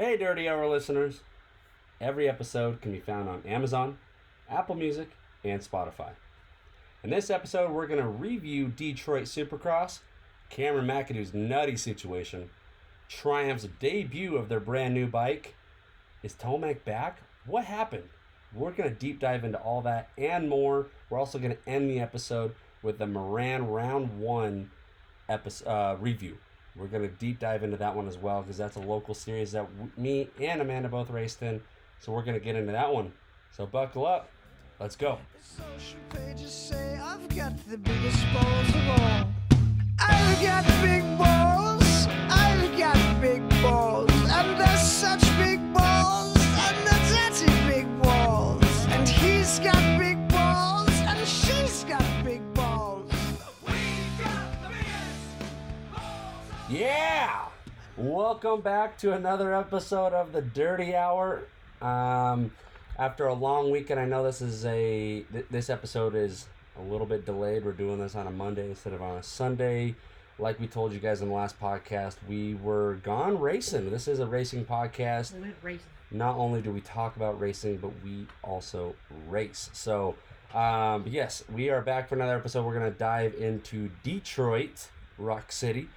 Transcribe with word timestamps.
Hey, 0.00 0.16
Dirty 0.16 0.48
Hour 0.48 0.68
listeners. 0.68 1.22
Every 2.00 2.28
episode 2.28 2.80
can 2.80 2.92
be 2.92 3.00
found 3.00 3.28
on 3.28 3.42
Amazon, 3.44 3.98
Apple 4.48 4.76
Music, 4.76 5.10
and 5.42 5.60
Spotify. 5.60 6.10
In 7.02 7.10
this 7.10 7.30
episode, 7.30 7.72
we're 7.72 7.88
going 7.88 8.00
to 8.00 8.06
review 8.06 8.68
Detroit 8.68 9.24
Supercross, 9.24 9.98
Cameron 10.50 10.86
McAdoo's 10.86 11.34
nutty 11.34 11.76
situation, 11.76 12.48
Triumph's 13.08 13.66
debut 13.80 14.36
of 14.36 14.48
their 14.48 14.60
brand 14.60 14.94
new 14.94 15.08
bike. 15.08 15.56
Is 16.22 16.34
Tomac 16.34 16.84
back? 16.84 17.18
What 17.44 17.64
happened? 17.64 18.08
We're 18.54 18.70
going 18.70 18.90
to 18.90 18.94
deep 18.94 19.18
dive 19.18 19.42
into 19.42 19.58
all 19.58 19.82
that 19.82 20.10
and 20.16 20.48
more. 20.48 20.86
We're 21.10 21.18
also 21.18 21.40
going 21.40 21.56
to 21.56 21.68
end 21.68 21.90
the 21.90 21.98
episode 21.98 22.54
with 22.84 22.98
the 22.98 23.06
Moran 23.08 23.66
Round 23.66 24.20
1 24.20 24.70
episode, 25.28 25.68
uh, 25.68 25.96
review. 25.98 26.36
We're 26.78 26.86
going 26.86 27.02
to 27.02 27.08
deep 27.16 27.40
dive 27.40 27.64
into 27.64 27.76
that 27.78 27.94
one 27.94 28.06
as 28.06 28.16
well 28.18 28.42
because 28.42 28.56
that's 28.56 28.76
a 28.76 28.80
local 28.80 29.14
series 29.14 29.52
that 29.52 29.66
w- 29.76 29.90
me 29.96 30.28
and 30.40 30.60
Amanda 30.60 30.88
both 30.88 31.10
raced 31.10 31.42
in. 31.42 31.60
So 32.00 32.12
we're 32.12 32.22
going 32.22 32.38
to 32.38 32.44
get 32.44 32.54
into 32.54 32.72
that 32.72 32.92
one. 32.92 33.12
So 33.56 33.66
buckle 33.66 34.06
up. 34.06 34.30
Let's 34.78 34.94
go. 34.94 35.18
I've 39.98 40.40
got 40.40 40.64
big 40.80 41.18
balls. 41.18 42.08
And 44.30 44.60
they're 44.60 44.76
such 44.78 45.22
big 45.38 45.74
balls. 45.74 46.07
Yeah! 56.70 57.46
Welcome 57.96 58.60
back 58.60 58.98
to 58.98 59.14
another 59.14 59.54
episode 59.54 60.12
of 60.12 60.32
the 60.32 60.42
Dirty 60.42 60.94
Hour. 60.94 61.44
Um, 61.80 62.50
after 62.98 63.26
a 63.26 63.32
long 63.32 63.70
weekend, 63.70 63.98
I 63.98 64.04
know 64.04 64.22
this 64.22 64.42
is 64.42 64.66
a 64.66 65.24
th- 65.32 65.46
this 65.50 65.70
episode 65.70 66.14
is 66.14 66.46
a 66.78 66.82
little 66.82 67.06
bit 67.06 67.24
delayed. 67.24 67.64
We're 67.64 67.72
doing 67.72 67.98
this 67.98 68.14
on 68.14 68.26
a 68.26 68.30
Monday 68.30 68.68
instead 68.68 68.92
of 68.92 69.00
on 69.00 69.16
a 69.16 69.22
Sunday. 69.22 69.94
Like 70.38 70.60
we 70.60 70.66
told 70.66 70.92
you 70.92 70.98
guys 70.98 71.22
in 71.22 71.28
the 71.28 71.34
last 71.34 71.58
podcast, 71.58 72.16
we 72.28 72.54
were 72.56 72.96
gone 73.02 73.40
racing. 73.40 73.90
This 73.90 74.06
is 74.06 74.18
a 74.18 74.26
racing 74.26 74.66
podcast. 74.66 75.34
We 75.36 75.40
went 75.40 75.56
racing. 75.62 75.86
Not 76.10 76.36
only 76.36 76.60
do 76.60 76.70
we 76.70 76.82
talk 76.82 77.16
about 77.16 77.40
racing, 77.40 77.78
but 77.78 77.92
we 78.04 78.26
also 78.42 78.94
race. 79.26 79.70
So, 79.72 80.16
um, 80.52 81.04
yes, 81.06 81.44
we 81.50 81.70
are 81.70 81.80
back 81.80 82.10
for 82.10 82.16
another 82.16 82.36
episode. 82.36 82.66
We're 82.66 82.74
gonna 82.74 82.90
dive 82.90 83.34
into 83.36 83.88
Detroit, 84.02 84.88
Rock 85.16 85.50
City. 85.50 85.88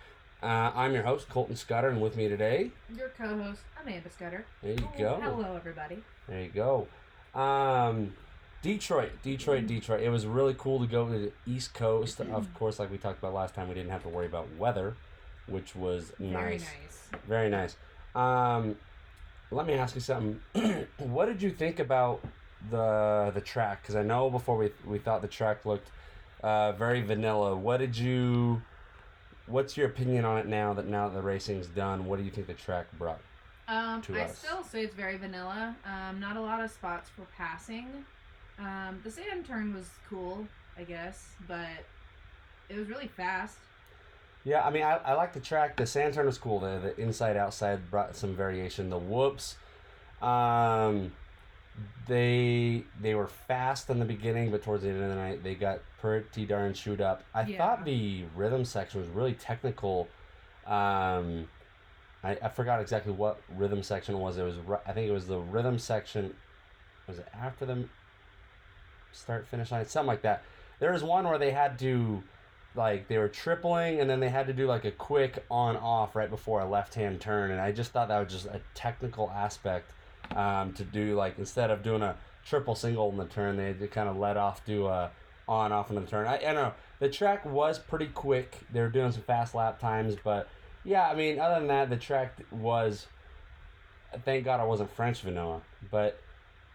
Uh, 0.41 0.71
I'm 0.73 0.93
your 0.93 1.03
host, 1.03 1.29
Colton 1.29 1.55
Scudder, 1.55 1.89
and 1.89 2.01
with 2.01 2.15
me 2.17 2.27
today, 2.27 2.71
Your 2.97 3.09
co-host 3.09 3.61
Amanda 3.79 4.09
Scudder. 4.09 4.43
there 4.63 4.71
you 4.73 4.87
Oh, 4.95 4.97
go. 4.97 5.19
Hello, 5.21 5.55
everybody. 5.55 6.03
There 6.27 6.41
you 6.41 6.49
go. 6.49 6.87
Um, 7.39 8.15
Detroit, 8.63 9.11
Detroit, 9.21 9.67
Detroit. 9.67 10.01
It 10.01 10.09
was 10.09 10.25
really 10.25 10.55
cool 10.57 10.79
to 10.79 10.87
go 10.87 11.07
to 11.07 11.17
the 11.19 11.31
East 11.45 11.75
Coast. 11.75 12.19
Of 12.21 12.51
course, 12.55 12.79
like 12.79 12.89
we 12.89 12.97
talked 12.97 13.19
about 13.19 13.33
last 13.35 13.53
time, 13.53 13.67
we 13.67 13.75
didn't 13.75 13.91
have 13.91 14.01
to 14.03 14.09
worry 14.09 14.25
about 14.25 14.47
weather, 14.57 14.95
which 15.45 15.75
was 15.75 16.11
Very 16.19 16.53
nice. 16.57 16.61
nice. 16.61 17.21
Very 17.27 17.49
nice. 17.49 17.75
Um, 18.15 18.77
let 19.51 19.67
me 19.67 19.73
ask 19.75 19.93
you 19.93 20.01
something. 20.01 20.39
what 20.97 21.25
did 21.27 21.41
you 21.41 21.51
think 21.51 21.79
about 21.79 22.21
the 22.71 23.31
the 23.33 23.41
track? 23.41 23.81
Because 23.83 23.95
I 23.95 24.03
know 24.03 24.29
before 24.29 24.57
we 24.57 24.71
we 24.85 24.97
thought 24.97 25.21
the 25.21 25.27
track 25.27 25.65
looked 25.65 25.89
uh, 26.43 26.71
very 26.73 27.01
vanilla. 27.01 27.55
What 27.55 27.77
did 27.77 27.95
you? 27.97 28.61
What's 29.51 29.75
your 29.75 29.87
opinion 29.87 30.23
on 30.25 30.37
it 30.37 30.47
now 30.47 30.73
that 30.73 30.87
now 30.87 31.09
that 31.09 31.15
the 31.15 31.21
racing's 31.21 31.67
done? 31.67 32.05
What 32.05 32.17
do 32.19 32.23
you 32.25 32.31
think 32.31 32.47
the 32.47 32.53
track 32.53 32.87
brought? 32.97 33.19
Um, 33.67 34.01
To 34.03 34.17
I 34.17 34.23
us. 34.23 34.37
still 34.37 34.63
say 34.63 34.83
it's 34.83 34.95
very 34.95 35.17
vanilla. 35.17 35.75
Um, 35.85 36.19
not 36.19 36.37
a 36.37 36.41
lot 36.41 36.63
of 36.63 36.71
spots 36.71 37.09
for 37.09 37.25
passing. 37.37 37.87
Um, 38.59 38.99
the 39.03 39.11
sand 39.11 39.45
turn 39.45 39.73
was 39.73 39.89
cool, 40.09 40.47
I 40.77 40.83
guess, 40.83 41.29
but 41.47 41.67
it 42.69 42.77
was 42.77 42.87
really 42.87 43.07
fast. 43.07 43.57
Yeah, 44.43 44.65
I 44.65 44.71
mean, 44.71 44.83
I, 44.83 44.97
I 44.97 45.13
like 45.13 45.33
the 45.33 45.39
track. 45.39 45.77
The 45.77 45.85
sand 45.85 46.13
turn 46.15 46.25
was 46.25 46.37
cool. 46.37 46.59
The 46.59 46.79
the 46.95 46.99
inside 47.01 47.37
outside 47.37 47.91
brought 47.91 48.15
some 48.15 48.35
variation. 48.35 48.89
The 48.89 48.97
whoops, 48.97 49.55
um, 50.21 51.11
they 52.07 52.83
they 52.99 53.15
were 53.15 53.27
fast 53.27 53.89
in 53.89 53.99
the 53.99 54.05
beginning, 54.05 54.51
but 54.51 54.63
towards 54.63 54.83
the 54.83 54.89
end 54.89 55.01
of 55.01 55.09
the 55.09 55.15
night, 55.15 55.43
they 55.43 55.55
got 55.55 55.79
pretty 55.99 56.45
darn 56.45 56.73
chewed 56.73 57.01
up. 57.01 57.23
I 57.33 57.43
Yeah. 57.43 57.57
thought 57.57 57.85
the 57.85 58.25
rhythm 58.35 58.65
section 58.65 58.99
was 58.99 59.09
really 59.09 59.33
technical. 59.33 60.07
Um, 60.65 61.47
I, 62.23 62.37
I 62.41 62.49
forgot 62.49 62.81
exactly 62.81 63.13
what 63.13 63.41
rhythm 63.49 63.83
section 63.83 64.19
was. 64.19 64.37
It 64.37 64.43
was 64.43 64.55
I 64.85 64.91
think 64.91 65.09
it 65.09 65.13
was 65.13 65.27
the 65.27 65.39
rhythm 65.39 65.79
section. 65.79 66.33
Was 67.07 67.19
it 67.19 67.27
after 67.33 67.65
the 67.65 67.85
start 69.11 69.47
finish 69.47 69.71
line? 69.71 69.85
Something 69.85 70.07
like 70.07 70.21
that. 70.23 70.43
There 70.79 70.91
was 70.91 71.03
one 71.03 71.27
where 71.27 71.37
they 71.37 71.51
had 71.51 71.79
to 71.79 72.23
like 72.75 73.07
they 73.07 73.17
were 73.17 73.27
tripling 73.27 73.99
and 73.99 74.09
then 74.09 74.19
they 74.19 74.29
had 74.29 74.47
to 74.47 74.53
do 74.53 74.65
like 74.65 74.85
a 74.85 74.91
quick 74.91 75.43
on 75.49 75.75
off 75.77 76.15
right 76.15 76.29
before 76.29 76.61
a 76.61 76.65
left 76.65 76.93
hand 76.93 77.19
turn 77.19 77.51
and 77.51 77.59
i 77.59 77.69
just 77.69 77.91
thought 77.91 78.07
that 78.07 78.19
was 78.23 78.31
just 78.31 78.45
a 78.45 78.61
technical 78.73 79.29
aspect 79.31 79.91
um, 80.35 80.73
to 80.73 80.83
do 80.83 81.15
like 81.15 81.37
instead 81.37 81.69
of 81.71 81.83
doing 81.83 82.01
a 82.01 82.15
triple 82.45 82.75
single 82.75 83.09
in 83.11 83.17
the 83.17 83.25
turn 83.25 83.57
they 83.57 83.67
had 83.67 83.79
to 83.79 83.87
kind 83.87 84.09
of 84.09 84.17
let 84.17 84.37
off 84.37 84.63
do 84.65 84.87
a 84.87 85.11
on 85.47 85.71
off 85.71 85.89
in 85.89 85.95
the 85.95 86.01
turn 86.01 86.25
I, 86.27 86.37
I 86.37 86.39
don't 86.39 86.55
know 86.55 86.73
the 86.99 87.09
track 87.09 87.45
was 87.45 87.77
pretty 87.79 88.07
quick 88.07 88.57
they 88.71 88.79
were 88.81 88.89
doing 88.89 89.11
some 89.11 89.21
fast 89.23 89.53
lap 89.53 89.79
times 89.79 90.15
but 90.23 90.47
yeah 90.83 91.07
i 91.07 91.13
mean 91.15 91.39
other 91.39 91.55
than 91.59 91.67
that 91.67 91.89
the 91.89 91.97
track 91.97 92.37
was 92.51 93.07
thank 94.25 94.45
god 94.45 94.59
i 94.59 94.63
wasn't 94.63 94.89
french 94.91 95.21
vanilla 95.21 95.61
but 95.89 96.19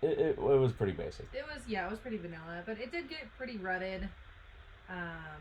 it, 0.02 0.18
it, 0.18 0.38
it 0.38 0.38
was 0.38 0.72
pretty 0.72 0.92
basic 0.92 1.26
It 1.32 1.44
was 1.52 1.62
yeah, 1.66 1.86
it 1.86 1.90
was 1.90 1.98
pretty 1.98 2.18
vanilla, 2.18 2.62
but 2.66 2.78
it 2.78 2.92
did 2.92 3.08
get 3.08 3.20
pretty 3.38 3.56
rutted. 3.56 4.06
Um, 4.90 5.40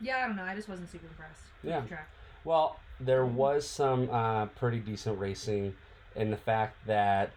yeah, 0.00 0.18
I 0.18 0.26
don't 0.28 0.36
know. 0.36 0.44
I 0.44 0.54
just 0.54 0.68
wasn't 0.68 0.90
super 0.90 1.06
impressed. 1.08 1.40
with 1.62 1.70
Yeah. 1.72 1.80
the 1.80 1.88
track. 1.88 2.08
Well, 2.44 2.78
there 3.00 3.26
was 3.26 3.66
some 3.66 4.08
uh, 4.10 4.46
pretty 4.46 4.78
decent 4.78 5.18
racing 5.18 5.74
in 6.16 6.30
the 6.30 6.36
fact 6.36 6.86
that, 6.86 7.32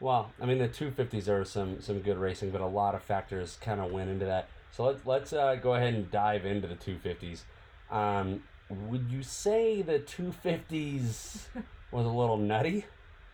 well, 0.00 0.32
I 0.40 0.46
mean 0.46 0.58
the 0.58 0.68
250s 0.68 1.28
are 1.28 1.44
some 1.44 1.80
some 1.80 2.00
good 2.00 2.18
racing, 2.18 2.50
but 2.50 2.60
a 2.60 2.66
lot 2.66 2.94
of 2.94 3.02
factors 3.02 3.58
kind 3.60 3.80
of 3.80 3.90
went 3.90 4.10
into 4.10 4.26
that. 4.26 4.48
So 4.72 4.84
let's 4.84 5.06
let's 5.06 5.32
uh, 5.32 5.56
go 5.56 5.74
ahead 5.74 5.94
and 5.94 6.10
dive 6.10 6.44
into 6.44 6.68
the 6.68 6.74
250s. 6.74 7.42
Um, 7.90 8.42
would 8.68 9.06
you 9.10 9.22
say 9.22 9.82
the 9.82 10.00
250s 10.00 11.46
was 11.92 12.06
a 12.06 12.10
little 12.10 12.36
nutty? 12.36 12.84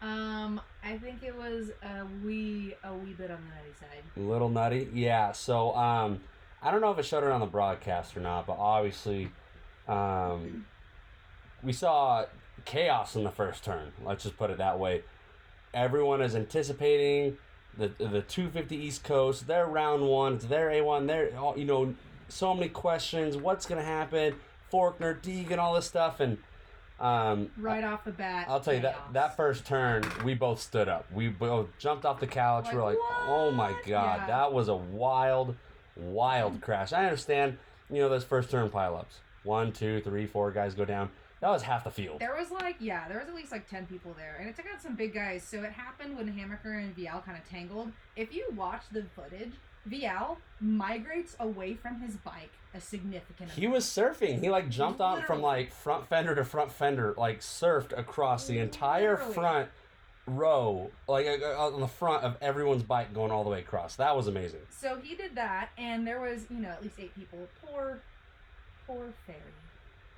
Um, 0.03 0.61
I 0.85 0.99
think 0.99 1.23
it 1.23 1.37
was 1.37 1.71
a 1.83 2.05
wee 2.25 2.75
a 2.83 2.93
wee 2.93 3.13
bit 3.13 3.31
on 3.31 3.39
the 3.41 3.55
nutty 3.55 3.73
side. 3.79 4.03
A 4.17 4.21
little 4.21 4.49
nutty, 4.49 4.89
yeah. 4.93 5.33
So 5.33 5.75
um, 5.77 6.21
I 6.61 6.71
don't 6.71 6.81
know 6.81 6.91
if 6.91 6.99
it 6.99 7.05
showed 7.05 7.25
it 7.25 7.31
on 7.31 7.41
the 7.41 7.47
broadcast 7.47 8.17
or 8.17 8.21
not, 8.21 8.47
but 8.47 8.57
obviously, 8.59 9.31
um, 9.87 10.67
we 11.63 11.73
saw 11.73 12.25
chaos 12.65 13.15
in 13.17 13.25
the 13.25 13.31
first 13.31 13.65
turn. 13.65 13.93
Let's 14.05 14.23
just 14.25 14.37
put 14.37 14.51
it 14.51 14.59
that 14.59 14.79
way. 14.79 15.03
Everyone 15.75 16.21
is 16.21 16.35
anticipating 16.35 17.37
the 17.77 17.89
the 17.99 18.23
250 18.23 18.77
East 18.77 19.05
Coast. 19.05 19.47
They're 19.47 19.67
round 19.67 20.07
one. 20.07 20.35
It's 20.35 20.45
their 20.47 20.69
A1. 20.71 21.07
They're 21.07 21.37
all 21.39 21.57
you 21.59 21.65
know. 21.65 21.95
So 22.29 22.55
many 22.55 22.69
questions. 22.71 23.37
What's 23.37 23.67
gonna 23.67 23.83
happen? 23.83 24.35
Forkner, 24.73 25.21
Deegan, 25.21 25.59
all 25.59 25.75
this 25.75 25.87
stuff, 25.87 26.21
and 26.21 26.39
um, 26.99 27.51
Right 27.59 27.85
off 27.85 28.05
the 28.05 28.11
bat. 28.11 28.47
I'll 28.49 28.61
tell 28.61 28.73
you 28.73 28.81
that 28.81 28.99
that 29.13 29.37
first 29.37 29.67
turn, 29.67 30.03
we 30.25 30.33
both 30.35 30.61
stood 30.61 30.89
up. 30.89 31.05
We 31.13 31.29
both 31.29 31.69
jumped 31.79 32.05
off 32.07 32.21
the 32.21 32.27
couch. 32.27 32.69
we 32.71 32.77
we're 32.79 32.85
like, 32.85 32.97
Like, 32.99 33.29
"Oh 33.29 33.51
my 33.51 33.73
god, 33.87 34.21
Yeah. 34.21 34.27
that 34.29 34.53
was 34.53 34.69
a 34.69 34.75
wild, 34.77 35.57
wild 35.97 36.61
crash." 36.63 36.93
I 36.95 37.05
understand, 37.05 37.59
you 37.91 38.01
know, 38.01 38.09
those 38.09 38.25
first 38.25 38.51
turn 38.51 38.71
pileups. 38.71 39.19
One, 39.43 39.73
two, 39.73 40.01
three, 40.03 40.27
four 40.27 40.53
guys 40.53 40.75
go 40.75 40.85
down. 40.87 41.11
That 41.43 41.51
was 41.51 41.63
half 41.63 41.83
the 41.83 41.91
field. 41.91 42.21
There 42.21 42.37
was 42.39 42.53
like, 42.53 42.77
yeah, 42.79 43.09
there 43.09 43.19
was 43.19 43.29
at 43.29 43.35
least 43.35 43.51
like 43.51 43.69
10 43.69 43.87
people 43.87 44.15
there. 44.17 44.37
And 44.39 44.49
it 44.49 44.55
took 44.55 44.65
out 44.73 44.81
some 44.81 44.95
big 44.95 45.13
guys. 45.13 45.43
So 45.43 45.59
it 45.65 45.73
happened 45.73 46.17
when 46.17 46.33
Hammaker 46.33 46.81
and 46.81 46.97
Vialle 46.97 47.25
kind 47.25 47.37
of 47.37 47.49
tangled. 47.51 47.91
If 48.15 48.33
you 48.33 48.47
watch 48.57 48.83
the 48.93 49.05
footage, 49.17 49.51
Vialle 49.91 50.37
migrates 50.61 51.35
away 51.41 51.75
from 51.75 52.01
his 52.01 52.15
bike 52.15 52.53
a 52.75 52.81
significant 52.81 53.51
He 53.51 53.67
was 53.67 53.85
surfing. 53.85 54.41
He 54.41 54.51
like 54.51 54.69
jumped 54.71 55.01
on 55.01 55.23
from 55.23 55.43
like 55.43 55.73
front 55.73 56.07
fender 56.07 56.37
to 56.37 56.45
front 56.45 56.71
fender, 56.71 57.13
like 57.19 57.41
surfed 57.41 57.99
across 57.99 58.47
the 58.47 58.61
entire 58.61 59.15
Literally. 59.15 59.35
front 59.35 59.69
row, 60.29 60.93
like 61.09 61.27
uh, 61.27 61.45
uh, 61.45 61.71
on 61.75 61.81
the 61.81 61.89
front 61.89 62.23
of 62.23 62.37
everyone's 62.41 62.85
bike 62.85 63.13
going 63.13 63.33
all 63.33 63.43
the 63.43 63.51
way 63.51 63.59
across. 63.59 63.97
That 63.97 64.17
was 64.17 64.29
amazing. 64.29 64.61
So 64.71 64.99
he 65.03 65.17
did 65.17 65.35
that, 65.35 65.71
and 65.77 66.07
there 66.07 66.21
was, 66.21 66.47
you 66.49 66.61
know, 66.61 66.69
at 66.69 66.85
least 66.85 66.95
eight 67.01 67.15
people. 67.17 67.41
Poor, 67.67 67.99
poor 68.87 69.13
Ferry. 69.27 69.39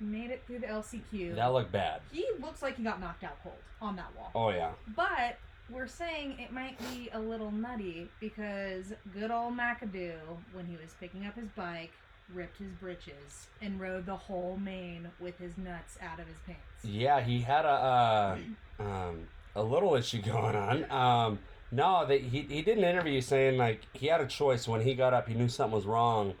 Made 0.05 0.29
it 0.29 0.43
through 0.45 0.59
the 0.59 0.67
LCQ. 0.67 1.35
That 1.35 1.47
looked 1.53 1.71
bad. 1.71 2.01
he 2.11 2.25
looks 2.41 2.61
like 2.61 2.77
he 2.77 2.83
got 2.83 2.99
knocked 2.99 3.23
out 3.23 3.41
cold 3.41 3.55
on 3.81 3.95
that 3.95 4.15
wall. 4.15 4.31
Oh 4.35 4.49
yeah. 4.49 4.71
But 4.95 5.37
we're 5.69 5.87
saying 5.87 6.37
it 6.39 6.51
might 6.53 6.77
be 6.91 7.09
a 7.13 7.19
little 7.19 7.49
nutty 7.51 8.07
because 8.19 8.93
good 9.13 9.31
old 9.31 9.57
McAdoo, 9.57 10.17
when 10.53 10.65
he 10.67 10.73
was 10.73 10.93
picking 10.99 11.25
up 11.25 11.35
his 11.35 11.49
bike, 11.55 11.91
ripped 12.33 12.57
his 12.57 12.71
britches 12.73 13.47
and 13.61 13.79
rode 13.79 14.05
the 14.05 14.15
whole 14.15 14.57
main 14.57 15.09
with 15.19 15.37
his 15.39 15.57
nuts 15.57 15.97
out 16.01 16.19
of 16.19 16.27
his 16.27 16.37
pants. 16.45 16.61
Yeah, 16.83 17.21
he 17.21 17.39
had 17.41 17.65
a 17.65 17.67
uh, 17.67 18.37
um, 18.79 19.27
little 19.55 19.95
issue 19.95 20.21
going 20.21 20.55
on. 20.55 20.91
Um, 20.91 21.39
no, 21.71 22.05
they, 22.05 22.19
he 22.19 22.41
he 22.41 22.61
did 22.61 22.77
an 22.77 22.83
interview 22.83 23.21
saying 23.21 23.57
like 23.57 23.81
he 23.93 24.07
had 24.07 24.21
a 24.21 24.27
choice 24.27 24.67
when 24.67 24.81
he 24.81 24.93
got 24.93 25.13
up. 25.13 25.27
He 25.27 25.33
knew 25.33 25.49
something 25.49 25.75
was 25.75 25.85
wrong, 25.85 26.35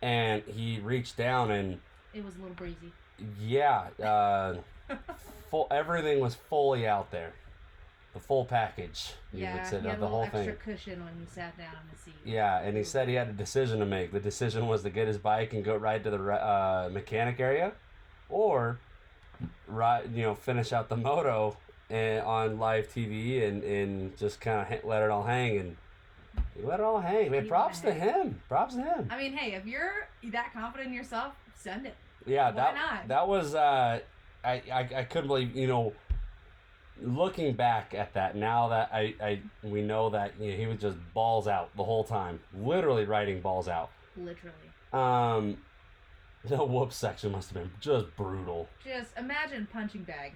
and 0.00 0.42
he 0.46 0.80
reached 0.80 1.16
down 1.16 1.50
and 1.50 1.78
It 2.14 2.24
was 2.24 2.36
a 2.36 2.38
little 2.38 2.54
breezy. 2.54 2.92
Yeah, 3.40 3.88
uh, 4.02 4.56
full 5.50 5.66
everything 5.70 6.20
was 6.20 6.34
fully 6.34 6.86
out 6.86 7.10
there, 7.10 7.32
the 8.14 8.20
full 8.20 8.44
package. 8.44 9.12
You 9.32 9.42
yeah, 9.44 9.54
would 9.56 9.66
say 9.66 9.80
he 9.80 9.86
had 9.86 9.96
a 9.96 10.00
the 10.00 10.04
little 10.06 10.08
whole 10.08 10.22
extra 10.24 10.42
thing. 10.44 10.56
cushion 10.64 11.04
when 11.04 11.14
he 11.18 11.26
sat 11.26 11.56
down 11.58 11.72
in 11.82 11.90
the 11.96 12.02
seat. 12.02 12.14
Yeah, 12.24 12.60
and 12.60 12.76
he 12.76 12.84
said 12.84 13.08
he 13.08 13.14
had 13.14 13.28
a 13.28 13.32
decision 13.32 13.78
to 13.80 13.86
make. 13.86 14.12
The 14.12 14.20
decision 14.20 14.66
was 14.66 14.82
to 14.82 14.90
get 14.90 15.06
his 15.08 15.18
bike 15.18 15.52
and 15.52 15.64
go 15.64 15.76
ride 15.76 16.04
to 16.04 16.10
the 16.10 16.18
uh, 16.18 16.88
mechanic 16.92 17.40
area, 17.40 17.72
or 18.28 18.78
ride, 19.66 20.10
you 20.14 20.22
know, 20.22 20.34
finish 20.34 20.72
out 20.72 20.88
the 20.88 20.96
moto 20.96 21.56
and, 21.90 22.22
on 22.24 22.58
live 22.58 22.88
TV 22.92 23.46
and, 23.46 23.62
and 23.64 24.16
just 24.16 24.40
kind 24.40 24.60
of 24.72 24.84
let 24.84 25.02
it 25.02 25.10
all 25.10 25.24
hang. 25.24 25.58
And 25.58 25.76
he 26.56 26.62
let 26.62 26.80
it 26.80 26.84
all 26.84 27.00
hang. 27.00 27.30
Man, 27.30 27.42
He 27.42 27.48
props 27.48 27.80
to 27.80 27.92
hang. 27.92 28.12
him. 28.22 28.40
Props 28.48 28.74
to 28.74 28.82
him. 28.82 29.08
I 29.10 29.18
mean, 29.18 29.32
hey, 29.32 29.52
if 29.54 29.66
you're 29.66 30.08
that 30.30 30.52
confident 30.54 30.88
in 30.88 30.94
yourself, 30.94 31.34
send 31.56 31.86
it. 31.86 31.94
Yeah, 32.26 32.46
Why 32.46 32.52
that 32.52 32.74
not? 32.74 33.08
that 33.08 33.28
was 33.28 33.54
uh, 33.54 34.00
I, 34.44 34.50
I 34.72 34.88
I 34.96 35.04
couldn't 35.04 35.28
believe 35.28 35.54
you 35.56 35.66
know. 35.66 35.92
Looking 37.00 37.54
back 37.54 37.94
at 37.94 38.12
that 38.14 38.36
now 38.36 38.68
that 38.68 38.90
I, 38.92 39.14
I 39.20 39.40
we 39.64 39.82
know 39.82 40.10
that 40.10 40.34
you 40.38 40.52
know, 40.52 40.56
he 40.56 40.66
was 40.66 40.78
just 40.78 40.96
balls 41.14 41.48
out 41.48 41.74
the 41.76 41.82
whole 41.82 42.04
time, 42.04 42.38
literally 42.54 43.06
writing 43.06 43.40
balls 43.40 43.66
out. 43.66 43.90
Literally. 44.16 44.54
Um, 44.92 45.56
the 46.44 46.62
whoop 46.64 46.92
section 46.92 47.32
must 47.32 47.48
have 47.48 47.62
been 47.62 47.72
just 47.80 48.14
brutal. 48.14 48.68
Just 48.84 49.16
imagine 49.16 49.66
punching 49.72 50.04
bag. 50.04 50.34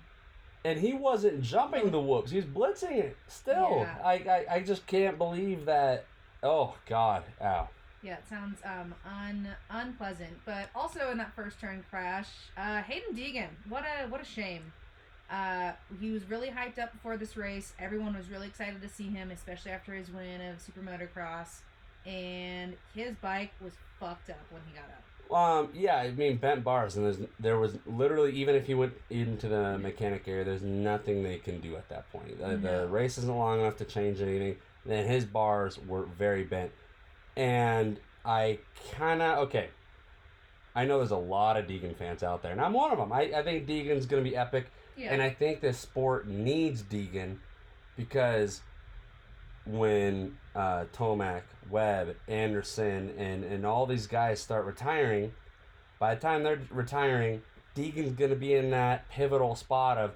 And 0.64 0.80
he 0.80 0.92
wasn't 0.94 1.42
jumping 1.42 1.90
the 1.92 2.00
whoops; 2.00 2.32
he 2.32 2.38
was 2.38 2.46
blitzing 2.46 2.96
it. 2.98 3.16
Still, 3.28 3.82
Yeah. 3.82 3.98
I, 4.02 4.12
I 4.14 4.46
I 4.56 4.60
just 4.60 4.86
can't 4.86 5.18
believe 5.18 5.66
that. 5.66 6.06
Oh 6.42 6.74
God, 6.88 7.22
ow. 7.40 7.68
Yeah, 8.06 8.18
it 8.18 8.28
sounds 8.28 8.60
um 8.64 8.94
un 9.04 9.48
unpleasant. 9.68 10.38
But 10.44 10.68
also 10.76 11.10
in 11.10 11.18
that 11.18 11.34
first 11.34 11.58
turn 11.60 11.84
crash, 11.90 12.28
uh, 12.56 12.80
Haiden 12.82 13.14
Deegan, 13.16 13.48
what 13.68 13.82
a 13.84 14.06
what 14.08 14.20
a 14.20 14.24
shame. 14.24 14.72
Uh, 15.28 15.72
he 16.00 16.12
was 16.12 16.22
really 16.30 16.48
hyped 16.48 16.78
up 16.78 16.92
before 16.92 17.16
this 17.16 17.36
race. 17.36 17.72
Everyone 17.80 18.16
was 18.16 18.30
really 18.30 18.46
excited 18.46 18.80
to 18.80 18.88
see 18.88 19.08
him, 19.08 19.32
especially 19.32 19.72
after 19.72 19.92
his 19.92 20.08
win 20.08 20.40
of 20.40 20.60
Super 20.60 20.80
Motocross. 20.82 21.62
And 22.06 22.74
his 22.94 23.16
bike 23.16 23.50
was 23.60 23.72
fucked 23.98 24.30
up 24.30 24.38
when 24.50 24.62
he 24.68 24.72
got 24.72 24.84
up. 24.84 25.02
Um, 25.36 25.70
yeah, 25.74 25.96
I 25.96 26.12
mean 26.12 26.36
bent 26.36 26.62
bars, 26.62 26.94
and 26.96 27.04
there's 27.04 27.18
there 27.40 27.58
was 27.58 27.76
literally 27.86 28.30
even 28.34 28.54
if 28.54 28.66
he 28.68 28.74
went 28.74 28.92
into 29.10 29.48
the 29.48 29.76
mechanic 29.78 30.28
area, 30.28 30.44
there's 30.44 30.62
nothing 30.62 31.24
they 31.24 31.38
can 31.38 31.58
do 31.60 31.74
at 31.74 31.88
that 31.88 32.08
point. 32.12 32.38
The, 32.38 32.56
No. 32.56 32.82
the 32.82 32.86
race 32.86 33.18
isn't 33.18 33.36
long 33.36 33.58
enough 33.58 33.76
to 33.78 33.84
change 33.84 34.20
anything. 34.20 34.56
Then 34.84 35.08
his 35.08 35.24
bars 35.24 35.80
were 35.88 36.04
very 36.04 36.44
bent, 36.44 36.70
and 37.36 37.98
I 38.24 38.58
kind 38.92 39.22
of 39.22 39.38
okay. 39.48 39.68
I 40.74 40.84
know 40.84 40.98
there's 40.98 41.10
a 41.10 41.16
lot 41.16 41.56
of 41.56 41.66
Deegan 41.66 41.96
fans 41.96 42.22
out 42.22 42.42
there, 42.42 42.52
and 42.52 42.60
I'm 42.60 42.74
one 42.74 42.92
of 42.92 42.98
them. 42.98 43.12
I, 43.12 43.32
I 43.34 43.42
think 43.42 43.66
Deegan's 43.66 44.06
gonna 44.06 44.22
be 44.22 44.36
epic. 44.36 44.66
Yeah. 44.96 45.12
And 45.12 45.22
I 45.22 45.30
think 45.30 45.60
this 45.60 45.78
sport 45.78 46.26
needs 46.26 46.82
Deegan 46.82 47.36
because 47.96 48.62
when 49.66 50.36
uh, 50.54 50.84
Tomac, 50.92 51.42
Webb, 51.68 52.16
Anderson, 52.28 53.12
and, 53.18 53.44
and 53.44 53.66
all 53.66 53.86
these 53.86 54.06
guys 54.06 54.40
start 54.40 54.64
retiring, 54.64 55.32
by 55.98 56.14
the 56.14 56.20
time 56.20 56.42
they're 56.42 56.60
retiring, 56.70 57.42
Deegan's 57.74 58.12
going 58.12 58.30
to 58.30 58.36
be 58.36 58.54
in 58.54 58.70
that 58.70 59.08
pivotal 59.10 59.54
spot 59.54 59.98
of, 59.98 60.12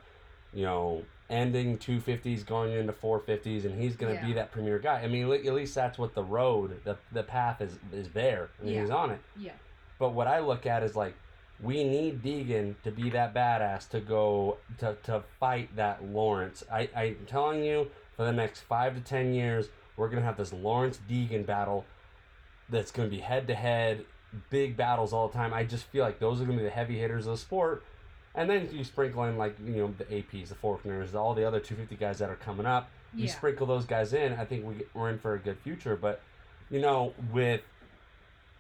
you 0.55 0.65
know, 0.65 1.03
ending 1.31 1.79
250s, 1.79 2.45
going 2.45 2.73
into 2.73 2.93
450s, 2.93 3.65
and 3.65 3.81
he's 3.81 3.97
going 3.97 4.19
to 4.19 4.25
be 4.27 4.33
that 4.35 4.51
premier 4.51 4.79
guy. 4.79 5.01
I 5.01 5.07
mean, 5.07 5.31
at 5.33 5.55
least 5.55 5.75
that's 5.75 5.97
what 5.97 6.15
the 6.15 6.25
road, 6.25 6.81
the, 6.85 6.99
the 7.13 7.23
path 7.23 7.61
is, 7.61 7.79
is 7.93 8.09
there, 8.11 8.51
and 8.61 8.69
Yeah. 8.69 8.81
he's 8.83 8.91
on 8.91 9.11
it. 9.11 9.21
yeah. 9.37 9.53
But 9.99 10.13
what 10.13 10.27
I 10.27 10.41
look 10.41 10.67
at 10.67 10.83
is 10.83 10.97
like, 10.97 11.15
we 11.63 11.85
need 11.85 12.23
Deegan 12.23 12.75
to 12.85 12.91
be 12.91 13.11
that 13.11 13.35
badass 13.35 13.89
to 13.91 14.01
go 14.01 14.57
to, 14.79 14.97
to 15.05 15.23
fight 15.39 15.77
that 15.77 16.03
Lawrence. 16.03 16.65
I, 16.73 16.89
I'm 16.97 17.17
telling 17.27 17.63
you, 17.65 17.91
for 18.17 18.25
the 18.25 18.33
next 18.33 18.61
five 18.61 18.95
to 18.95 19.01
ten 19.03 19.35
years, 19.35 19.69
we're 19.97 20.09
gonna 20.09 20.23
have 20.23 20.39
this 20.39 20.55
Lawrence 20.55 20.99
Deegan 21.09 21.45
battle 21.45 21.85
that's 22.71 22.91
gonna 22.91 23.11
be 23.11 23.19
head 23.19 23.47
to 23.49 23.55
head, 23.55 24.07
big 24.49 24.75
battles 24.75 25.13
all 25.13 25.29
the 25.29 25.35
time. 25.35 25.53
I 25.53 25.65
just 25.65 25.85
feel 25.85 26.03
like 26.03 26.19
those 26.19 26.41
are 26.41 26.47
gonna 26.47 26.57
be 26.57 26.65
the 26.65 26.71
heavy 26.71 26.99
hitters 26.99 27.27
of 27.27 27.33
the 27.33 27.39
sport. 27.39 27.85
And 28.35 28.49
then 28.49 28.69
you 28.73 28.85
sprinkle 28.85 29.25
in 29.25 29.37
like 29.39 29.57
you 29.65 29.77
know 29.77 29.95
the 29.99 30.05
APs, 30.05 30.49
the 30.49 30.55
Forkners, 30.55 31.15
all 31.15 31.35
the 31.35 31.45
other 31.45 31.59
250 31.61 31.97
guys 31.97 32.19
that 32.19 32.31
are 32.31 32.37
coming 32.37 32.67
up. 32.67 32.89
You 33.15 33.25
Yeah. 33.25 33.33
sprinkle 33.33 33.67
those 33.67 33.87
guys 33.87 34.13
in, 34.13 34.35
I 34.35 34.45
think 34.45 34.65
we, 34.65 34.85
we're 34.95 35.11
in 35.11 35.19
for 35.19 35.35
a 35.35 35.39
good 35.39 35.59
future. 35.59 35.97
But 35.97 36.21
you 36.71 36.81
know, 36.81 37.13
with 37.33 37.63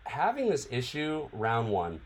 having 0.04 0.48
this 0.50 0.66
issue 0.70 1.28
round 1.32 1.70
one, 1.70 2.00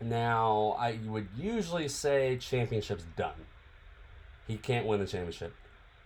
now 0.00 0.76
I 0.78 0.98
would 1.06 1.28
usually 1.36 1.88
say 1.88 2.36
championship's 2.36 3.04
done. 3.16 3.46
He 4.46 4.56
can't 4.58 4.86
win 4.86 5.00
the 5.00 5.06
championship, 5.06 5.54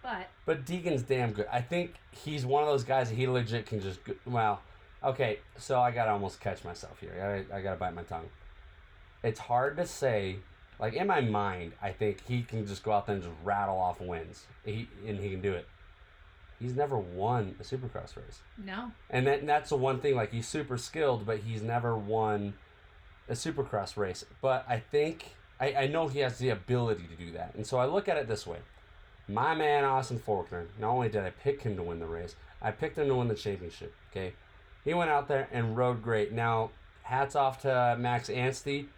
But 0.02 0.28
but 0.46 0.64
Deegan's 0.64 1.02
damn 1.02 1.32
good. 1.32 1.46
I 1.52 1.60
think 1.60 1.94
he's 2.12 2.46
one 2.46 2.62
of 2.62 2.68
those 2.68 2.84
guys 2.84 3.10
that 3.10 3.16
he 3.16 3.26
legit 3.26 3.66
can 3.66 3.80
just. 3.80 3.98
Well, 4.24 4.62
okay, 5.02 5.40
so 5.56 5.80
I 5.80 5.90
gotta 5.90 6.12
almost 6.12 6.40
catch 6.40 6.64
myself 6.64 7.00
here. 7.00 7.44
I, 7.52 7.56
I 7.56 7.60
gotta 7.60 7.76
bite 7.76 7.94
my 7.94 8.04
tongue. 8.04 8.30
It's 9.22 9.40
hard 9.40 9.76
to 9.76 9.86
say. 9.86 10.36
Like 10.80 10.94
in 10.94 11.08
my 11.08 11.20
mind, 11.20 11.72
I 11.82 11.90
think 11.90 12.24
he 12.26 12.42
can 12.42 12.64
just 12.66 12.84
go 12.84 12.92
out 12.92 13.06
there 13.06 13.16
and 13.16 13.24
just 13.24 13.34
rattle 13.42 13.78
off 13.78 14.00
wins. 14.00 14.44
He 14.64 14.88
and 15.06 15.18
he 15.18 15.30
can 15.30 15.40
do 15.40 15.52
it. 15.52 15.66
He's 16.60 16.74
never 16.74 16.96
won 16.98 17.54
a 17.60 17.62
Supercross 17.62 18.16
race. 18.16 18.40
no. 18.56 18.90
And 19.10 19.26
that, 19.28 19.40
and 19.40 19.48
that's 19.48 19.70
the 19.70 19.76
one 19.76 20.00
thing. 20.00 20.14
Like 20.14 20.32
he's 20.32 20.46
super 20.46 20.76
skilled, 20.76 21.26
but 21.26 21.38
he's 21.38 21.62
never 21.62 21.96
won 21.96 22.54
a 23.28 23.32
Supercross 23.32 23.96
race. 23.96 24.24
But 24.40 24.64
I 24.68 24.78
think 24.78 25.34
I, 25.60 25.72
I 25.74 25.86
know 25.88 26.06
he 26.08 26.20
has 26.20 26.38
the 26.38 26.50
ability 26.50 27.04
to 27.08 27.14
do 27.16 27.32
that. 27.32 27.54
And 27.56 27.66
so 27.66 27.78
I 27.78 27.86
look 27.86 28.08
at 28.08 28.16
it 28.16 28.28
this 28.28 28.46
way: 28.46 28.58
my 29.26 29.54
man 29.56 29.84
Austin 29.84 30.20
Forkner. 30.20 30.66
Not 30.78 30.90
only 30.90 31.08
did 31.08 31.22
I 31.24 31.30
pick 31.30 31.62
him 31.62 31.76
to 31.76 31.82
win 31.82 31.98
the 31.98 32.06
race, 32.06 32.36
I 32.62 32.70
picked 32.70 32.98
him 32.98 33.08
to 33.08 33.16
win 33.16 33.26
the 33.28 33.34
championship. 33.34 33.94
Okay, 34.12 34.32
he 34.84 34.94
went 34.94 35.10
out 35.10 35.26
there 35.26 35.48
and 35.52 35.76
rode 35.76 36.02
great. 36.02 36.30
Now, 36.32 36.70
hats 37.02 37.34
off 37.34 37.62
to 37.62 37.96
Max 37.98 38.30
Anstey. 38.30 38.88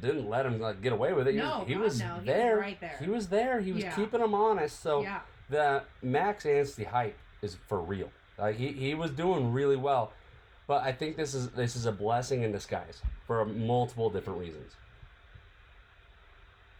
Didn't 0.00 0.28
let 0.28 0.44
him 0.44 0.60
like 0.60 0.82
get 0.82 0.92
away 0.92 1.12
with 1.14 1.26
it. 1.26 1.32
He 1.32 1.38
No, 1.38 1.60
was, 1.60 1.68
he 1.68 1.74
God, 1.74 1.82
was 1.82 1.98
no. 2.00 2.06
He 2.06 2.12
was 2.18 2.24
there. 2.26 2.56
right 2.58 2.80
there. 2.80 2.96
He 3.02 3.08
was 3.08 3.28
there. 3.28 3.60
He 3.60 3.72
was 3.72 3.82
Yeah. 3.82 3.94
keeping 3.94 4.20
him 4.20 4.34
honest. 4.34 4.80
So 4.82 5.02
yeah. 5.02 5.20
the 5.48 5.82
Max 6.02 6.44
Anstey 6.44 6.84
hype 6.84 7.16
is 7.42 7.56
for 7.66 7.80
real. 7.80 8.10
Like 8.38 8.56
he, 8.56 8.68
he 8.72 8.94
was 8.94 9.10
doing 9.10 9.52
really 9.52 9.76
well, 9.76 10.12
but 10.66 10.82
I 10.82 10.92
think 10.92 11.16
this 11.16 11.32
is 11.34 11.48
this 11.50 11.76
is 11.76 11.86
a 11.86 11.92
blessing 11.92 12.42
in 12.42 12.52
disguise 12.52 13.00
for 13.26 13.44
multiple 13.46 14.10
different 14.10 14.38
reasons. 14.38 14.72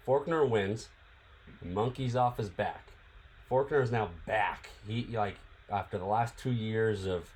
Forkner 0.07 0.49
wins, 0.49 0.89
monkey's 1.63 2.15
off 2.17 2.37
his 2.37 2.51
back. 2.51 2.89
Forkner 3.51 3.83
is 3.83 3.91
now 3.91 4.11
back. 4.27 4.69
He 4.87 5.07
like 5.11 5.37
after 5.71 5.99
the 5.99 6.05
last 6.05 6.37
two 6.37 6.53
years 6.53 7.07
of 7.07 7.31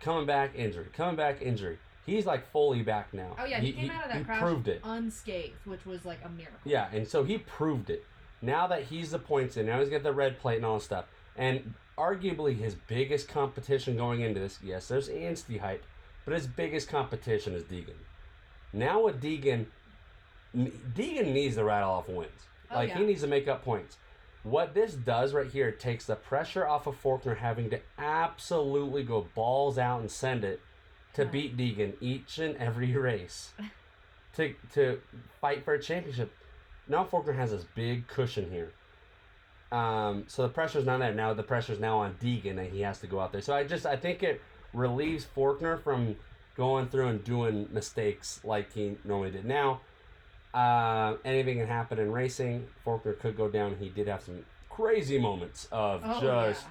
coming 0.00 0.26
back 0.26 0.52
injury, 0.54 0.86
coming 0.92 1.16
back 1.16 1.42
injury. 1.42 1.78
He's 2.06 2.26
like 2.26 2.50
fully 2.50 2.82
back 2.82 3.12
now. 3.12 3.36
Oh 3.38 3.44
yeah, 3.44 3.60
he, 3.60 3.72
came 3.72 3.90
out 3.90 4.04
of 4.04 4.10
that 4.10 4.18
he 4.18 4.24
crash 4.24 4.40
proved 4.40 4.68
it. 4.68 4.80
unscathed, 4.82 5.64
which 5.64 5.84
was 5.86 6.04
like 6.04 6.20
a 6.24 6.28
miracle. 6.28 6.58
Yeah, 6.64 6.88
and 6.92 7.06
so 7.06 7.24
he 7.24 7.38
proved 7.38 7.90
it. 7.90 8.04
Now 8.42 8.66
that 8.68 8.84
he's 8.84 9.10
the 9.10 9.18
points 9.18 9.56
in, 9.56 9.66
now 9.66 9.80
he's 9.80 9.90
got 9.90 10.02
the 10.02 10.12
red 10.12 10.38
plate 10.38 10.56
and 10.56 10.64
all 10.64 10.76
this 10.76 10.84
stuff. 10.84 11.04
And 11.36 11.74
arguably 11.98 12.56
his 12.56 12.74
biggest 12.74 13.28
competition 13.28 13.96
going 13.96 14.22
into 14.22 14.40
this, 14.40 14.58
yes, 14.62 14.88
there's 14.88 15.08
Anstey 15.08 15.58
hype, 15.58 15.84
but 16.24 16.34
his 16.34 16.46
biggest 16.46 16.88
competition 16.88 17.54
is 17.54 17.64
Deegan. 17.64 17.94
Now 18.72 19.04
with 19.04 19.20
Deegan, 19.20 19.66
Deegan 20.56 21.32
needs 21.32 21.56
to 21.56 21.64
rattle 21.64 21.90
off 21.90 22.08
wins. 22.08 22.30
Oh, 22.70 22.76
like 22.76 22.92
he 22.92 23.04
needs 23.04 23.20
to 23.20 23.26
make 23.26 23.46
up 23.46 23.64
points. 23.64 23.96
What 24.42 24.72
this 24.72 24.94
does 24.94 25.34
right 25.34 25.50
here 25.50 25.70
takes 25.70 26.06
the 26.06 26.16
pressure 26.16 26.66
off 26.66 26.86
of 26.86 27.00
Forkner 27.00 27.36
having 27.36 27.68
to 27.70 27.80
absolutely 27.98 29.02
go 29.02 29.28
balls 29.34 29.76
out 29.76 30.00
and 30.00 30.10
send 30.10 30.44
it 30.44 30.60
to 31.14 31.24
beat 31.24 31.56
Deegan 31.56 31.94
each 32.00 32.38
and 32.38 32.56
every 32.56 32.92
race 32.96 33.52
to 34.36 34.54
to 34.74 35.00
fight 35.40 35.64
for 35.64 35.74
a 35.74 35.82
championship. 35.82 36.32
Now 36.88 37.04
Forkner 37.04 37.36
has 37.36 37.50
this 37.50 37.64
big 37.74 38.06
cushion 38.06 38.50
here. 38.50 38.72
Um, 39.72 40.24
so 40.26 40.42
the 40.42 40.48
pressure's 40.48 40.84
not 40.84 40.98
there. 40.98 41.14
Now 41.14 41.32
the 41.34 41.42
pressure's 41.42 41.78
now 41.78 41.98
on 41.98 42.14
Deegan 42.14 42.58
and 42.58 42.72
he 42.72 42.80
has 42.80 42.98
to 43.00 43.06
go 43.06 43.20
out 43.20 43.32
there. 43.32 43.40
So 43.40 43.54
I 43.54 43.64
just 43.64 43.86
I 43.86 43.96
think 43.96 44.22
it 44.22 44.40
relieves 44.72 45.26
Forkner 45.36 45.82
from 45.82 46.16
going 46.56 46.88
through 46.88 47.08
and 47.08 47.24
doing 47.24 47.68
mistakes 47.72 48.40
like 48.44 48.72
he 48.72 48.96
normally 49.04 49.30
did. 49.30 49.44
Now, 49.44 49.80
uh, 50.52 51.16
anything 51.24 51.58
can 51.58 51.68
happen 51.68 51.98
in 51.98 52.10
racing. 52.10 52.66
Forkner 52.84 53.18
could 53.18 53.36
go 53.36 53.48
down. 53.48 53.76
He 53.78 53.88
did 53.88 54.08
have 54.08 54.22
some 54.22 54.44
crazy 54.68 55.18
moments 55.18 55.68
of 55.70 56.02
Oh 56.04 56.20
just 56.20 56.64
yeah. 56.64 56.70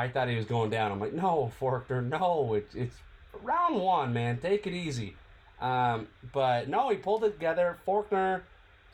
I 0.00 0.08
thought 0.08 0.28
he 0.28 0.36
was 0.36 0.44
going 0.44 0.70
down. 0.70 0.92
I'm 0.92 1.00
like, 1.00 1.12
no, 1.12 1.52
Forkner, 1.60 2.06
no. 2.06 2.54
It, 2.54 2.68
it's 2.74 2.96
round 3.42 3.80
one, 3.80 4.12
man. 4.12 4.38
Take 4.38 4.66
it 4.66 4.72
easy. 4.72 5.16
Um, 5.60 6.08
but 6.32 6.68
no, 6.68 6.90
he 6.90 6.96
pulled 6.96 7.24
it 7.24 7.32
together. 7.32 7.78
Forkner 7.86 8.42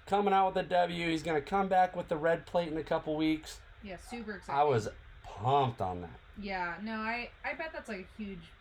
coming 0.07 0.33
out 0.33 0.55
with 0.55 0.65
a 0.65 0.69
W. 0.69 1.09
He's 1.09 1.23
gonna 1.23 1.41
come 1.41 1.69
back 1.69 1.97
with 1.97 2.09
the 2.09 2.17
red 2.17 2.47
plate 2.47 2.69
in 2.69 2.77
a 2.79 2.83
couple 2.83 3.17
weeks. 3.17 3.61
Yeah, 3.83 3.97
super 3.97 4.33
excited. 4.35 4.59
I 4.59 4.65
was 4.65 4.89
pumped 5.25 5.81
on 5.81 6.03
that. 6.03 6.21
Yeah, 6.37 6.75
no, 6.83 6.95
I 6.95 7.31
I 7.45 7.55
bet 7.55 7.71
that's 7.73 7.89
like 7.89 8.07
a 8.19 8.23
huge, 8.23 8.53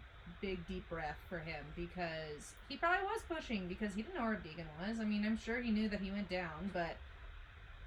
big 0.42 0.66
deep 0.68 0.88
breath 0.90 1.18
for 1.28 1.40
him 1.40 1.64
because 1.76 2.54
he 2.68 2.78
probably 2.78 3.06
was 3.06 3.22
pushing 3.28 3.68
because 3.68 3.94
he 3.94 4.02
didn't 4.02 4.16
know 4.16 4.26
where 4.26 4.36
Deegan 4.36 4.68
was. 4.88 5.00
I 5.00 5.06
mean, 5.06 5.26
I'm 5.26 5.38
sure 5.38 5.62
he 5.62 5.72
knew 5.72 5.90
that 5.90 6.00
he 6.02 6.12
went 6.12 6.30
down, 6.30 6.72
but 6.74 6.98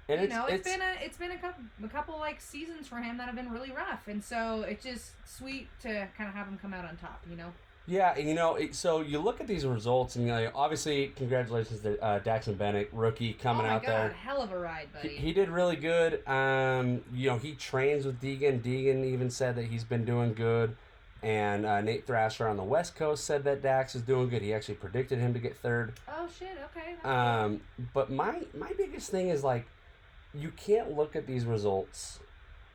And 0.09 0.19
you 0.19 0.25
it's, 0.25 0.33
know, 0.33 0.45
it's 0.45 0.55
it's 0.55 0.69
been 0.69 0.81
a 0.81 0.93
it's 1.03 1.17
been 1.17 1.31
a 1.31 1.37
couple 1.37 1.63
a 1.83 1.87
couple 1.87 2.17
like 2.19 2.39
seasons 2.41 2.87
for 2.87 2.97
him 2.97 3.17
that 3.17 3.25
have 3.25 3.35
been 3.35 3.51
really 3.51 3.71
rough, 3.71 4.07
and 4.07 4.23
so 4.23 4.61
it's 4.61 4.83
just 4.83 5.11
sweet 5.25 5.67
to 5.81 6.07
kind 6.17 6.29
of 6.29 6.35
have 6.35 6.47
him 6.47 6.57
come 6.61 6.73
out 6.73 6.85
on 6.85 6.97
top. 6.97 7.21
You 7.29 7.35
know. 7.35 7.51
Yeah, 7.85 8.17
you 8.17 8.33
know, 8.33 8.55
it, 8.55 8.75
so 8.75 9.01
you 9.01 9.19
look 9.19 9.41
at 9.41 9.47
these 9.47 9.65
results, 9.65 10.15
and 10.15 10.25
you 10.25 10.31
know, 10.31 10.51
obviously, 10.55 11.11
congratulations 11.17 11.81
to 11.81 12.01
uh, 12.01 12.19
Daxton 12.21 12.57
Bennett, 12.57 12.89
rookie 12.93 13.33
coming 13.33 13.65
oh 13.65 13.69
my 13.69 13.75
out 13.75 13.81
god, 13.81 13.89
there. 13.89 14.09
hell 14.11 14.41
of 14.41 14.51
a 14.53 14.57
ride, 14.57 14.87
He, 15.01 15.07
buddy. 15.09 15.17
he 15.19 15.33
did 15.33 15.49
really 15.49 15.75
good. 15.75 16.25
Um, 16.27 17.01
you 17.13 17.29
know, 17.29 17.37
he 17.37 17.55
trains 17.55 18.05
with 18.05 18.21
Deegan. 18.21 18.61
Deegan 18.61 19.03
even 19.03 19.29
said 19.29 19.55
that 19.57 19.65
he's 19.65 19.83
been 19.83 20.05
doing 20.05 20.33
good. 20.33 20.77
And 21.21 21.65
uh, 21.65 21.79
Nate 21.81 22.05
Thrasher 22.05 22.47
on 22.49 22.57
the 22.57 22.63
West 22.63 22.95
Coast 22.95 23.23
said 23.23 23.45
that 23.45 23.61
Dax 23.61 23.95
is 23.95 24.01
doing 24.01 24.27
good. 24.29 24.41
He 24.41 24.53
actually 24.53 24.75
predicted 24.75 25.19
him 25.19 25.33
to 25.33 25.39
get 25.39 25.55
third. 25.57 25.93
oh 26.09 26.27
shit, 26.37 26.57
okay. 26.75 26.95
Um, 27.09 27.61
but 27.93 28.09
my 28.11 28.41
my 28.57 28.71
biggest 28.77 29.09
thing 29.09 29.29
is 29.29 29.41
like, 29.43 29.65
you 30.33 30.51
can't 30.55 30.91
look 30.95 31.15
at 31.15 31.25
these 31.27 31.45
results 31.45 32.19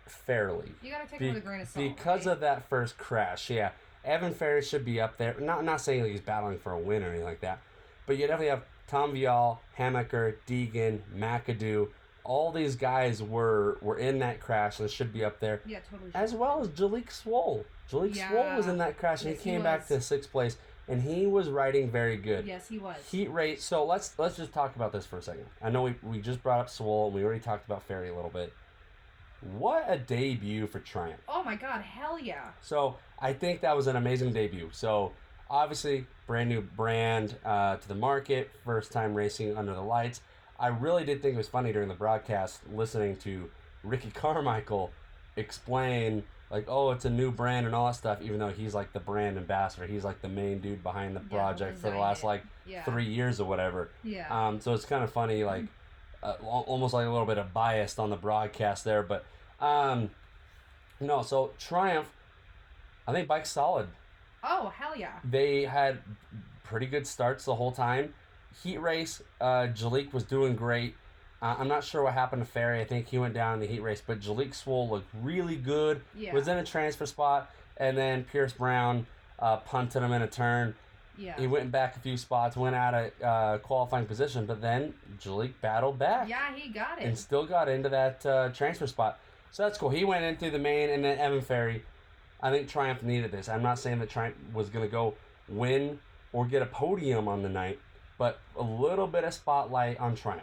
fairly 0.07 0.73
you 0.83 0.91
gotta 0.91 1.07
take 1.07 1.19
be- 1.19 1.29
it 1.29 1.35
with 1.35 1.43
a 1.43 1.47
grain 1.47 1.61
of 1.61 1.69
salt. 1.69 1.85
because 1.95 2.25
right? 2.27 2.33
of 2.33 2.41
that 2.41 2.67
first 2.71 2.97
crash. 2.97 3.51
Yeah, 3.51 3.71
Evan 4.05 4.33
Ferry 4.35 4.63
should 4.63 4.85
be 4.85 5.01
up 5.01 5.19
there. 5.19 5.37
Not 5.41 5.65
not 5.65 5.81
saying 5.81 6.03
that 6.03 6.11
he's 6.11 6.21
battling 6.21 6.59
for 6.59 6.73
a 6.73 6.79
win 6.79 7.03
or 7.03 7.09
anything 7.09 7.25
like 7.25 7.41
that, 7.41 7.61
but 8.07 8.17
you 8.17 8.27
definitely 8.27 8.49
have 8.49 8.65
Tom 8.87 9.13
Vialle, 9.13 9.59
Hammaker, 9.79 10.35
Deegan, 10.47 11.01
McAdoo. 11.17 11.89
All 12.25 12.53
these 12.53 12.77
guys 12.77 13.23
were 13.23 13.79
were 13.81 13.97
in 13.99 14.19
that 14.19 14.41
crash 14.41 14.81
and 14.81 14.91
should 14.91 15.13
be 15.13 15.25
up 15.25 15.41
there, 15.41 15.63
yeah, 15.65 15.79
totally. 15.91 16.11
as 16.15 16.35
well 16.35 16.61
as 16.61 16.69
Jalek 16.69 17.07
Swoll. 17.09 17.65
Jalek 17.91 18.15
Swoll 18.15 18.57
was 18.57 18.67
in 18.67 18.79
that 18.79 18.99
crash 18.99 19.23
and 19.23 19.31
Yes, 19.31 19.43
he 19.43 19.51
he 19.51 19.57
came 19.57 19.63
back 19.63 19.87
to 19.89 20.01
sixth 20.01 20.31
place, 20.31 20.59
and 20.89 21.03
he 21.03 21.27
was 21.27 21.49
riding 21.49 21.91
very 21.91 22.17
good. 22.17 22.47
Yes, 22.47 22.69
he 22.69 22.79
was. 22.79 22.97
Heat 23.11 23.29
rate. 23.29 23.63
So 23.63 23.85
let's 23.85 24.19
let's 24.19 24.37
just 24.37 24.53
talk 24.53 24.77
about 24.77 24.93
this 24.93 25.07
for 25.07 25.19
a 25.19 25.23
second. 25.23 25.47
I 25.63 25.71
know 25.71 25.83
we, 25.83 25.95
we 26.03 26.21
just 26.21 26.43
brought 26.43 26.61
up 26.61 26.69
Swoll 26.69 27.07
and 27.07 27.15
we 27.15 27.25
already 27.25 27.41
talked 27.41 27.65
about 27.67 27.83
Ferry 27.83 28.11
a 28.11 28.15
little 28.15 28.31
bit. 28.31 28.53
What 29.41 29.85
a 29.89 29.99
debut 29.99 30.67
for 30.67 30.81
Triumph. 30.81 31.21
oh 31.29 31.43
my 31.45 31.55
god, 31.55 31.83
hell 31.83 32.19
yeah. 32.19 32.49
So 32.61 32.97
I 33.21 33.33
think 33.33 33.61
that 33.61 33.77
was 33.77 33.87
an 33.87 33.97
amazing 33.97 34.33
debut. 34.33 34.69
So 34.73 35.13
obviously, 35.49 36.07
brand 36.27 36.49
new 36.49 36.61
brand 36.61 37.37
uh, 37.45 37.77
to 37.77 37.89
the 37.89 37.95
market, 37.95 38.51
first 38.65 38.91
time 38.93 39.15
racing 39.15 39.57
under 39.57 39.75
the 39.75 39.81
lights. 39.83 40.21
I 40.59 40.69
really 40.69 41.05
did 41.05 41.23
think 41.23 41.35
it 41.35 41.39
was 41.39 41.49
funny 41.49 41.73
during 41.73 41.89
the 41.89 41.95
broadcast 41.95 42.61
listening 42.73 43.17
to 43.19 43.49
Ricky 43.85 44.11
Carmichael 44.15 44.91
explain 45.37 46.25
like, 46.51 46.65
oh, 46.67 46.91
it's 46.93 47.05
a 47.05 47.11
new 47.11 47.31
brand 47.31 47.67
and 47.67 47.75
all 47.75 47.87
that 47.87 47.95
stuff. 47.95 48.21
Even 48.23 48.39
though 48.39 48.49
he's 48.49 48.75
like 48.75 48.93
the 48.93 49.01
brand 49.01 49.37
ambassador, 49.37 49.87
he's 49.87 50.03
like 50.05 50.21
the 50.23 50.29
main 50.29 50.59
dude 50.61 50.83
behind 50.83 51.15
the 51.15 51.21
Yeah, 51.21 51.29
project 51.29 51.79
for 51.79 51.91
the 51.91 51.97
last 51.99 52.25
like 52.25 52.43
Yeah. 52.67 52.83
three 52.85 53.05
years 53.05 53.39
or 53.39 53.47
whatever. 53.49 53.91
Yeah. 54.03 54.27
Um, 54.31 54.61
so 54.61 54.73
it's 54.73 54.85
kind 54.87 55.05
of 55.05 55.13
funny, 55.13 55.45
like 55.45 55.67
uh, 56.23 56.35
almost 56.43 56.95
like 56.95 57.07
a 57.07 57.11
little 57.11 57.27
bit 57.27 57.39
of 57.39 57.53
biased 57.53 57.99
on 57.99 58.11
the 58.11 58.17
broadcast 58.17 58.85
there, 58.85 59.03
but 59.03 59.25
um, 59.61 60.11
no. 61.01 61.23
So 61.23 61.53
Triumph, 61.59 62.09
I 63.07 63.13
think 63.13 63.29
bike's 63.29 63.51
solid. 63.51 63.89
oh 64.43 64.73
hell 64.77 64.97
yeah. 64.97 65.19
They 65.25 65.65
had 65.65 65.99
pretty 66.65 66.87
good 66.87 67.07
starts 67.07 67.45
the 67.45 67.55
whole 67.55 67.73
time. 67.73 68.15
Heat 68.63 68.79
race, 68.79 69.23
uh, 69.41 69.69
Jalek 69.75 70.13
was 70.13 70.25
doing 70.25 70.57
great. 70.57 70.95
Uh, 71.41 71.55
I'm 71.59 71.69
not 71.69 71.85
sure 71.85 72.03
what 72.03 72.15
happened 72.15 72.45
to 72.45 72.51
Ferry. 72.51 72.81
I 72.81 72.85
think 72.85 73.07
he 73.07 73.19
went 73.19 73.33
down 73.35 73.55
in 73.55 73.61
the 73.61 73.67
heat 73.67 73.81
race, 73.81 74.03
but 74.05 74.19
Jalek 74.21 74.51
Swoll 74.51 74.91
looked 74.91 75.09
really 75.23 75.55
good. 75.55 76.01
Yeah. 76.17 76.35
Was 76.35 76.49
in 76.49 76.57
a 76.59 76.65
transfer 76.65 77.07
spot, 77.07 77.51
and 77.77 77.97
then 77.97 78.25
Pierce 78.25 78.53
Brown 78.53 79.07
uh, 79.39 79.59
punted 79.59 80.03
him 80.03 80.13
in 80.13 80.23
a 80.23 80.27
turn. 80.27 80.75
Yeah. 81.19 81.35
He 81.39 81.47
went 81.47 81.71
back 81.73 81.97
a 81.97 81.99
few 82.01 82.17
spots, 82.17 82.57
went 82.57 82.77
out 82.77 82.95
of 82.95 83.11
uh, 83.23 83.59
qualifying 83.59 84.07
position, 84.07 84.47
but 84.47 84.61
then 84.61 84.95
Jalek 85.21 85.53
battled 85.61 85.99
back 85.99 86.29
Yeah, 86.29 86.55
he 86.55 86.69
got 86.71 86.99
it. 87.01 87.05
and 87.05 87.19
still 87.19 87.45
got 87.45 87.69
into 87.69 87.89
that 87.89 88.25
uh, 88.25 88.49
transfer 88.51 88.87
spot. 88.87 89.19
So 89.51 89.65
that's 89.65 89.77
cool. 89.79 89.91
He 89.91 90.05
went 90.05 90.25
into 90.25 90.51
the 90.51 90.59
main, 90.59 90.91
and 90.91 91.05
then 91.05 91.19
Evan 91.19 91.41
Ferry. 91.41 91.83
I 92.41 92.51
think 92.53 92.69
Triumph 92.69 93.03
needed 93.03 93.33
this. 93.33 93.49
I'm 93.49 93.63
not 93.63 93.79
saying 93.81 93.99
that 93.99 94.09
Triumph 94.11 94.37
was 94.55 94.69
going 94.71 94.85
to 94.85 94.91
go 94.91 95.15
win 95.49 95.99
or 96.33 96.47
get 96.47 96.63
a 96.63 96.67
podium 96.67 97.27
on 97.27 97.43
the 97.43 97.49
night, 97.49 97.81
but 98.17 98.39
a 98.57 98.63
little 98.63 99.09
bit 99.09 99.25
of 99.25 99.35
spotlight 99.35 99.99
on 99.99 100.15
Triumph. 100.15 100.43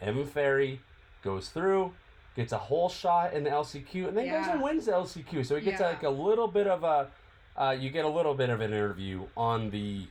Evan 0.00 0.24
Ferry 0.26 0.80
goes 1.24 1.48
through, 1.48 1.92
gets 2.36 2.52
a 2.52 2.58
whole 2.58 2.88
shot 2.88 3.32
in 3.32 3.42
the 3.42 3.50
LCQ, 3.50 4.08
and 4.08 4.16
then 4.16 4.28
goes 4.30 4.46
and 4.46 4.62
wins 4.62 4.86
the 4.86 4.92
LCQ. 4.92 5.44
So 5.44 5.56
he 5.56 5.62
gets 5.62 5.80
Yeah. 5.80 5.88
like 5.88 6.02
a 6.04 6.10
little 6.10 6.46
bit 6.46 6.66
of 6.68 6.84
a, 6.84 7.08
uh, 7.56 7.70
you 7.78 7.90
get 7.90 8.04
a 8.04 8.08
little 8.08 8.34
bit 8.34 8.50
of 8.50 8.60
an 8.60 8.72
interview 8.72 9.22
on 9.36 9.70
the, 9.70 10.06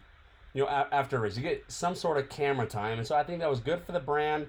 you 0.54 0.64
know, 0.64 0.70
a- 0.70 0.88
after 0.92 1.18
a 1.18 1.20
race. 1.20 1.36
You 1.38 1.44
get 1.44 1.64
some 1.72 1.96
sort 1.96 2.18
of 2.18 2.30
camera 2.30 2.66
time, 2.68 2.98
and 2.98 3.08
so 3.08 3.16
I 3.16 3.24
think 3.24 3.40
that 3.40 3.50
was 3.50 3.60
good 3.60 3.84
for 3.84 3.92
the 3.92 4.00
brand. 4.00 4.48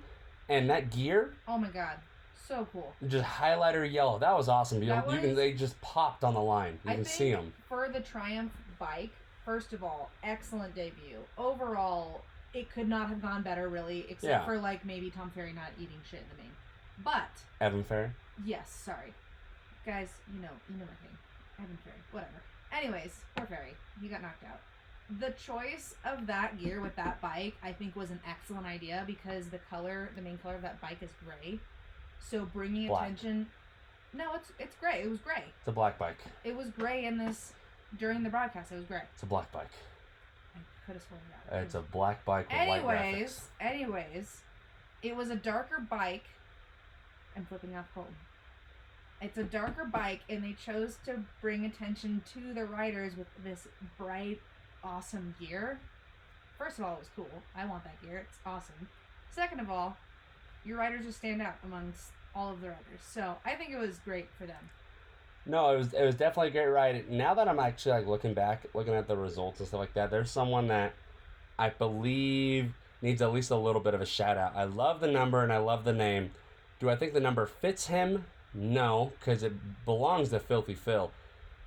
And 0.49 0.69
that 0.71 0.91
gear, 0.91 1.35
Oh 1.49 1.57
my 1.59 1.69
god. 1.69 1.99
So 2.49 2.67
cool. 2.73 2.93
just 3.09 3.25
highlighter 3.25 3.91
yellow. 3.91 4.19
That 4.19 4.37
was 4.37 4.49
awesome. 4.49 4.83
You, 4.83 4.89
That 4.91 5.09
you 5.11 5.19
can 5.19 5.29
was- 5.29 5.37
they 5.37 5.53
just 5.53 5.81
popped 5.81 6.25
on 6.25 6.35
the 6.35 6.41
line. 6.41 6.79
You 6.85 6.91
I 6.91 6.95
can 6.97 7.05
see 7.05 7.31
them. 7.33 7.53
for 7.69 7.89
the 7.89 8.01
Triumph 8.01 8.53
bike, 8.79 9.13
first 9.45 9.73
of 9.73 9.83
all, 9.85 10.11
excellent 10.25 10.75
debut. 10.75 11.19
Overall, 11.39 12.25
it 12.53 12.71
could 12.71 12.89
not 12.89 13.09
have 13.09 13.23
gone 13.23 13.43
better, 13.43 13.69
really, 13.69 14.01
except 14.11 14.25
Yeah. 14.25 14.45
for 14.45 14.59
like 14.59 14.85
maybe 14.85 15.11
Tom 15.11 15.31
Ferry 15.31 15.53
not 15.53 15.71
eating 15.79 16.01
shit 16.11 16.21
in 16.21 16.29
the 16.37 16.43
main. 16.43 16.53
But 17.03 17.31
Evan 17.61 17.85
Ferry. 17.85 18.11
yes, 18.45 18.69
sorry, 18.71 19.15
guys, 19.87 20.11
you 20.35 20.41
know, 20.43 20.51
you 20.69 20.77
know 20.77 20.85
my 20.85 21.07
thing. 21.07 21.17
Evan 21.59 21.79
Ferry, 21.85 21.97
whatever. 22.11 22.43
Anyways, 22.73 23.21
poor 23.37 23.47
Ferry, 23.47 23.75
he 24.01 24.09
got 24.09 24.21
knocked 24.21 24.45
out. 24.45 24.61
The 25.19 25.31
choice 25.31 25.95
of 26.05 26.27
that 26.27 26.59
gear 26.59 26.81
with 26.81 26.97
that 26.97 27.21
bike, 27.21 27.55
I 27.63 27.73
think, 27.73 27.97
was 27.97 28.11
an 28.11 28.21
excellent 28.27 28.67
idea 28.67 29.05
because 29.07 29.49
the 29.49 29.59
color, 29.59 30.11
the 30.17 30.23
main 30.23 30.39
color 30.39 30.55
of 30.55 30.63
that 30.63 30.81
bike 30.81 30.99
is 31.03 31.11
gray. 31.25 31.59
So 32.21 32.47
bringing 32.47 32.89
Black. 32.89 33.05
attention. 33.05 33.47
No, 34.15 34.35
it's 34.35 34.53
it's 34.59 34.77
gray. 34.77 35.03
It 35.03 35.11
was 35.11 35.19
gray. 35.21 35.45
It's 35.59 35.69
a 35.69 35.73
black 35.73 35.99
bike. 35.99 36.19
It 36.45 36.57
was 36.57 36.71
gray 36.71 37.05
in 37.07 37.19
this 37.19 37.53
during 37.99 38.23
the 38.23 38.31
broadcast. 38.31 38.73
It 38.73 38.77
was 38.77 38.85
gray. 38.85 39.03
It's 39.15 39.23
a 39.23 39.27
black 39.27 39.51
bike. 39.53 39.71
I 40.55 40.59
could 40.87 40.95
have 40.95 41.03
sworn 41.03 41.21
that. 41.51 41.63
It's 41.63 41.75
a 41.75 41.81
black 41.81 42.25
bike 42.25 42.49
with 42.51 42.85
white 42.85 42.97
anyways, 42.97 43.49
anyways, 43.61 44.43
it 45.03 45.17
was 45.17 45.31
a 45.31 45.37
darker 45.37 45.81
bike. 45.81 46.25
I'm 47.37 47.47
flipping 47.47 47.75
off 47.75 47.87
Colton. 47.95 48.15
It's 49.23 49.39
a 49.39 49.45
darker 49.45 49.85
bike, 49.85 50.21
and 50.29 50.43
they 50.43 50.53
chose 50.53 50.99
to 51.07 51.21
bring 51.41 51.65
attention 51.65 52.23
to 52.35 52.53
the 52.53 52.65
riders 52.65 53.17
with 53.17 53.29
this 53.45 53.69
bright, 53.97 54.41
awesome 54.85 55.35
gear. 55.41 55.79
First 56.59 56.79
of 56.79 56.85
all, 56.85 56.95
it 56.95 57.01
was 57.01 57.09
cool. 57.17 57.43
I 57.57 57.65
want 57.67 57.85
that 57.85 58.01
gear. 58.03 58.25
It's 58.29 58.39
awesome. 58.47 58.89
Second 59.31 59.61
of 59.61 59.71
all, 59.71 59.97
your 60.65 60.79
riders 60.79 61.05
just 61.05 61.19
stand 61.19 61.43
out 61.43 61.55
amongst 61.65 62.11
all 62.35 62.51
of 62.51 62.61
the 62.61 62.69
riders. 62.69 63.01
So 63.01 63.37
I 63.45 63.55
think 63.55 63.71
it 63.71 63.79
was 63.79 63.99
great 64.05 64.29
for 64.39 64.47
them. 64.47 64.71
No, 65.45 65.75
it 65.75 65.79
was 65.79 65.93
it 65.93 66.05
was 66.05 66.15
definitely 66.15 66.49
a 66.49 66.53
great 66.53 66.67
ride. 66.67 67.11
Now 67.11 67.35
that 67.35 67.49
I'm 67.49 67.59
actually 67.59 67.93
like 67.93 68.07
looking 68.07 68.35
back, 68.35 68.67
looking 68.75 68.95
at 68.95 69.09
the 69.09 69.17
results 69.17 69.59
and 69.59 69.69
stuff 69.69 69.81
like 69.81 69.95
that, 69.95 70.11
there's 70.11 70.31
someone 70.31 70.69
that 70.69 70.93
I 71.59 71.71
believe 71.71 72.73
needs 73.01 73.21
at 73.21 73.33
least 73.33 73.51
a 73.51 73.57
little 73.57 73.81
bit 73.81 73.95
of 73.95 74.01
a 74.01 74.07
shout 74.07 74.39
out. 74.39 74.53
I 74.55 74.65
love 74.65 75.01
the 75.01 75.09
number 75.09 75.43
and 75.43 75.53
I 75.53 75.59
love 75.59 75.85
the 75.85 75.93
name. 75.93 76.31
Do 76.79 76.89
I 76.89 76.97
think 76.97 77.13
the 77.13 77.21
number 77.21 77.47
fits 77.47 77.89
him? 77.89 78.27
No, 78.55 79.13
because 79.19 79.43
it 79.43 79.53
belongs 79.85 80.29
to 80.29 80.39
Filthy 80.39 80.75
Phil. 80.75 81.11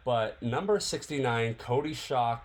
But 0.05 0.41
number 0.41 0.79
69, 0.79 1.55
Cody 1.55 1.93
Schock 1.93 2.41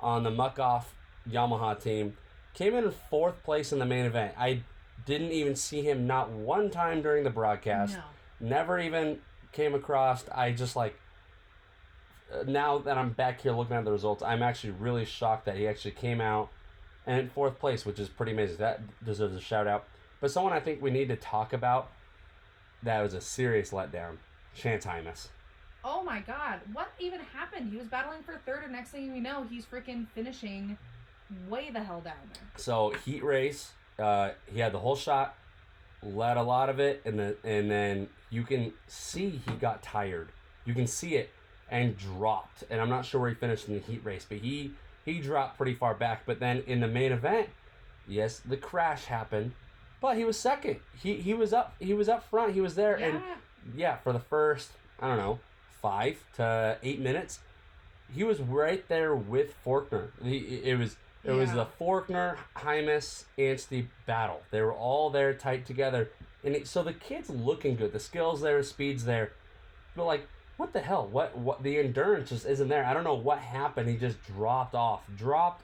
on 0.00 0.22
the 0.22 0.30
Muc-Off 0.30 0.94
Yamaha 1.30 1.80
team, 1.80 2.16
came 2.54 2.74
in 2.74 2.90
fourth 2.90 3.42
place 3.42 3.72
in 3.72 3.78
the 3.78 3.86
main 3.86 4.04
event. 4.04 4.34
I 4.38 4.62
didn't 5.04 5.32
even 5.32 5.54
see 5.54 5.82
him 5.82 6.06
not 6.06 6.30
one 6.30 6.70
time 6.70 7.02
during 7.02 7.22
the 7.24 7.30
broadcast 7.30 7.96
No. 8.40 8.48
never 8.48 8.78
even 8.78 9.20
came 9.52 9.74
across 9.74 10.24
i 10.34 10.50
just 10.50 10.74
like 10.74 10.98
uh, 12.32 12.42
now 12.46 12.78
that 12.78 12.98
i'm 12.98 13.10
back 13.10 13.40
here 13.40 13.52
looking 13.52 13.76
at 13.76 13.84
the 13.84 13.92
results 13.92 14.22
i'm 14.22 14.42
actually 14.42 14.70
really 14.72 15.04
shocked 15.04 15.44
that 15.46 15.56
he 15.56 15.66
actually 15.68 15.92
came 15.92 16.20
out 16.20 16.50
and 17.06 17.20
in 17.20 17.28
fourth 17.28 17.58
place 17.58 17.86
which 17.86 17.98
is 18.00 18.08
pretty 18.08 18.32
amazing 18.32 18.56
that 18.56 18.80
deserves 19.04 19.34
a 19.36 19.40
shout 19.40 19.66
out 19.66 19.84
but 20.20 20.30
someone 20.30 20.52
i 20.52 20.60
think 20.60 20.82
we 20.82 20.90
need 20.90 21.08
to 21.08 21.16
talk 21.16 21.52
about 21.52 21.90
that 22.82 23.00
was 23.00 23.14
a 23.14 23.20
serious 23.20 23.70
letdown 23.70 24.16
chance 24.54 24.84
Hymas. 24.84 25.28
Oh 25.88 26.02
my 26.02 26.18
god, 26.20 26.60
what 26.72 26.88
even 26.98 27.20
happened? 27.20 27.70
He 27.70 27.76
was 27.76 27.86
battling 27.86 28.22
for 28.24 28.40
third, 28.44 28.64
and 28.64 28.72
next 28.72 28.90
thing 28.90 29.12
we 29.12 29.20
know, 29.20 29.46
he's 29.48 29.64
freaking 29.64 30.06
finishing 30.16 30.76
way 31.48 31.70
the 31.72 31.82
hell 31.82 32.00
down 32.00 32.14
there. 32.32 32.42
so 32.56 32.90
heat 33.04 33.22
race 33.24 33.72
uh, 33.98 34.30
he 34.52 34.60
had 34.60 34.72
the 34.72 34.78
whole 34.78 34.94
shot 34.94 35.34
led 36.02 36.36
a 36.36 36.42
lot 36.42 36.68
of 36.68 36.78
it 36.78 37.02
and, 37.04 37.18
the, 37.18 37.36
and 37.42 37.68
then 37.70 38.08
you 38.30 38.44
can 38.44 38.72
see 38.86 39.40
he 39.44 39.52
got 39.54 39.82
tired 39.82 40.28
you 40.64 40.72
can 40.72 40.86
see 40.86 41.16
it 41.16 41.30
and 41.68 41.96
dropped 41.98 42.62
and 42.70 42.80
i'm 42.80 42.88
not 42.88 43.04
sure 43.04 43.20
where 43.20 43.28
he 43.30 43.34
finished 43.34 43.66
in 43.66 43.74
the 43.74 43.80
heat 43.80 44.00
race 44.04 44.24
but 44.28 44.38
he 44.38 44.72
he 45.04 45.18
dropped 45.18 45.56
pretty 45.56 45.74
far 45.74 45.94
back 45.94 46.22
but 46.26 46.38
then 46.38 46.62
in 46.68 46.78
the 46.78 46.86
main 46.86 47.10
event 47.10 47.48
yes 48.06 48.40
the 48.44 48.56
crash 48.56 49.06
happened 49.06 49.50
but 50.00 50.16
he 50.16 50.24
was 50.24 50.38
second. 50.38 50.76
He 51.02 51.16
he 51.16 51.34
was 51.34 51.52
up. 51.52 51.74
He 51.80 51.92
was 51.94 52.08
up 52.08 52.22
front. 52.30 52.52
He 52.52 52.60
was 52.60 52.74
there, 52.76 52.98
Yeah. 53.00 53.06
and 53.06 53.22
yeah, 53.74 53.96
for 53.96 54.12
the 54.12 54.20
first 54.20 54.70
I 55.00 55.08
don't 55.08 55.16
know 55.16 55.40
five 55.82 56.18
to 56.34 56.78
eight 56.82 57.00
minutes, 57.00 57.40
he 58.14 58.24
was 58.24 58.40
right 58.40 58.86
there 58.88 59.14
with 59.14 59.54
Forkner. 59.64 60.08
He, 60.22 60.38
it 60.64 60.78
was 60.78 60.96
it 61.24 61.32
was 61.32 61.52
the 61.52 61.66
Forkner, 61.80 62.36
Hymas, 62.56 63.24
Anstey 63.36 63.88
battle. 64.06 64.42
They 64.50 64.60
were 64.62 64.72
all 64.72 65.10
there 65.10 65.34
tight 65.34 65.66
together, 65.66 66.10
and 66.44 66.54
it, 66.54 66.68
so 66.68 66.82
the 66.82 66.92
kid's 66.92 67.28
looking 67.30 67.74
good. 67.76 67.92
The 67.92 67.98
skills 68.00 68.40
there, 68.40 68.62
speeds 68.62 69.04
there, 69.04 69.32
but 69.94 70.04
like. 70.04 70.26
What 70.58 70.72
the 70.72 70.80
hell? 70.80 71.06
What 71.06 71.36
what 71.36 71.62
the 71.62 71.76
endurance 71.78 72.30
just 72.30 72.46
isn't 72.46 72.68
there. 72.68 72.82
I 72.86 72.94
don't 72.94 73.04
know 73.04 73.12
what 73.12 73.40
happened. 73.40 73.90
He 73.90 73.96
just 73.98 74.16
dropped 74.24 74.74
off. 74.74 75.02
Dropped 75.14 75.62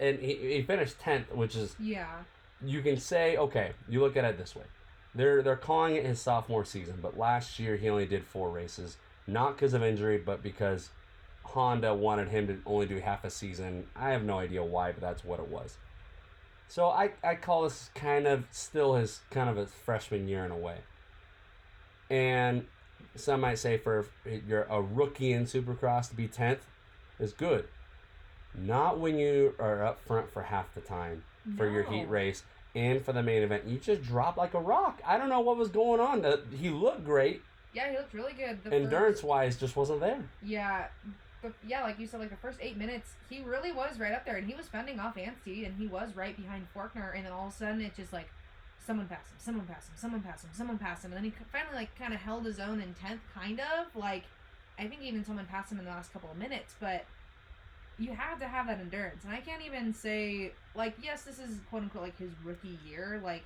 and 0.00 0.18
he, 0.18 0.34
he 0.34 0.62
finished 0.62 0.98
tenth, 0.98 1.32
which 1.32 1.54
is 1.54 1.76
Yeah. 1.78 2.08
you 2.60 2.82
can 2.82 2.96
say, 2.96 3.36
okay, 3.36 3.70
you 3.88 4.00
look 4.00 4.16
at 4.16 4.24
it 4.24 4.38
this 4.38 4.56
way. 4.56 4.64
They're 5.14 5.42
they're 5.42 5.54
calling 5.54 5.94
it 5.94 6.04
his 6.04 6.20
sophomore 6.20 6.64
season, 6.64 6.98
but 7.00 7.16
last 7.16 7.60
year 7.60 7.76
he 7.76 7.88
only 7.88 8.04
did 8.04 8.24
four 8.24 8.50
races, 8.50 8.96
not 9.26 9.56
because 9.56 9.74
of 9.74 9.82
injury, 9.82 10.18
but 10.18 10.42
because 10.42 10.90
Honda 11.44 11.94
wanted 11.94 12.28
him 12.28 12.46
to 12.46 12.58
only 12.66 12.86
do 12.86 12.98
half 12.98 13.24
a 13.24 13.30
season. 13.30 13.86
I 13.94 14.10
have 14.10 14.24
no 14.24 14.38
idea 14.38 14.62
why, 14.64 14.92
but 14.92 15.00
that's 15.00 15.24
what 15.24 15.40
it 15.40 15.48
was. 15.48 15.76
So 16.68 16.86
I, 16.86 17.10
I 17.22 17.34
call 17.34 17.62
this 17.62 17.90
kind 17.94 18.26
of 18.26 18.46
still 18.50 18.94
his 18.94 19.20
kind 19.30 19.50
of 19.50 19.58
a 19.58 19.66
freshman 19.66 20.26
year 20.26 20.44
in 20.44 20.50
a 20.50 20.56
way. 20.56 20.78
And 22.08 22.66
some 23.14 23.42
might 23.42 23.58
say 23.58 23.76
for 23.76 24.06
you're 24.46 24.66
a 24.70 24.80
rookie 24.80 25.32
in 25.32 25.44
Supercross 25.44 26.08
to 26.08 26.14
be 26.14 26.28
tenth 26.28 26.64
is 27.18 27.32
good. 27.32 27.66
Not 28.54 28.98
when 28.98 29.18
you 29.18 29.54
are 29.58 29.84
up 29.84 30.00
front 30.06 30.32
for 30.32 30.42
half 30.42 30.74
the 30.74 30.80
time 30.80 31.24
for 31.56 31.68
your 31.68 31.82
heat 31.82 32.08
race 32.08 32.42
and 32.74 33.04
for 33.04 33.12
the 33.12 33.22
main 33.22 33.42
event. 33.42 33.64
You 33.66 33.78
just 33.78 34.02
dropped 34.02 34.38
like 34.38 34.54
a 34.54 34.60
rock. 34.60 35.00
I 35.06 35.18
don't 35.18 35.28
know 35.28 35.40
what 35.40 35.56
was 35.56 35.68
going 35.68 36.00
on. 36.00 36.24
He 36.58 36.70
looked 36.70 37.04
great. 37.04 37.42
Yeah, 37.74 37.90
he 37.90 37.96
looked 37.96 38.12
really 38.12 38.34
good. 38.34 38.62
The 38.64 38.74
Endurance 38.74 39.18
first- 39.20 39.24
wise, 39.24 39.56
just 39.56 39.76
wasn't 39.76 40.00
there. 40.00 40.22
Yeah, 40.42 40.88
but 41.40 41.52
yeah, 41.66 41.82
like 41.82 41.98
you 41.98 42.06
said, 42.06 42.20
like 42.20 42.30
the 42.30 42.36
first 42.36 42.58
eight 42.60 42.76
minutes, 42.76 43.12
he 43.28 43.40
really 43.42 43.72
was 43.72 43.98
right 43.98 44.12
up 44.12 44.24
there, 44.24 44.36
and 44.36 44.46
he 44.46 44.54
was 44.54 44.68
fending 44.68 45.00
off 45.00 45.16
Anstey, 45.16 45.64
and 45.64 45.76
he 45.76 45.86
was 45.86 46.14
right 46.14 46.36
behind 46.36 46.66
Forkner, 46.74 47.14
and 47.16 47.24
then 47.24 47.32
all 47.32 47.48
of 47.48 47.52
a 47.52 47.56
sudden 47.56 47.80
it 47.80 47.96
just 47.96 48.12
like, 48.12 48.28
someone 48.86 49.06
passed 49.06 49.30
him, 49.30 49.36
someone 49.38 49.66
passed 49.66 49.88
him, 49.88 49.94
someone 49.96 50.20
passed 50.20 50.44
him, 50.44 50.50
someone 50.54 50.78
passed 50.78 51.04
him, 51.04 51.12
and 51.12 51.16
then 51.18 51.24
he 51.24 51.32
finally 51.50 51.74
like 51.74 51.96
kind 51.98 52.12
of 52.12 52.20
held 52.20 52.44
his 52.44 52.58
own 52.58 52.80
in 52.80 52.94
tenth, 52.94 53.20
kind 53.34 53.60
of 53.60 53.94
like, 53.94 54.24
I 54.78 54.86
think 54.86 55.02
even 55.02 55.24
someone 55.24 55.46
passed 55.46 55.72
him 55.72 55.78
in 55.78 55.84
the 55.84 55.90
last 55.90 56.12
couple 56.12 56.30
of 56.30 56.36
minutes, 56.36 56.74
but 56.80 57.04
you 57.98 58.12
have 58.12 58.38
to 58.40 58.48
have 58.48 58.66
that 58.66 58.80
endurance, 58.80 59.24
and 59.24 59.32
I 59.32 59.40
can't 59.40 59.62
even 59.64 59.94
say 59.94 60.52
like, 60.74 60.94
yes, 61.02 61.22
this 61.22 61.38
is 61.38 61.58
quote 61.70 61.82
unquote 61.82 62.02
like 62.04 62.18
his 62.18 62.30
rookie 62.44 62.78
year, 62.86 63.20
like. 63.24 63.44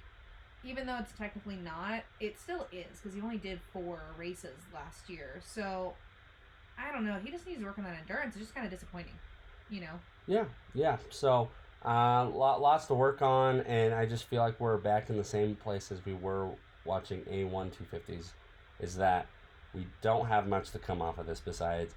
Even 0.67 0.87
though 0.87 0.99
it's 0.99 1.13
technically 1.17 1.57
not, 1.57 2.03
it 2.21 2.39
still 2.39 2.67
is 2.73 2.99
because 3.01 3.15
he 3.15 3.21
only 3.21 3.39
did 3.39 3.61
four 3.73 4.01
races 4.19 4.57
last 4.75 5.09
year. 5.09 5.41
So 5.45 5.95
I 6.79 6.93
don't 6.93 7.05
know. 7.07 7.19
He 7.23 7.31
just 7.31 7.47
needs 7.47 7.61
to 7.61 7.65
work 7.65 7.79
on 7.79 7.85
that 7.85 7.97
endurance. 8.01 8.35
It's 8.35 8.45
just 8.45 8.55
kind 8.55 8.67
of 8.67 8.73
disappointing, 8.73 9.15
you 9.71 9.81
know. 9.81 10.01
Yeah, 10.27 10.45
yeah. 10.75 10.97
So, 11.11 11.49
uh, 11.85 12.29
lot, 12.29 12.61
lots 12.61 12.87
to 12.87 12.95
work 12.95 13.23
on, 13.23 13.61
and 13.61 13.95
I 13.95 14.07
just 14.07 14.25
feel 14.25 14.43
like 14.43 14.59
we're 14.59 14.77
back 14.77 15.09
in 15.09 15.17
the 15.17 15.25
same 15.25 15.55
place 15.55 15.93
as 15.93 16.05
we 16.05 16.15
were 16.15 16.49
watching 16.85 17.21
A1 17.23 17.71
250s. 17.73 18.33
Is 18.81 18.97
that 18.97 19.27
we 19.75 19.87
don't 20.03 20.27
have 20.27 20.49
much 20.49 20.71
to 20.73 20.79
come 20.79 21.01
off 21.01 21.19
of 21.19 21.27
this 21.27 21.41
besides 21.41 21.95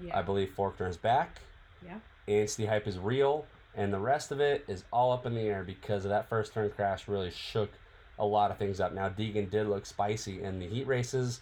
Yeah. 0.00 0.18
I 0.18 0.22
believe 0.22 0.52
Forkner 0.56 0.88
is 0.88 0.96
back. 0.96 1.40
Yeah. 1.84 1.98
Anstey 2.28 2.66
hype 2.66 2.86
is 2.86 2.98
real, 2.98 3.46
and 3.74 3.92
the 3.92 3.98
rest 3.98 4.30
of 4.30 4.40
it 4.40 4.64
is 4.68 4.84
all 4.92 5.12
up 5.12 5.26
in 5.26 5.34
the 5.34 5.40
air 5.42 5.64
because 5.64 6.04
of 6.04 6.10
that 6.10 6.28
first 6.28 6.52
turn 6.52 6.70
crash 6.70 7.08
really 7.08 7.30
shook 7.30 7.70
a 8.20 8.24
lot 8.24 8.52
of 8.52 8.58
things 8.58 8.78
up. 8.78 8.92
Now 8.94 9.08
Deegan 9.08 9.50
did 9.50 9.66
look 9.66 9.86
spicy 9.86 10.42
in 10.42 10.60
the 10.60 10.68
heat 10.68 10.86
races, 10.86 11.40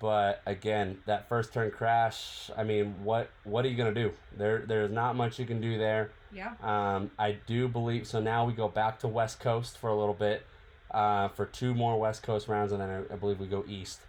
but 0.00 0.42
again, 0.46 0.98
that 1.06 1.28
first 1.28 1.52
turn 1.52 1.70
crash. 1.70 2.50
I 2.56 2.64
mean, 2.64 2.96
what 3.04 3.30
what 3.44 3.64
are 3.64 3.68
you 3.68 3.76
gonna 3.76 3.94
do? 3.94 4.10
There 4.36 4.64
there's 4.66 4.90
not 4.90 5.14
much 5.14 5.38
you 5.38 5.46
can 5.46 5.60
do 5.60 5.78
there. 5.78 6.10
yeah. 6.32 6.54
Um, 6.62 7.12
I 7.18 7.36
do 7.46 7.68
believe 7.68 8.06
so. 8.08 8.20
Now 8.20 8.44
we 8.44 8.52
go 8.54 8.68
back 8.68 8.98
to 9.00 9.08
West 9.08 9.38
Coast 9.38 9.78
for 9.78 9.90
a 9.90 9.94
little 9.94 10.14
bit, 10.14 10.44
uh, 10.90 11.28
for 11.28 11.46
two 11.46 11.74
more 11.74 12.00
West 12.00 12.22
Coast 12.24 12.48
rounds, 12.48 12.72
and 12.72 12.80
then 12.80 12.90
I, 12.90 13.14
I 13.14 13.16
believe 13.16 13.38
we 13.38 13.46
go 13.46 13.64
East. 13.68 14.00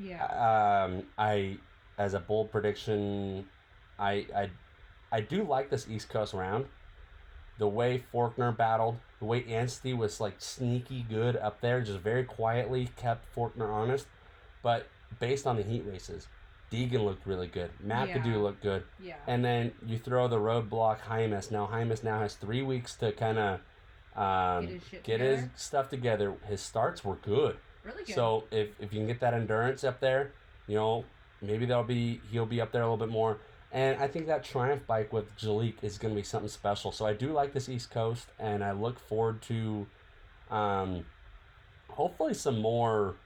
Yeah. 0.00 0.24
Um, 0.24 1.02
I, 1.18 1.58
as 1.98 2.14
a 2.14 2.20
bold 2.20 2.50
prediction, 2.50 3.46
I, 3.98 4.26
I, 4.34 4.50
I 5.12 5.20
do 5.20 5.44
like 5.44 5.70
this 5.70 5.86
East 5.88 6.08
Coast 6.08 6.34
round. 6.34 6.66
The 7.58 7.68
way 7.68 8.02
Forkner 8.12 8.56
battled, 8.56 8.96
the 9.24 9.28
way 9.28 9.44
Anstey 9.48 9.94
was 9.94 10.20
like 10.20 10.34
sneaky 10.38 11.06
good 11.08 11.34
up 11.36 11.62
there, 11.62 11.80
just 11.80 12.00
very 12.00 12.24
quietly 12.24 12.90
kept 12.96 13.24
Forkner 13.34 13.72
honest. 13.72 14.06
But 14.62 14.86
based 15.18 15.46
on 15.46 15.56
the 15.56 15.62
heat 15.62 15.82
races, 15.86 16.26
Deegan 16.70 17.04
looked 17.06 17.26
really 17.26 17.46
good. 17.46 17.70
McAdoo 17.82 18.26
Yeah. 18.26 18.36
looked 18.36 18.62
good. 18.62 18.82
Yeah. 19.02 19.14
And 19.26 19.42
then 19.42 19.72
you 19.86 19.96
throw 19.98 20.28
the 20.28 20.36
roadblock 20.36 21.00
Hymas. 21.00 21.50
Now 21.50 21.66
Hymas 21.72 22.04
now 22.04 22.18
has 22.20 22.34
three 22.34 22.60
weeks 22.60 22.96
to 22.96 23.12
kind 23.12 23.38
of 23.38 23.60
um, 24.14 24.66
Get 24.66 24.72
his 24.90 25.00
get 25.02 25.20
his 25.20 25.44
stuff 25.56 25.88
together. 25.88 26.34
His 26.46 26.60
starts 26.60 27.02
were 27.02 27.16
good. 27.16 27.56
really 27.82 28.04
good. 28.04 28.14
So 28.14 28.44
if, 28.50 28.68
if 28.78 28.92
you 28.92 28.98
can 29.00 29.06
get 29.06 29.20
that 29.20 29.32
endurance 29.32 29.84
up 29.84 30.00
there, 30.00 30.32
you 30.68 30.76
know, 30.76 31.04
maybe 31.40 31.64
that'll 31.64 31.82
be 31.82 32.20
he'll 32.30 32.46
be 32.46 32.60
up 32.60 32.72
there 32.72 32.82
a 32.82 32.84
little 32.84 32.98
bit 33.06 33.10
more. 33.12 33.38
And 33.74 34.00
I 34.00 34.06
think 34.06 34.28
that 34.28 34.44
Triumph 34.44 34.86
bike 34.86 35.12
with 35.12 35.36
Jalek 35.36 35.74
is 35.82 35.98
going 35.98 36.14
to 36.14 36.16
be 36.18 36.24
something 36.24 36.48
special. 36.48 36.92
So 36.92 37.04
I 37.04 37.12
do 37.12 37.32
like 37.32 37.52
this 37.52 37.68
East 37.68 37.90
Coast, 37.90 38.26
and 38.38 38.62
I 38.62 38.70
look 38.70 39.00
forward 39.00 39.42
to, 39.42 39.86
um, 40.48 41.04
hopefully 41.88 42.34
some 42.34 42.60
more, 42.60 43.16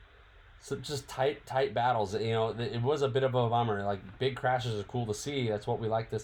so 0.61 0.77
just 0.77 1.07
tight 1.07 1.45
tight 1.45 1.75
battles. 1.75 2.15
You 2.15 2.33
know, 2.33 2.49
it 2.59 2.81
was 2.81 3.03
a 3.03 3.09
bit 3.09 3.25
of 3.25 3.35
a 3.35 3.49
bummer. 3.49 3.85
Like 3.85 4.01
big 4.19 4.37
crashes 4.37 4.81
are 4.81 4.85
cool 4.85 5.05
to 5.07 5.15
see. 5.15 5.51
That's 5.51 5.67
what 5.67 5.81
we 5.81 5.87
like 5.87 6.09
to, 6.11 6.21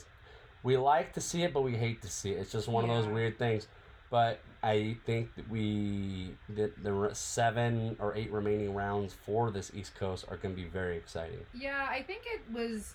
we 0.62 0.78
like 0.78 1.12
to 1.12 1.20
see 1.20 1.42
it, 1.42 1.52
but 1.52 1.60
we 1.60 1.76
hate 1.76 2.00
to 2.00 2.08
see 2.08 2.30
it. 2.30 2.38
It's 2.38 2.50
just 2.50 2.66
one 2.66 2.88
of 2.88 2.90
those 2.90 3.06
weird 3.06 3.38
things. 3.38 3.68
But 4.10 4.40
I 4.62 4.96
think 5.04 5.34
that 5.34 5.50
we 5.50 6.30
that 6.50 6.82
the 6.82 7.10
seven 7.12 7.96
or 7.98 8.16
eight 8.16 8.32
remaining 8.32 8.74
rounds 8.74 9.14
for 9.26 9.50
this 9.50 9.70
East 9.74 9.94
Coast 9.96 10.24
are 10.30 10.38
going 10.38 10.54
to 10.54 10.60
be 10.60 10.66
very 10.66 10.96
exciting. 10.96 11.40
yeah, 11.52 11.86
I 11.90 12.02
think 12.02 12.22
it 12.24 12.40
was. 12.50 12.94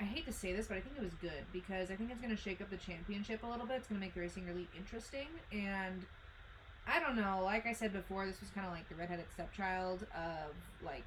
I 0.00 0.04
hate 0.04 0.24
to 0.26 0.32
say 0.32 0.54
this, 0.54 0.66
but 0.66 0.78
I 0.78 0.80
think 0.80 0.96
it 0.96 1.02
was 1.02 1.14
good 1.20 1.44
because 1.52 1.90
I 1.90 1.94
think 1.94 2.10
it's 2.10 2.20
going 2.20 2.34
to 2.34 2.40
shake 2.40 2.62
up 2.62 2.70
the 2.70 2.78
championship 2.78 3.42
a 3.42 3.46
little 3.46 3.66
bit. 3.66 3.76
It's 3.76 3.86
going 3.86 4.00
to 4.00 4.04
make 4.04 4.14
the 4.14 4.20
racing 4.20 4.46
really 4.46 4.66
interesting. 4.76 5.28
And 5.52 6.06
I 6.86 6.98
don't 7.00 7.16
know. 7.16 7.42
Like 7.44 7.66
I 7.66 7.74
said 7.74 7.92
before, 7.92 8.26
this 8.26 8.40
was 8.40 8.48
kind 8.50 8.66
of 8.66 8.72
like 8.72 8.88
the 8.88 8.94
redheaded 8.94 9.26
stepchild 9.34 10.06
of 10.14 10.54
like 10.82 11.04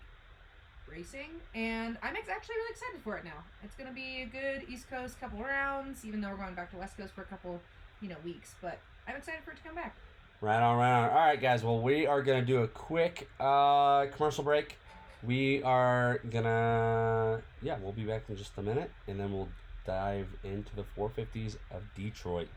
racing, 0.88 1.30
and 1.56 1.98
I'm 2.04 2.16
ex- 2.16 2.30
actually 2.30 2.56
really 2.56 2.72
excited 2.72 3.02
for 3.04 3.18
it 3.18 3.26
now. 3.26 3.44
It's 3.64 3.76
going 3.76 3.90
to 3.90 3.96
be 3.96 4.22
a 4.22 4.26
good 4.26 4.70
East 4.70 4.90
Coast 4.90 5.20
couple 5.20 5.40
rounds, 5.40 6.06
even 6.06 6.22
though 6.22 6.30
we're 6.30 6.38
going 6.38 6.54
back 6.54 6.70
to 6.72 6.78
West 6.78 6.98
Coast 6.98 7.14
for 7.14 7.22
a 7.22 7.26
couple, 7.26 7.60
you 8.02 8.10
know, 8.10 8.18
weeks. 8.24 8.54
But 8.62 8.80
I'm 9.08 9.16
excited 9.16 9.44
for 9.44 9.52
it 9.52 9.58
to 9.58 9.64
come 9.64 9.76
back. 9.76 9.96
Right 10.42 10.62
on, 10.62 10.78
right 10.78 10.92
on. 10.92 11.10
All 11.10 11.16
right, 11.16 11.40
guys. 11.40 11.64
Well, 11.64 11.82
we 11.82 12.06
are 12.06 12.22
gonna 12.22 12.46
do 12.46 12.64
a 12.64 12.68
quick 12.68 13.30
uh, 13.40 14.08
commercial 14.08 14.44
break. 14.44 14.78
We 15.26 15.64
are 15.64 16.20
gonna, 16.30 17.42
yeah, 17.62 17.78
we'll 17.82 17.94
be 17.94 18.04
back 18.04 18.24
in 18.28 18.36
just 18.36 18.52
a 18.58 18.62
minute, 18.62 18.92
and 19.08 19.18
then 19.18 19.32
we'll 19.32 19.48
dive 19.86 20.28
into 20.44 20.76
the 20.76 20.84
450s 20.98 21.56
of 21.72 21.82
Detroit. 21.96 22.50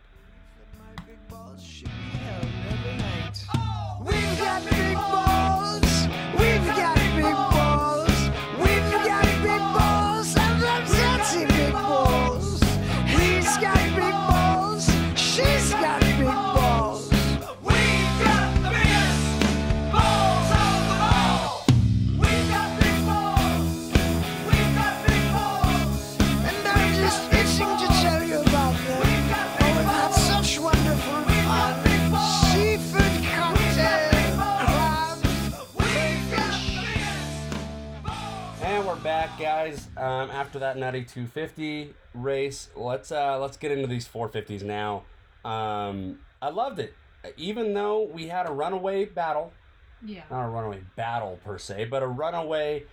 Um, 40.31 40.37
after 40.37 40.59
that 40.61 40.77
nutty 40.77 41.03
250 41.05 41.95
race, 42.15 42.69
let's 42.77 43.11
uh, 43.13 43.39
let's 43.39 43.57
get 43.57 43.73
into 43.73 43.87
these 43.87 44.07
450s 44.09 44.63
now. 44.63 45.05
Um, 45.45 46.19
I 46.43 46.51
loved 46.51 46.79
it, 46.79 46.95
even 47.37 47.75
though 47.75 48.03
we 48.03 48.29
had 48.29 48.47
a 48.49 48.53
runaway 48.53 49.05
battle. 49.05 49.53
Yeah. 50.05 50.23
Not 50.31 50.45
a 50.47 50.49
runaway 50.49 50.81
battle 50.97 51.39
per 51.45 51.59
se, 51.59 51.87
but 51.87 52.03
a 52.03 52.07
runaway. 52.07 52.85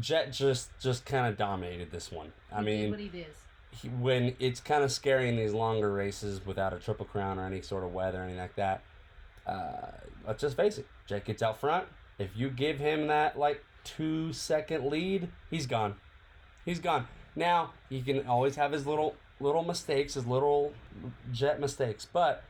Jett 0.00 0.32
just 0.32 0.70
just 0.80 1.04
kind 1.06 1.26
of 1.26 1.36
dominated 1.36 1.90
this 1.90 2.10
one. 2.12 2.32
I 2.52 2.60
He 2.60 2.64
mean, 2.66 2.90
what 2.90 3.00
he 3.00 3.08
did. 3.08 3.26
he, 3.70 3.88
when 3.88 4.34
it's 4.38 4.60
kind 4.60 4.84
of 4.84 4.92
scary 4.92 5.28
in 5.28 5.36
these 5.36 5.52
longer 5.52 5.92
races 5.92 6.44
without 6.44 6.72
a 6.72 6.78
triple 6.78 7.06
crown 7.06 7.38
or 7.38 7.46
any 7.46 7.62
sort 7.62 7.82
of 7.84 7.92
weather 7.94 8.18
or 8.20 8.22
anything 8.24 8.40
like 8.40 8.56
that. 8.56 8.82
uh, 9.46 9.92
let's 10.26 10.40
just 10.42 10.56
face 10.56 10.76
it, 10.78 10.86
Jett 11.06 11.24
gets 11.24 11.42
out 11.42 11.58
front. 11.58 11.86
If 12.18 12.30
you 12.36 12.50
give 12.50 12.78
him 12.78 13.06
that 13.06 13.38
like 13.38 13.64
two 13.84 14.32
second 14.32 14.86
lead, 14.90 15.28
he's 15.50 15.66
gone. 15.66 15.94
He's 16.66 16.80
gone. 16.80 17.06
Now 17.34 17.70
he 17.88 18.02
can 18.02 18.26
always 18.26 18.56
have 18.56 18.72
his 18.72 18.86
little 18.86 19.14
little 19.40 19.62
mistakes, 19.62 20.14
his 20.14 20.26
little 20.26 20.74
Jett 21.32 21.60
mistakes, 21.60 22.06
but 22.12 22.42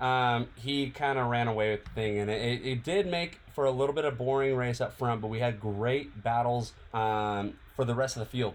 um, 0.00 0.48
he 0.56 0.90
kind 0.90 1.18
of 1.18 1.26
ran 1.26 1.46
away 1.46 1.72
with 1.72 1.84
the 1.84 1.90
thing, 1.90 2.18
and 2.18 2.30
it, 2.30 2.64
it 2.64 2.82
did 2.82 3.06
make 3.06 3.38
for 3.52 3.66
a 3.66 3.70
little 3.70 3.94
bit 3.94 4.04
of 4.04 4.16
boring 4.16 4.56
race 4.56 4.80
up 4.80 4.96
front, 4.96 5.20
but 5.20 5.28
we 5.28 5.40
had 5.40 5.60
great 5.60 6.22
battles 6.22 6.72
um, 6.94 7.54
for 7.76 7.84
the 7.84 7.94
rest 7.94 8.16
of 8.16 8.20
the 8.20 8.26
field. 8.26 8.54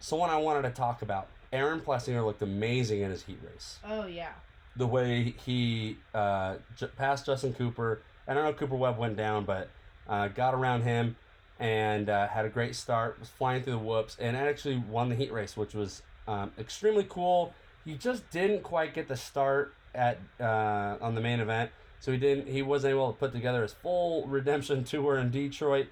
Someone 0.00 0.30
I 0.30 0.36
wanted 0.36 0.62
to 0.62 0.70
talk 0.70 1.02
about, 1.02 1.28
Aaron 1.52 1.80
Plessinger 1.80 2.24
looked 2.24 2.40
amazing 2.40 3.02
in 3.02 3.10
his 3.10 3.24
heat 3.24 3.38
race. 3.44 3.78
Oh 3.86 4.06
yeah. 4.06 4.32
The 4.76 4.86
way 4.86 5.34
he 5.44 5.98
uh, 6.14 6.56
j- 6.76 6.86
passed 6.96 7.26
Justin 7.26 7.52
Cooper, 7.52 8.00
I 8.26 8.32
don't 8.32 8.44
know 8.44 8.50
if 8.50 8.56
Cooper 8.56 8.76
Webb 8.76 8.96
went 8.96 9.16
down, 9.16 9.44
but 9.44 9.68
uh, 10.08 10.28
got 10.28 10.54
around 10.54 10.82
him 10.82 11.16
and 11.58 12.08
uh, 12.08 12.28
had 12.28 12.44
a 12.44 12.48
great 12.48 12.74
start, 12.74 13.18
was 13.18 13.28
flying 13.28 13.62
through 13.62 13.74
the 13.74 13.78
whoops, 13.78 14.16
and 14.20 14.36
actually 14.36 14.78
won 14.78 15.08
the 15.08 15.14
heat 15.14 15.32
race, 15.32 15.56
which 15.56 15.74
was 15.74 16.02
um, 16.26 16.52
extremely 16.58 17.06
cool. 17.08 17.52
He 17.84 17.94
just 17.94 18.28
didn't 18.30 18.62
quite 18.62 18.94
get 18.94 19.08
the 19.08 19.16
start 19.16 19.74
at 19.94 20.18
uh, 20.40 20.96
on 21.00 21.14
the 21.14 21.20
main 21.20 21.40
event, 21.40 21.70
so 22.00 22.12
he 22.12 22.18
didn't. 22.18 22.48
He 22.48 22.62
wasn't 22.62 22.92
able 22.92 23.12
to 23.12 23.18
put 23.18 23.32
together 23.32 23.62
his 23.62 23.72
full 23.72 24.26
redemption 24.28 24.84
tour 24.84 25.18
in 25.18 25.30
Detroit. 25.30 25.88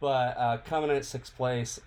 But 0.00 0.36
uh, 0.38 0.58
coming 0.64 0.90
in 0.90 0.96
at 0.96 1.04
sixth 1.04 1.36
place, 1.36 1.78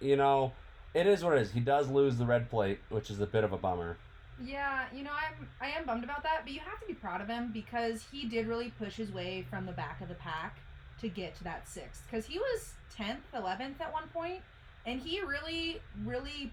you 0.00 0.16
know, 0.16 0.52
it 0.92 1.06
is 1.06 1.24
what 1.24 1.38
it 1.38 1.42
is. 1.42 1.52
He 1.52 1.60
does 1.60 1.88
lose 1.88 2.18
the 2.18 2.26
red 2.26 2.50
plate, 2.50 2.80
which 2.90 3.10
is 3.10 3.20
a 3.20 3.26
bit 3.26 3.44
of 3.44 3.52
a 3.52 3.56
bummer. 3.56 3.96
Yeah, 4.44 4.84
you 4.94 5.04
know, 5.04 5.12
I'm 5.12 5.48
I 5.60 5.70
am 5.70 5.86
bummed 5.86 6.04
about 6.04 6.22
that, 6.24 6.40
but 6.44 6.52
you 6.52 6.60
have 6.60 6.80
to 6.80 6.86
be 6.86 6.94
proud 6.94 7.22
of 7.22 7.28
him 7.28 7.50
because 7.52 8.04
he 8.12 8.26
did 8.26 8.46
really 8.46 8.70
push 8.78 8.96
his 8.96 9.10
way 9.10 9.46
from 9.48 9.64
the 9.64 9.72
back 9.72 10.00
of 10.02 10.08
the 10.08 10.14
pack 10.14 10.58
to 11.02 11.08
get 11.08 11.36
to 11.36 11.44
that 11.44 11.68
sixth. 11.68 12.02
Because 12.10 12.26
he 12.26 12.38
was 12.38 12.72
tenth, 12.94 13.20
eleventh 13.34 13.80
at 13.80 13.92
one 13.92 14.08
point, 14.08 14.40
and 14.86 15.00
he 15.00 15.20
really, 15.20 15.80
really 16.04 16.52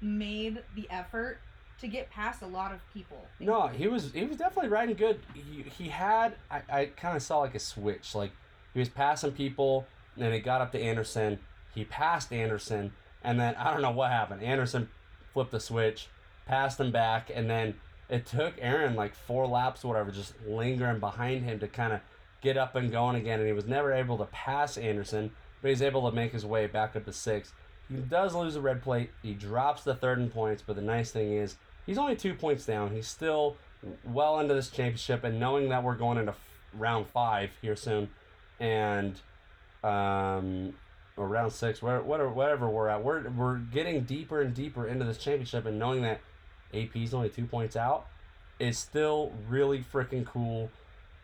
made 0.00 0.62
the 0.76 0.86
effort 0.90 1.38
to 1.80 1.88
get 1.88 2.10
past 2.10 2.42
a 2.42 2.46
lot 2.46 2.72
of 2.72 2.80
people. 2.92 3.26
No, 3.40 3.66
he 3.68 3.88
was 3.88 4.12
he 4.12 4.24
was 4.24 4.36
definitely 4.36 4.70
riding 4.70 4.96
good. 4.96 5.20
He, 5.34 5.62
he 5.62 5.88
had 5.88 6.34
I, 6.50 6.62
I 6.70 6.84
kind 6.86 7.16
of 7.16 7.22
saw 7.22 7.38
like 7.38 7.54
a 7.54 7.58
switch. 7.58 8.14
Like 8.14 8.32
he 8.72 8.80
was 8.80 8.88
passing 8.88 9.32
people, 9.32 9.86
and 10.18 10.32
he 10.32 10.40
got 10.40 10.60
up 10.60 10.72
to 10.72 10.80
Anderson. 10.80 11.38
He 11.74 11.84
passed 11.84 12.32
Anderson, 12.32 12.92
and 13.22 13.40
then 13.40 13.54
I 13.56 13.72
don't 13.72 13.82
know 13.82 13.90
what 13.90 14.10
happened. 14.10 14.42
Anderson 14.42 14.88
flipped 15.32 15.50
the 15.50 15.60
switch, 15.60 16.08
passed 16.46 16.78
him 16.78 16.92
back, 16.92 17.30
and 17.34 17.50
then 17.50 17.74
it 18.08 18.26
took 18.26 18.54
Aaron 18.60 18.94
like 18.94 19.14
four 19.14 19.46
laps, 19.46 19.84
or 19.84 19.88
whatever, 19.88 20.10
just 20.12 20.34
lingering 20.46 21.00
behind 21.00 21.44
him 21.44 21.58
to 21.58 21.66
kind 21.66 21.92
of 21.92 22.00
get 22.44 22.56
up 22.56 22.76
and 22.76 22.92
going 22.92 23.16
again. 23.16 23.40
And 23.40 23.48
he 23.48 23.52
was 23.52 23.66
never 23.66 23.92
able 23.92 24.18
to 24.18 24.26
pass 24.26 24.76
Anderson, 24.76 25.32
but 25.60 25.70
he's 25.70 25.82
able 25.82 26.08
to 26.08 26.14
make 26.14 26.32
his 26.32 26.46
way 26.46 26.68
back 26.68 26.94
up 26.94 27.04
to 27.06 27.12
sixth. 27.12 27.52
He 27.88 27.96
does 27.96 28.34
lose 28.34 28.54
the 28.54 28.60
red 28.60 28.82
plate. 28.82 29.10
He 29.22 29.34
drops 29.34 29.82
the 29.82 29.94
third 29.94 30.18
in 30.18 30.30
points, 30.30 30.62
but 30.64 30.76
the 30.76 30.82
nice 30.82 31.10
thing 31.10 31.32
is 31.32 31.56
he's 31.86 31.98
only 31.98 32.14
two 32.14 32.34
points 32.34 32.64
down. 32.64 32.92
He's 32.92 33.08
still 33.08 33.56
well 34.04 34.38
into 34.40 34.54
this 34.54 34.70
championship, 34.70 35.24
and 35.24 35.40
knowing 35.40 35.68
that 35.70 35.82
we're 35.82 35.96
going 35.96 36.18
into 36.18 36.34
round 36.72 37.06
five 37.08 37.50
here 37.60 37.76
soon, 37.76 38.08
and 38.60 39.20
um, 39.82 40.74
or 41.16 41.28
round 41.28 41.52
six, 41.52 41.82
whatever 41.82 42.28
whatever 42.30 42.68
we're 42.68 42.88
at, 42.88 43.02
we're 43.02 43.28
we're 43.30 43.58
getting 43.58 44.02
deeper 44.02 44.40
and 44.40 44.54
deeper 44.54 44.86
into 44.86 45.04
this 45.04 45.18
championship, 45.18 45.66
and 45.66 45.78
knowing 45.78 46.02
that 46.02 46.20
AP's 46.72 47.12
only 47.12 47.28
two 47.28 47.44
points 47.44 47.76
out 47.76 48.06
is 48.58 48.78
still 48.78 49.32
really 49.48 49.84
freaking 49.92 50.24
cool, 50.24 50.70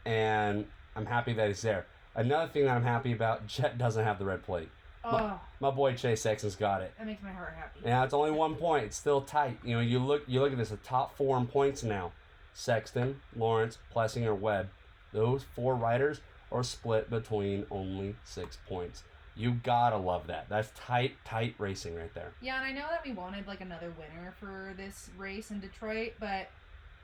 and 0.05 0.67
I'm 0.97 1.07
happy 1.07 1.33
that 1.35 1.49
he's 1.49 1.63
there. 1.63 1.87
Another 2.15 2.51
thing 2.53 2.65
that 2.65 2.77
I'm 2.77 2.83
happy 2.83 3.13
about, 3.13 3.47
Jett 3.47 3.79
doesn't 3.79 4.05
have 4.05 4.19
the 4.19 4.25
red 4.25 4.43
plate. 4.43 4.69
Oh, 5.03 5.41
My 5.61 5.71
boy 5.71 5.95
Chase 5.95 6.21
Sexton's 6.21 6.57
got 6.57 6.83
it. 6.83 6.93
that 6.99 7.07
makes 7.07 7.23
my 7.23 7.33
heart 7.33 7.55
happy. 7.57 7.81
Yeah, 7.85 8.05
it's 8.05 8.13
only 8.13 8.31
one 8.33 8.55
point. 8.57 8.85
It's 8.85 8.97
still 8.97 9.23
tight. 9.23 9.59
You 9.65 9.77
know, 9.77 9.81
you 9.81 9.99
look 9.99 10.25
you 10.27 10.41
look 10.41 10.53
at 10.53 10.59
this, 10.59 10.69
the 10.69 10.77
top 10.79 11.17
four 11.17 11.39
in 11.39 11.47
points 11.47 11.83
now. 11.83 12.13
Sexton, 12.53 13.21
Lawrence, 13.35 13.79
Plessinger, 13.95 14.39
Webb. 14.39 14.69
Those 15.13 15.45
four 15.55 15.75
riders 15.75 16.21
are 16.53 16.63
split 16.63 17.09
between 17.09 17.65
only 17.71 18.17
six 18.25 18.59
points. 18.69 19.03
You 19.37 19.53
gotta 19.53 19.97
love 19.97 20.27
that. 20.27 20.49
That's 20.51 20.71
tight, 20.77 21.17
tight 21.25 21.55
racing 21.59 21.95
right 21.97 22.13
there. 22.13 22.33
Yeah, 22.43 22.57
and 22.57 22.67
I 22.67 22.73
know 22.73 22.87
that 22.91 23.03
we 23.05 23.13
wanted 23.13 23.47
like 23.47 23.63
another 23.63 23.93
winner 23.99 24.35
for 24.39 24.75
this 24.77 25.09
race 25.17 25.51
in 25.51 25.61
Detroit, 25.61 26.13
but 26.21 26.49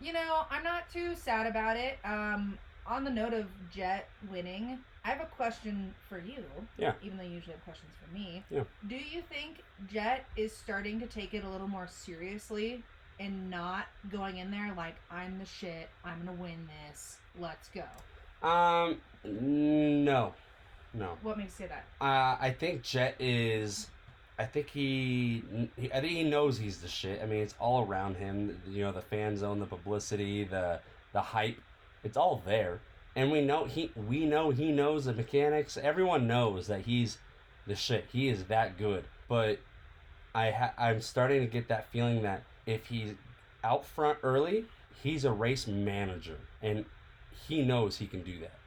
you 0.01 0.13
know, 0.13 0.43
I'm 0.51 0.63
not 0.63 0.91
too 0.93 1.15
sad 1.15 1.47
about 1.47 1.79
it. 1.79 1.99
Um, 2.05 2.59
on 2.89 3.05
the 3.05 3.11
note 3.11 3.35
of 3.35 3.47
Jett 3.71 4.09
winning, 4.31 4.79
I 5.05 5.09
have 5.11 5.21
a 5.21 5.27
question 5.27 5.95
for 6.09 6.19
you. 6.19 6.45
Yeah. 6.79 6.93
Even 7.03 7.19
though 7.19 7.25
you 7.25 7.35
usually 7.35 7.55
have 7.55 7.65
questions 7.65 7.93
for 8.03 8.13
me. 8.15 8.43
Yeah. 8.51 8.65
Do 8.89 8.97
you 8.97 9.23
think 9.23 9.63
Jett 9.93 10.25
is 10.37 10.57
starting 10.57 11.01
to 11.01 11.07
take 11.07 11.35
it 11.35 11.45
a 11.45 11.49
little 11.49 11.69
more 11.69 11.89
seriously 11.89 12.83
and 13.19 13.49
not 13.51 13.87
going 14.11 14.39
in 14.39 14.51
there 14.51 14.73
like 14.77 14.97
I'm 15.11 15.39
the 15.39 15.47
shit, 15.47 15.89
I'm 16.05 16.19
gonna 16.25 16.37
win 16.37 16.69
this, 16.89 17.17
let's 17.39 17.69
go. 17.71 17.85
Um, 18.47 18.99
no, 19.25 20.35
no. 20.93 21.17
What 21.23 21.39
makes 21.39 21.59
you 21.59 21.67
say 21.67 21.69
that? 21.69 21.85
Uh, 22.01 22.37
I 22.41 22.55
think 22.59 22.83
Jett 22.83 23.17
is. 23.19 23.89
I 24.39 24.45
think 24.45 24.69
he, 24.69 25.43
he. 25.77 25.91
I 25.93 26.01
think 26.01 26.13
he 26.13 26.25
knows 26.25 26.59
he's 26.59 26.79
the 26.79 26.89
shit. 26.89 27.23
I 27.23 27.27
mean, 27.27 27.41
it's 27.41 27.55
all 27.59 27.87
around 27.87 28.17
him. 28.17 28.61
You 28.69 28.85
know, 28.85 28.93
the 28.93 29.01
fan 29.01 29.37
zone, 29.37 29.59
the 29.61 29.67
publicity, 29.67 30.45
the 30.45 30.81
the 31.13 31.21
hype. 31.21 31.59
It's 32.05 32.17
all 32.17 32.43
there, 32.45 32.81
and 33.15 33.31
we 33.31 33.41
know 33.41 33.65
he. 33.65 33.91
We 33.97 34.27
know 34.27 34.51
he 34.51 34.71
knows 34.73 35.07
the 35.07 35.13
mechanics. 35.13 35.77
Everyone 35.77 36.27
knows 36.27 36.67
that 36.69 36.83
he's 36.83 37.19
the 37.67 37.75
shit. 37.75 38.07
He 38.13 38.29
is 38.29 38.45
that 38.45 38.79
good. 38.79 39.05
But 39.29 39.59
I 40.35 40.51
ha- 40.51 40.75
I'm 40.79 41.01
starting 41.01 41.41
to 41.41 41.47
get 41.47 41.69
that 41.69 41.91
feeling 41.91 42.23
that 42.23 42.43
if 42.67 42.87
he's 42.87 43.15
out 43.65 43.85
front 43.85 44.19
early, 44.23 44.67
he's 45.03 45.25
a 45.25 45.33
race 45.33 45.67
manager, 45.67 46.39
and 46.63 46.85
he 47.49 47.63
knows 47.63 47.97
he 47.97 48.07
can 48.07 48.23
do 48.23 48.39
that. 48.41 48.59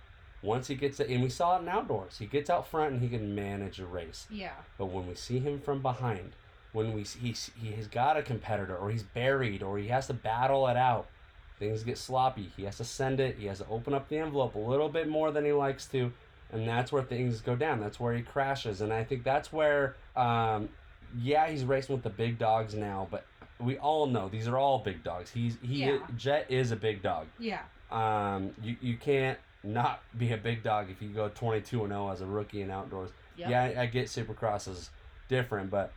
Once 0.41 0.67
he 0.67 0.75
gets 0.75 0.99
it, 0.99 1.09
and 1.09 1.21
we 1.21 1.29
saw 1.29 1.57
it 1.57 1.61
in 1.61 1.67
outdoors, 1.67 2.17
he 2.17 2.25
gets 2.25 2.49
out 2.49 2.65
front 2.65 2.93
and 2.93 3.01
he 3.01 3.09
can 3.09 3.35
manage 3.35 3.79
a 3.79 3.85
race. 3.85 4.25
Yeah. 4.31 4.53
But 4.77 4.85
when 4.85 5.05
we 5.07 5.15
see 5.15 5.39
him 5.39 5.59
from 5.59 5.81
behind, 5.81 6.31
when 6.71 6.93
we 6.93 7.03
see, 7.03 7.19
he 7.19 7.35
he 7.61 7.71
has 7.73 7.87
got 7.87 8.17
a 8.17 8.21
competitor, 8.21 8.75
or 8.75 8.89
he's 8.89 9.03
buried, 9.03 9.61
or 9.63 9.77
he 9.77 9.87
has 9.87 10.07
to 10.07 10.13
battle 10.13 10.67
it 10.67 10.77
out, 10.77 11.07
things 11.59 11.83
get 11.83 11.97
sloppy. 11.97 12.51
He 12.55 12.63
has 12.63 12.77
to 12.77 12.83
send 12.85 13.19
it. 13.19 13.35
He 13.37 13.45
has 13.47 13.59
to 13.59 13.67
open 13.69 13.93
up 13.93 14.09
the 14.09 14.17
envelope 14.17 14.55
a 14.55 14.59
little 14.59 14.89
bit 14.89 15.07
more 15.07 15.31
than 15.31 15.45
he 15.45 15.51
likes 15.51 15.85
to, 15.87 16.11
and 16.51 16.67
that's 16.67 16.91
where 16.91 17.03
things 17.03 17.41
go 17.41 17.55
down. 17.55 17.79
That's 17.79 17.99
where 17.99 18.13
he 18.13 18.21
crashes, 18.23 18.81
and 18.81 18.91
I 18.93 19.03
think 19.03 19.23
that's 19.23 19.51
where, 19.53 19.95
um, 20.15 20.69
yeah, 21.17 21.47
he's 21.49 21.65
racing 21.65 21.95
with 21.95 22.03
the 22.03 22.09
big 22.09 22.39
dogs 22.39 22.73
now, 22.73 23.07
but 23.11 23.25
we 23.59 23.77
all 23.77 24.07
know 24.07 24.29
these 24.29 24.47
are 24.47 24.57
all 24.57 24.79
big 24.79 25.03
dogs. 25.03 25.29
He's 25.31 25.57
he 25.61 25.85
Yeah. 25.85 25.99
Jett 26.15 26.49
is 26.49 26.71
a 26.71 26.75
big 26.77 27.01
dog. 27.01 27.27
Yeah. 27.37 27.61
Um, 27.91 28.51
you 28.63 28.77
you 28.81 28.97
can't 28.97 29.37
not 29.63 30.01
be 30.17 30.31
a 30.31 30.37
big 30.37 30.63
dog 30.63 30.89
if 30.89 31.01
you 31.01 31.09
go 31.09 31.27
22 31.29 31.83
and 31.83 31.91
0 31.91 32.09
as 32.09 32.21
a 32.21 32.25
rookie 32.25 32.61
in 32.61 32.71
outdoors. 32.71 33.09
Yep. 33.35 33.49
Yeah, 33.49 33.63
I, 33.63 33.81
I 33.81 33.85
get 33.87 34.07
Supercross 34.07 34.69
is 34.69 34.89
different, 35.27 35.69
but 35.69 35.91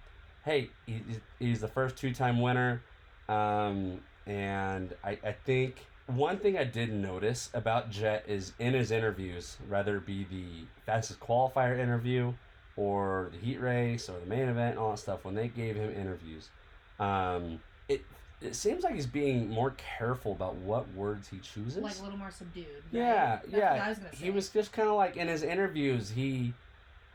hey, 0.45 0.71
he, 0.87 1.03
he's 1.39 1.61
the 1.61 1.69
first 1.69 1.97
two-time 1.97 2.41
winner, 2.41 2.83
um, 3.29 4.01
and 4.27 4.95
I, 5.05 5.19
I 5.25 5.33
think 5.33 5.87
one 6.07 6.39
thing 6.39 6.59
I 6.59 6.65
did 6.65 6.93
notice 6.93 7.51
about 7.55 7.91
Jett 7.91 8.25
is 8.27 8.53
in 8.59 8.75
his 8.75 8.91
interviews, 8.91 9.57
whether 9.69 9.97
it 9.97 10.07
be 10.07 10.25
the 10.31 10.67
fastest 10.85 11.21
qualifier 11.21 11.79
interview 11.79 12.33
or 12.77 13.31
the 13.33 13.39
heat 13.39 13.61
race 13.61 14.09
or 14.09 14.19
the 14.19 14.27
main 14.27 14.49
event 14.49 14.73
and 14.73 14.79
all 14.79 14.91
that 14.91 14.99
stuff, 14.99 15.25
when 15.25 15.35
they 15.35 15.49
gave 15.49 15.77
him 15.77 15.93
interviews, 15.95 16.51
um, 16.99 17.61
it 17.89 18.05
it 18.41 18.57
seems 18.57 18.83
like 18.83 18.95
he's 18.95 19.07
being 19.07 19.49
more 19.49 19.75
careful 19.99 20.33
about 20.33 20.57
what 20.57 20.93
words 20.95 21.29
he 21.29 21.39
chooses. 21.39 21.83
Like 21.83 21.99
a 21.99 22.03
little 22.03 22.19
more 22.19 22.31
subdued. 22.31 22.67
right? 22.67 22.83
Yeah, 22.93 23.41
That's 23.45 23.53
yeah. 23.53 23.89
Was. 23.89 23.99
He 24.13 24.31
was 24.31 24.49
just 24.49 24.73
kind 24.73 24.89
of 24.89 24.97
like 24.97 25.17
in 25.17 25.29
his 25.29 25.43
interviews. 25.43 26.11
He 26.11 26.53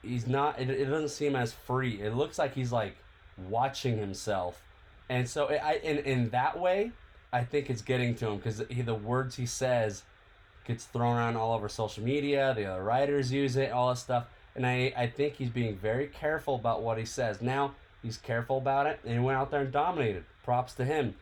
he's 0.01 0.27
not. 0.27 0.59
It, 0.59 0.69
it 0.69 0.85
doesn't 0.85 1.09
seem 1.09 1.35
as 1.35 1.53
free. 1.53 2.01
It 2.01 2.15
looks 2.15 2.39
like 2.39 2.53
he's 2.53 2.71
like 2.71 2.95
watching 3.49 3.97
himself, 3.97 4.61
and 5.09 5.27
so 5.29 5.47
I 5.47 5.79
in 5.83 5.99
in 5.99 6.29
that 6.29 6.59
way, 6.59 6.91
I 7.31 7.43
think 7.43 7.69
it's 7.69 7.81
getting 7.81 8.15
to 8.15 8.27
him 8.29 8.37
because 8.37 8.57
the 8.57 8.95
words 8.95 9.35
he 9.35 9.45
says 9.45 10.03
gets 10.65 10.85
thrown 10.85 11.17
around 11.17 11.37
all 11.37 11.53
over 11.53 11.69
social 11.69 12.03
media. 12.03 12.53
The 12.55 12.65
other 12.65 12.83
writers 12.83 13.31
use 13.31 13.55
it, 13.55 13.71
all 13.71 13.89
this 13.89 13.99
stuff, 13.99 14.25
and 14.55 14.65
I 14.65 14.93
I 14.97 15.07
think 15.07 15.35
he's 15.35 15.49
being 15.49 15.77
very 15.77 16.07
careful 16.07 16.55
about 16.55 16.83
what 16.83 16.97
he 16.97 17.05
says. 17.05 17.41
Now 17.41 17.75
he's 18.03 18.17
careful 18.17 18.57
about 18.57 18.87
it, 18.87 18.99
and 19.03 19.13
he 19.13 19.19
went 19.19 19.37
out 19.37 19.51
there 19.51 19.61
and 19.61 19.71
dominated. 19.71 20.23
Props 20.43 20.73
to 20.75 20.85
him. 20.85 21.15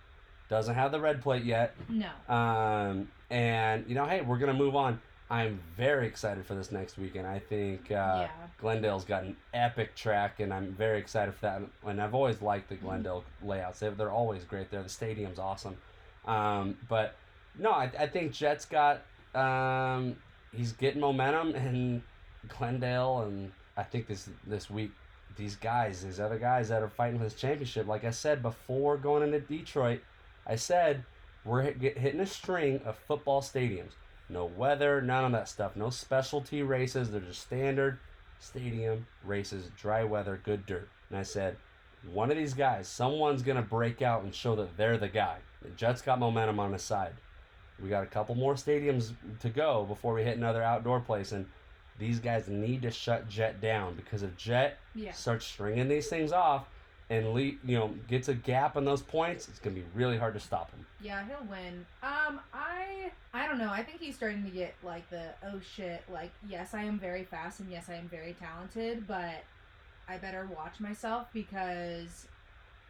Doesn't 0.50 0.76
have 0.76 0.92
the 0.92 1.00
red 1.00 1.22
plate 1.22 1.44
yet. 1.44 1.76
No. 1.90 2.34
Um, 2.34 3.10
and 3.30 3.86
you 3.88 3.96
know, 3.96 4.06
hey, 4.06 4.22
we're 4.22 4.38
gonna 4.38 4.54
move 4.54 4.76
on. 4.76 5.02
I'm 5.30 5.60
very 5.76 6.06
excited 6.06 6.46
for 6.46 6.54
this 6.54 6.72
next 6.72 6.98
weekend. 7.00 7.26
I 7.26 7.40
think 7.40 7.90
uh, 7.90 8.28
yeah. 8.28 8.28
Glendale's 8.60 9.06
got 9.06 9.24
an 9.24 9.36
epic 9.54 9.96
track, 9.96 10.40
and 10.40 10.54
I'm 10.54 10.74
very 10.74 11.00
excited 11.00 11.34
for 11.34 11.42
that. 11.42 11.62
And 11.88 12.00
I've 12.02 12.14
always 12.14 12.42
liked 12.42 12.70
the 12.70 12.76
Glendale 12.76 13.24
layouts; 13.42 13.80
They- 13.80 13.90
they're 13.90 14.12
always 14.12 14.44
great 14.44 14.70
there. 14.70 14.84
The 14.84 14.90
stadium's 14.90 15.40
awesome. 15.40 15.78
Um, 16.26 16.78
but 16.88 17.16
no, 17.58 17.72
I, 17.72 17.92
I 17.98 18.08
think 18.08 18.34
Jett's 18.34 18.66
got 18.66 19.02
um, 19.34 20.16
he's 20.54 20.74
getting 20.74 21.02
momentum 21.02 21.56
in 21.56 22.04
Glendale, 22.48 23.22
and 23.22 23.52
I 23.78 23.84
think 23.84 24.08
this 24.08 24.30
this 24.46 24.70
week, 24.70 24.92
these 25.38 25.56
guys, 25.56 26.04
these 26.04 26.20
other 26.20 26.38
guys 26.38 26.70
that 26.70 26.84
are 26.84 26.90
fighting 26.90 27.18
for 27.18 27.24
this 27.26 27.34
championship, 27.34 27.88
like 27.88 28.04
I 28.04 28.12
said 28.12 28.44
before 28.44 28.96
going 28.98 29.24
into 29.24 29.40
Detroit, 29.40 30.02
I 30.46 30.56
said 30.56 31.04
we're 31.44 31.64
hit, 31.64 31.80
get, 31.80 31.98
hitting 31.98 32.20
a 32.20 32.26
string 32.28 32.80
of 32.86 32.96
football 33.08 33.42
stadiums. 33.42 33.92
No 34.30 34.46
weather, 34.46 35.02
none 35.02 35.24
of 35.26 35.32
that 35.34 35.48
stuff. 35.48 35.76
No 35.76 35.90
specialty 35.90 36.64
races. 36.64 37.12
They're 37.12 37.22
just 37.22 37.42
standard 37.42 38.00
stadium 38.40 39.06
races, 39.24 39.70
dry 39.78 40.04
weather, 40.04 40.40
good 40.44 40.66
dirt. 40.66 40.90
And 41.10 41.18
I 41.20 41.24
said, 41.24 41.58
one 42.12 42.30
of 42.32 42.38
these 42.38 42.54
guys, 42.54 42.88
someone's 42.88 43.42
gonna 43.42 43.62
break 43.62 44.02
out 44.02 44.24
and 44.24 44.34
show 44.34 44.56
that 44.56 44.78
they're 44.78 44.98
the 44.98 45.08
guy. 45.08 45.38
The 45.62 45.70
Jett's 45.70 46.02
got 46.02 46.20
momentum 46.20 46.60
on 46.60 46.74
his 46.74 46.84
side. 46.84 47.14
We 47.82 47.90
got 47.90 48.04
a 48.04 48.08
couple 48.08 48.36
more 48.36 48.54
stadiums 48.56 49.14
to 49.42 49.50
go 49.50 49.84
before 49.86 50.14
we 50.14 50.24
hit 50.24 50.38
another 50.38 50.64
outdoor 50.64 51.00
place, 51.00 51.32
and 51.32 51.46
these 51.98 52.20
guys 52.20 52.48
need 52.48 52.82
to 52.84 52.92
shut 52.92 53.28
Jett 53.28 53.62
down 53.62 53.96
because 53.96 54.22
if 54.24 54.36
Jett 54.38 54.78
Yeah. 54.94 55.12
starts 55.14 55.46
stringing 55.46 55.88
these 55.88 56.08
things 56.10 56.32
off 56.32 56.68
and 57.10 57.34
le- 57.34 57.42
you 57.42 57.78
know 57.78 57.94
gets 58.08 58.28
a 58.28 58.34
gap 58.34 58.76
in 58.78 58.86
those 58.86 59.02
points, 59.02 59.48
it's 59.48 59.60
gonna 59.60 59.76
be 59.76 59.84
really 59.94 60.18
hard 60.18 60.34
to 60.34 60.40
stop 60.40 60.72
him. 60.72 60.86
Yeah, 61.02 61.24
he'll 61.26 61.48
win. 61.50 61.86
Um, 62.02 62.40
I 62.54 63.12
I 63.34 63.48
don't 63.48 63.60
know. 63.60 63.70
I 63.70 63.84
think 63.84 64.00
he's 64.00 64.16
starting 64.16 64.44
to 64.44 64.50
get 64.50 64.74
like 64.84 65.10
the 65.10 65.30
oh 65.46 65.60
shit, 65.76 66.04
like 66.12 66.32
yes, 66.48 66.74
I 66.74 66.84
am 66.84 67.00
very 67.00 67.24
fast 67.24 67.60
and 67.60 67.70
yes, 67.72 67.90
I 67.90 67.96
am 67.96 68.08
very 68.08 68.34
talented, 68.34 69.08
but 69.08 69.44
I 70.08 70.18
better 70.18 70.48
watch 70.56 70.80
myself 70.80 71.28
because 71.34 72.28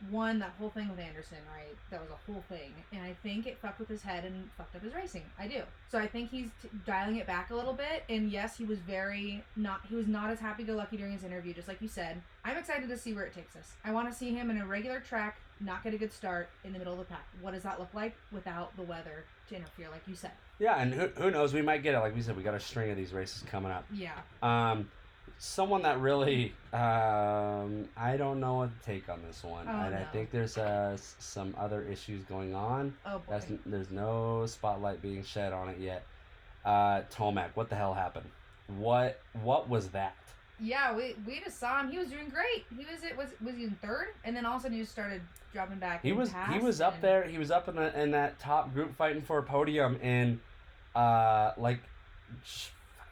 one, 0.10 0.40
that 0.40 0.54
whole 0.60 0.70
thing 0.70 0.90
with 0.90 1.00
Anderson, 1.00 1.38
right? 1.54 1.76
That 1.90 2.02
was 2.02 2.10
a 2.10 2.32
whole 2.32 2.44
thing, 2.50 2.74
and 2.92 3.02
I 3.02 3.16
think 3.24 3.48
it 3.48 3.58
fucked 3.62 3.80
with 3.80 3.88
his 3.88 4.02
head 4.02 4.26
and 4.26 4.50
fucked 4.58 4.76
up 4.76 4.84
his 4.84 4.94
racing. 4.94 5.24
I 5.40 5.48
do. 5.48 5.62
So 5.90 5.98
I 5.98 6.08
think 6.08 6.30
he's 6.30 6.50
t- 6.62 6.70
dialing 6.86 7.18
it 7.18 7.28
back 7.28 7.50
a 7.50 7.56
little 7.56 7.74
bit. 7.74 8.04
And 8.10 8.30
yes, 8.30 8.58
he 8.58 8.66
was 8.66 8.80
very 8.80 9.44
not. 9.56 9.82
He 9.88 9.96
was 9.96 10.08
not 10.08 10.30
as 10.30 10.40
happy-go-lucky 10.40 10.98
during 10.98 11.14
his 11.14 11.24
interview, 11.24 11.54
just 11.54 11.68
like 11.68 11.82
you 11.82 11.88
said. 11.88 12.22
I'm 12.44 12.58
excited 12.58 12.90
to 12.90 12.98
see 12.98 13.14
where 13.14 13.24
it 13.26 13.34
takes 13.34 13.56
us. 13.56 13.74
I 13.84 13.92
want 13.92 14.12
to 14.12 14.18
see 14.18 14.34
him 14.34 14.50
in 14.50 14.58
a 14.60 14.66
regular 14.66 15.00
track, 15.00 15.38
not 15.60 15.84
get 15.84 15.94
a 15.94 15.98
good 15.98 16.14
start 16.14 16.50
in 16.64 16.74
the 16.74 16.80
middle 16.80 16.94
of 16.94 17.00
the 17.00 17.06
pack. 17.06 17.26
What 17.42 17.54
does 17.54 17.64
that 17.64 17.80
look 17.80 17.94
like 17.94 18.16
without 18.32 18.76
the 18.76 18.84
weather 18.84 19.24
to 19.50 19.56
interfere, 19.56 19.88
like 19.92 20.02
you 20.08 20.16
said? 20.16 20.32
Yeah, 20.60 20.76
and 20.80 20.94
who, 20.94 21.08
who 21.18 21.32
knows? 21.32 21.54
We 21.54 21.62
might 21.62 21.84
get 21.84 21.96
it. 21.96 22.00
Like 22.00 22.16
we 22.16 22.22
said, 22.22 22.38
we 22.38 22.44
got 22.44 22.54
a 22.54 22.60
string 22.60 22.92
of 22.92 22.98
these 22.98 23.14
races 23.14 23.44
coming 23.50 23.72
up. 23.72 23.86
Yeah. 23.94 24.12
Um, 24.42 24.90
someone 25.38 25.82
that 25.84 26.00
really, 26.00 26.54
um, 26.74 27.88
I 27.98 28.16
don't 28.18 28.40
know 28.40 28.56
what 28.56 28.80
to 28.80 28.86
take 28.86 29.10
on 29.10 29.22
this 29.28 29.44
one, 29.44 29.68
Oh, 29.68 29.72
and 29.72 29.96
I 29.96 30.04
think 30.06 30.32
there's 30.32 30.58
uh, 30.58 30.98
some 31.20 31.56
other 31.58 31.82
issues 31.84 32.24
going 32.24 32.56
on. 32.56 32.94
Oh 33.06 33.20
boy. 33.20 33.24
That's 33.30 33.48
there's 33.66 33.92
no 33.92 34.46
spotlight 34.46 35.02
being 35.02 35.24
shed 35.24 35.54
on 35.54 35.70
it 35.70 35.80
yet. 35.80 36.04
Uh, 36.64 37.02
Tomac, 37.14 37.50
what 37.56 37.70
the 37.70 37.76
hell 37.76 37.94
happened? 37.94 38.26
What 38.78 39.20
what 39.44 39.70
was 39.70 39.90
that? 39.90 40.16
Yeah, 40.60 40.96
we 40.96 41.16
we 41.28 41.42
just 41.44 41.60
saw 41.60 41.82
him. 41.82 41.92
He 41.92 41.98
was 41.98 42.08
doing 42.08 42.30
great. 42.30 42.66
He 42.76 42.86
was 42.90 43.04
it 43.04 43.16
was 43.18 43.28
was 43.44 43.56
he 43.56 43.66
in 43.66 43.78
third, 43.82 44.08
and 44.24 44.36
then 44.36 44.46
all 44.46 44.54
of 44.56 44.60
a 44.60 44.64
sudden 44.64 44.78
he 44.78 44.82
just 44.84 44.94
started 44.94 45.22
dropping 45.54 45.78
back. 45.80 46.02
He 46.02 46.14
was 46.14 46.34
he 46.52 46.60
was 46.60 46.82
up 46.82 46.96
and- 46.96 47.04
there. 47.04 47.24
He 47.28 47.38
was 47.38 47.52
up 47.52 47.68
in 47.68 47.76
the 47.76 48.02
in 48.02 48.12
that 48.12 48.40
top 48.40 48.74
group 48.74 48.96
fighting 48.96 49.22
for 49.22 49.38
a 49.38 49.44
podium, 49.44 50.00
and 50.02 50.40
uh, 50.96 51.52
like 51.58 51.82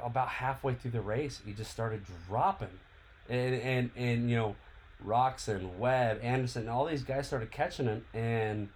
about 0.03 0.27
halfway 0.29 0.73
through 0.75 0.91
the 0.91 1.01
race, 1.01 1.41
he 1.45 1.53
just 1.53 1.71
started 1.71 2.01
dropping, 2.27 2.79
and 3.29 3.55
and 3.55 3.89
and 3.95 4.29
you 4.29 4.35
know, 4.35 4.55
Roczen, 5.05 5.77
Webb, 5.77 6.19
Anderson, 6.21 6.67
all 6.69 6.85
these 6.85 7.03
guys 7.03 7.27
started 7.27 7.51
catching 7.51 7.85
him, 7.87 8.05
and 8.13 8.69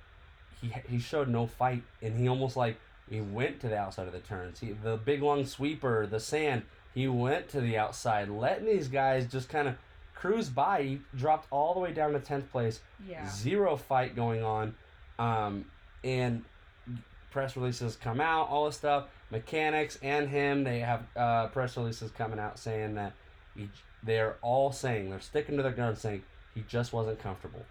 he 0.61 0.73
he 0.89 0.99
showed 0.99 1.27
no 1.27 1.47
fight, 1.47 1.83
and 2.01 2.17
he 2.19 2.27
almost 2.27 2.55
like 2.57 2.77
he 3.09 3.21
went 3.21 3.59
to 3.61 3.67
the 3.69 3.77
outside 3.77 4.07
of 4.07 4.13
the 4.13 4.19
turns. 4.19 4.59
He 4.59 4.71
the 4.71 4.97
big 4.97 5.21
long 5.21 5.45
sweeper, 5.45 6.05
the 6.07 6.19
sand. 6.19 6.63
He 6.93 7.07
went 7.07 7.49
to 7.49 7.61
the 7.61 7.77
outside, 7.77 8.27
letting 8.29 8.65
these 8.65 8.87
guys 8.87 9.27
just 9.27 9.49
kind 9.49 9.67
of 9.67 9.75
cruise 10.15 10.49
by. 10.49 10.81
He 10.81 11.01
dropped 11.15 11.47
all 11.51 11.75
the 11.75 11.79
way 11.79 11.93
down 11.93 12.13
to 12.13 12.19
tenth 12.19 12.51
place 12.51 12.79
Yeah. 13.07 13.29
zero 13.29 13.75
fight 13.77 14.15
going 14.15 14.43
on 14.43 14.73
um, 15.19 15.65
and 16.03 16.43
press 17.31 17.55
releases 17.55 17.95
come 17.95 18.21
out 18.21 18.49
all 18.49 18.65
this 18.65 18.77
stuff. 18.77 19.05
Mechanics 19.31 19.97
and 20.01 20.29
him 20.29 20.63
they 20.63 20.79
have 20.79 21.03
uh, 21.15 21.47
press 21.47 21.77
releases 21.77 22.11
coming 22.11 22.39
out 22.39 22.57
saying 22.57 22.95
that 22.95 23.13
he, 23.55 23.69
they're 24.03 24.37
all 24.41 24.71
saying 24.71 25.09
they're 25.09 25.19
sticking 25.19 25.57
to 25.57 25.63
their 25.63 25.71
guns 25.71 25.99
saying 25.99 26.23
he 26.55 26.63
just 26.67 26.93
wasn't 26.93 27.19
comfortable. 27.19 27.65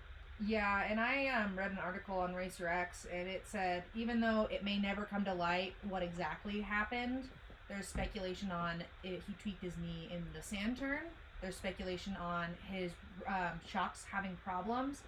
Yeah, 0.45 0.83
and 0.89 1.01
I 1.01 1.29
um, 1.29 1.57
read 1.57 1.71
an 1.71 1.79
article 1.79 2.19
on 2.19 2.35
Racer 2.35 2.69
X, 2.69 3.07
and 3.11 3.27
it 3.27 3.45
said 3.47 3.85
even 3.95 4.21
though 4.21 4.49
it 4.51 4.63
may 4.63 4.79
never 4.79 5.05
come 5.05 5.25
to 5.25 5.33
light 5.33 5.75
what 5.89 6.03
exactly 6.03 6.61
happened, 6.61 7.29
there's 7.69 7.89
speculation 7.89 8.51
on 8.51 8.83
it, 9.03 9.23
he 9.27 9.35
tweaked 9.41 9.63
his 9.63 9.73
knee 9.79 10.09
in 10.13 10.23
the 10.35 10.43
sand 10.43 10.79
turn. 10.79 11.05
There's 11.41 11.57
speculation 11.57 12.17
on 12.21 12.49
his 12.71 12.93
um, 13.27 13.61
shocks 13.67 14.05
having 14.11 14.37
problems, 14.45 15.03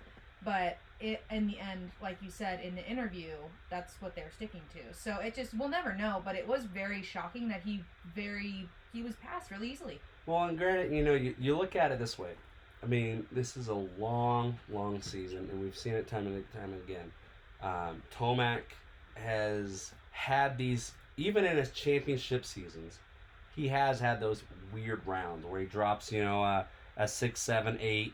but 0.44 0.79
it 1.01 1.22
in 1.31 1.46
the 1.46 1.59
end, 1.59 1.90
like 2.03 2.18
you 2.22 2.31
said 2.31 2.61
in 2.61 2.74
the 2.74 2.85
interview, 2.87 3.31
that's 3.70 3.94
what 4.01 4.14
they're 4.16 4.33
sticking 4.35 4.62
to. 4.72 4.81
So 4.98 5.18
it 5.18 5.35
just 5.35 5.55
we'll 5.55 5.68
never 5.68 5.94
know. 5.94 6.22
But 6.24 6.35
it 6.37 6.46
was 6.46 6.64
very 6.64 7.03
shocking 7.03 7.48
that 7.48 7.62
he 7.62 7.83
very 8.14 8.68
he 8.92 9.03
was 9.03 9.14
passed 9.16 9.51
really 9.51 9.70
easily. 9.70 10.01
well 10.27 10.44
and 10.44 10.59
granted 10.59 10.92
you 10.92 11.05
know 11.05 11.14
you, 11.14 11.35
you 11.38 11.57
look 11.57 11.77
at 11.77 11.92
it 11.92 11.98
this 11.98 12.18
way 12.18 12.31
i 12.83 12.87
mean 12.87 13.27
this 13.33 13.57
is 13.57 13.68
a 13.68 13.74
long 13.74 14.59
long 14.70 15.01
season 15.03 15.48
and 15.51 15.61
we've 15.61 15.77
seen 15.77 15.92
it 15.94 16.07
time 16.07 16.27
and 16.27 16.44
time 16.53 16.72
again 16.85 17.11
um, 17.62 18.03
tomac 18.16 18.62
has 19.14 19.92
had 20.11 20.57
these 20.57 20.92
even 21.16 21.44
in 21.44 21.57
his 21.57 21.70
championship 21.70 22.44
seasons 22.44 22.98
he 23.55 23.68
has 23.68 24.01
had 24.01 24.20
those 24.20 24.42
weird 24.72 25.01
rounds 25.07 25.44
where 25.44 25.61
he 25.61 25.66
drops 25.66 26.11
you 26.12 26.22
know 26.22 26.42
a 26.96 27.09
six 27.09 27.40
seven 27.40 27.77
eight 27.81 28.12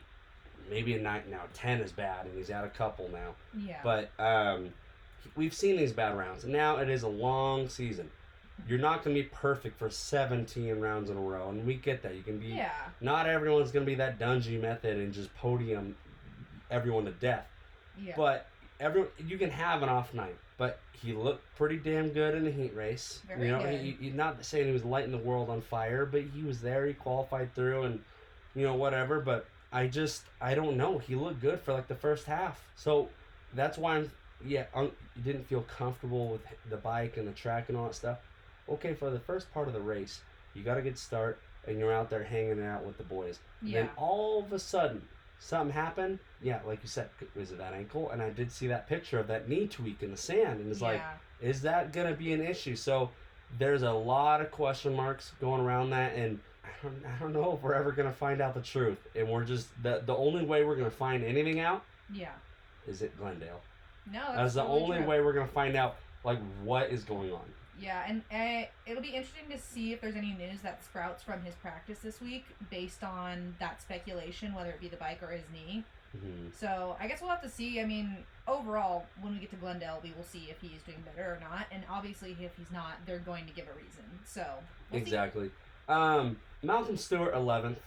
maybe 0.69 0.93
a 0.93 0.99
nine 0.99 1.23
now 1.29 1.41
ten 1.53 1.79
is 1.81 1.91
bad 1.91 2.25
and 2.25 2.37
he's 2.37 2.47
had 2.49 2.63
a 2.63 2.69
couple 2.69 3.09
now 3.09 3.35
Yeah. 3.57 3.79
but 3.83 4.09
um, 4.19 4.69
we've 5.35 5.53
seen 5.53 5.77
these 5.77 5.91
bad 5.93 6.17
rounds 6.17 6.43
and 6.43 6.53
now 6.53 6.77
it 6.77 6.89
is 6.89 7.03
a 7.03 7.07
long 7.07 7.69
season 7.69 8.09
you're 8.67 8.79
not 8.79 9.03
going 9.03 9.15
to 9.15 9.21
be 9.21 9.27
perfect 9.29 9.77
for 9.77 9.89
17 9.89 10.79
rounds 10.79 11.09
in 11.09 11.17
a 11.17 11.21
row 11.21 11.49
and 11.49 11.65
we 11.65 11.75
get 11.75 12.01
that 12.03 12.15
you 12.15 12.23
can 12.23 12.39
be 12.39 12.47
yeah. 12.47 12.71
not 13.01 13.27
everyone's 13.27 13.71
going 13.71 13.85
to 13.85 13.89
be 13.89 13.95
that 13.95 14.17
Dungey 14.19 14.59
method 14.61 14.97
and 14.97 15.13
just 15.13 15.33
podium 15.35 15.95
everyone 16.71 17.05
to 17.05 17.11
death 17.11 17.47
Yeah. 18.01 18.13
but 18.15 18.47
every 18.79 19.05
you 19.25 19.37
can 19.37 19.49
have 19.49 19.83
an 19.83 19.89
off 19.89 20.13
night. 20.13 20.35
But 20.57 20.79
he 20.93 21.11
looked 21.11 21.43
pretty 21.57 21.77
damn 21.77 22.09
good 22.09 22.33
in 22.33 22.45
the 22.45 22.51
heat 22.51 22.73
race. 22.73 23.19
Very 23.27 23.45
you 23.47 23.51
know, 23.51 23.61
good. 23.61 23.81
He, 23.81 23.97
he, 23.99 24.09
not 24.09 24.43
saying 24.45 24.67
he 24.67 24.71
was 24.71 24.85
lighting 24.85 25.11
the 25.11 25.17
world 25.17 25.49
on 25.49 25.61
fire, 25.61 26.05
but 26.05 26.21
he 26.33 26.43
was 26.43 26.61
there. 26.61 26.85
He 26.85 26.93
qualified 26.93 27.53
through, 27.53 27.83
and 27.83 27.99
you 28.55 28.63
know 28.63 28.73
whatever. 28.75 29.19
But 29.19 29.45
I 29.75 29.87
just 29.87 30.23
I 30.39 30.55
don't 30.55 30.77
know. 30.77 30.97
He 30.99 31.15
looked 31.15 31.41
good 31.41 31.59
for 31.59 31.73
like 31.73 31.87
the 31.87 31.95
first 31.95 32.25
half, 32.25 32.63
so 32.75 33.09
that's 33.53 33.77
why 33.77 33.97
I'm 33.97 34.11
yeah. 34.43 34.65
Un, 34.73 34.91
didn't 35.23 35.47
feel 35.47 35.63
comfortable 35.63 36.29
with 36.29 36.41
the 36.69 36.77
bike 36.77 37.17
and 37.17 37.27
the 37.27 37.33
track 37.33 37.67
and 37.67 37.77
all 37.77 37.87
that 37.87 37.95
stuff. 37.95 38.19
Okay, 38.69 38.93
for 38.93 39.09
the 39.09 39.19
first 39.19 39.53
part 39.53 39.67
of 39.67 39.73
the 39.73 39.81
race, 39.81 40.21
you 40.53 40.63
got 40.63 40.77
a 40.77 40.81
good 40.81 40.97
start, 40.97 41.39
and 41.67 41.77
you're 41.77 41.93
out 41.93 42.09
there 42.09 42.23
hanging 42.23 42.63
out 42.63 42.85
with 42.85 42.97
the 42.97 43.03
boys. 43.03 43.39
yeah. 43.61 43.81
Then 43.81 43.89
all 43.97 44.39
of 44.39 44.53
a 44.53 44.59
sudden, 44.59 45.01
something 45.39 45.73
happened. 45.73 46.19
Yeah, 46.41 46.59
like 46.65 46.79
you 46.81 46.87
said, 46.89 47.09
was 47.35 47.51
it 47.51 47.57
that 47.57 47.73
ankle? 47.73 48.09
And 48.11 48.21
I 48.21 48.29
did 48.29 48.51
see 48.51 48.67
that 48.67 48.87
picture 48.87 49.19
of 49.19 49.27
that 49.27 49.49
knee 49.49 49.67
tweak 49.67 50.01
in 50.01 50.11
the 50.11 50.17
sand, 50.17 50.61
and 50.61 50.71
it's 50.71 50.81
like, 50.81 51.01
is 51.41 51.61
that 51.63 51.91
gonna 51.91 52.13
be 52.15 52.31
an 52.31 52.41
issue? 52.41 52.77
So 52.77 53.09
there's 53.59 53.83
a 53.83 53.91
lot 53.91 54.39
of 54.41 54.51
question 54.51 54.95
marks 54.95 55.33
going 55.41 55.61
around 55.61 55.89
that, 55.89 56.15
and 56.15 56.39
I 56.39 56.54
don't, 56.83 57.03
I 57.05 57.17
don't 57.19 57.33
know 57.33 57.53
if 57.53 57.61
we're 57.61 57.73
ever 57.73 57.91
gonna 57.91 58.11
find 58.11 58.41
out 58.41 58.53
the 58.53 58.61
truth. 58.61 58.97
And 59.15 59.27
we're 59.29 59.43
just 59.43 59.67
the 59.83 60.01
the 60.05 60.15
only 60.15 60.43
way 60.45 60.63
we're 60.63 60.75
gonna 60.75 60.89
find 60.89 61.23
anything 61.23 61.59
out 61.59 61.83
Yeah. 62.11 62.31
is 62.87 63.01
at 63.01 63.17
Glendale. 63.17 63.61
No, 64.11 64.19
that's, 64.19 64.35
That's 64.35 64.53
the 64.55 64.61
totally 64.63 64.83
only 64.83 64.97
true. 64.97 65.07
way 65.07 65.21
we're 65.21 65.33
gonna 65.33 65.47
find 65.47 65.75
out 65.75 65.95
like 66.23 66.39
what 66.63 66.89
is 66.89 67.03
going 67.03 67.31
on. 67.31 67.45
Yeah, 67.77 68.05
and 68.07 68.21
uh, 68.31 68.67
it'll 68.85 69.01
be 69.03 69.09
interesting 69.09 69.49
to 69.49 69.57
see 69.57 69.91
if 69.91 69.99
there's 69.99 70.15
any 70.15 70.31
news 70.33 70.61
that 70.63 70.81
sprouts 70.83 71.21
from 71.23 71.41
his 71.41 71.55
practice 71.55 71.99
this 71.99 72.21
week 72.21 72.45
based 72.69 73.03
on 73.03 73.53
that 73.59 73.81
speculation, 73.81 74.53
whether 74.53 74.69
it 74.69 74.79
be 74.79 74.87
the 74.87 74.95
bike 74.95 75.21
or 75.21 75.27
his 75.27 75.43
knee. 75.51 75.83
hmm 76.13 76.47
So 76.57 76.95
I 77.01 77.07
guess 77.09 77.19
we'll 77.19 77.31
have 77.31 77.41
to 77.41 77.49
see. 77.49 77.81
I 77.81 77.85
mean, 77.85 78.15
overall, 78.47 79.05
when 79.21 79.33
we 79.33 79.39
get 79.39 79.49
to 79.49 79.57
Glendale, 79.57 79.99
we 80.01 80.13
will 80.15 80.23
see 80.23 80.47
if 80.49 80.61
he's 80.61 80.81
doing 80.83 81.03
better 81.05 81.31
or 81.33 81.39
not. 81.41 81.65
And 81.69 81.83
obviously, 81.89 82.37
if 82.39 82.55
he's 82.57 82.71
not, 82.71 82.93
they're 83.05 83.19
going 83.19 83.45
to 83.45 83.51
give 83.53 83.65
a 83.65 83.73
reason. 83.75 84.05
So 84.23 84.45
we'll. 84.89 85.01
Exactly. 85.01 85.51
Um, 85.89 86.37
Malcolm 86.65 86.97
Stewart, 86.97 87.33
eleventh. 87.33 87.79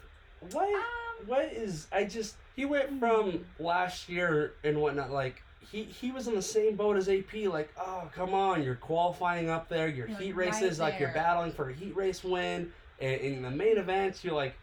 What? 0.53 0.69
Um, 0.69 1.27
what 1.27 1.47
is 1.53 1.88
I 1.93 2.05
just 2.05 2.37
he 2.55 2.64
went 2.64 3.01
from 3.01 3.45
last 3.59 4.09
year 4.09 4.53
and 4.62 4.81
whatnot 4.81 5.11
like 5.11 5.43
he 5.73 5.83
he 5.83 6.12
was 6.12 6.29
in 6.29 6.35
the 6.35 6.43
same 6.43 6.77
boat 6.77 6.97
as 6.97 7.09
AP 7.09 7.35
like 7.47 7.71
oh 7.79 8.09
come 8.14 8.35
on 8.35 8.62
you're 8.62 8.77
qualifying 8.77 9.51
up 9.51 9.69
there 9.69 9.88
your 9.88 10.07
heat 10.07 10.33
right 10.33 10.47
races 10.47 10.79
like 10.79 11.01
you're 11.01 11.12
battling 11.12 11.51
for 11.51 11.71
a 11.71 11.75
heat 11.75 11.95
race 11.97 12.23
win 12.23 12.73
and 13.01 13.21
in 13.21 13.43
the 13.43 13.51
main 13.51 13.79
events 13.79 14.23
you're 14.23 14.35
like 14.35 14.55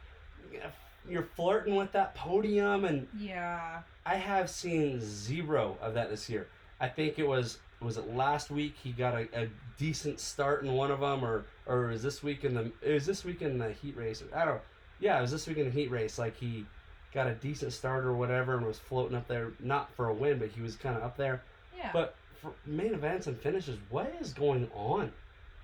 you're 1.08 1.28
flirting 1.36 1.76
with 1.76 1.92
that 1.92 2.16
podium 2.16 2.86
and 2.86 3.06
yeah. 3.18 3.82
I 4.06 4.16
have 4.16 4.50
seen 4.50 5.02
zero 5.02 5.78
of 5.82 5.94
that 5.96 6.10
this 6.10 6.30
year 6.30 6.48
I 6.80 6.88
think 6.88 7.20
it 7.20 7.28
was 7.28 7.60
was 7.82 7.98
it 7.98 8.14
last 8.14 8.50
week 8.50 8.76
he 8.82 8.92
got 8.92 9.14
a, 9.14 9.28
a 9.34 9.48
decent 9.78 10.20
start 10.20 10.64
in 10.64 10.74
one 10.74 10.92
of 10.92 11.00
them, 11.00 11.24
or 11.24 11.46
or 11.66 11.88
was 11.88 12.04
this 12.04 12.22
week 12.24 12.44
in 12.44 12.54
the 12.54 12.72
it 12.82 12.94
was 12.94 13.06
this 13.06 13.24
week 13.24 13.42
in 13.42 13.58
the 13.58 13.72
heat 13.72 13.98
race? 13.98 14.24
I 14.34 14.46
don't. 14.46 14.56
know. 14.56 14.62
Yeah, 15.00 15.18
it 15.18 15.22
was 15.22 15.32
this 15.32 15.48
week 15.48 15.58
in 15.58 15.66
the 15.66 15.72
heat 15.72 15.92
race. 15.92 16.18
Like 16.18 16.38
he 16.38 16.66
got 17.14 17.28
a 17.28 17.34
decent 17.34 17.74
start 17.74 18.06
or 18.06 18.14
whatever, 18.14 18.56
and 18.56 18.66
was 18.66 18.80
floating 18.80 19.16
up 19.16 19.28
there, 19.28 19.52
not 19.60 19.90
for 19.96 20.10
a 20.10 20.14
win, 20.14 20.38
but 20.40 20.50
he 20.50 20.62
was 20.62 20.76
kind 20.76 20.96
of 20.98 21.04
up 21.04 21.18
there. 21.18 21.42
Yeah. 21.76 21.90
But 21.92 22.16
for 22.42 22.52
main 22.66 22.94
events 22.94 23.28
and 23.28 23.40
finishes, 23.40 23.78
what 23.90 24.14
is 24.22 24.34
going 24.34 24.70
on? 24.74 25.12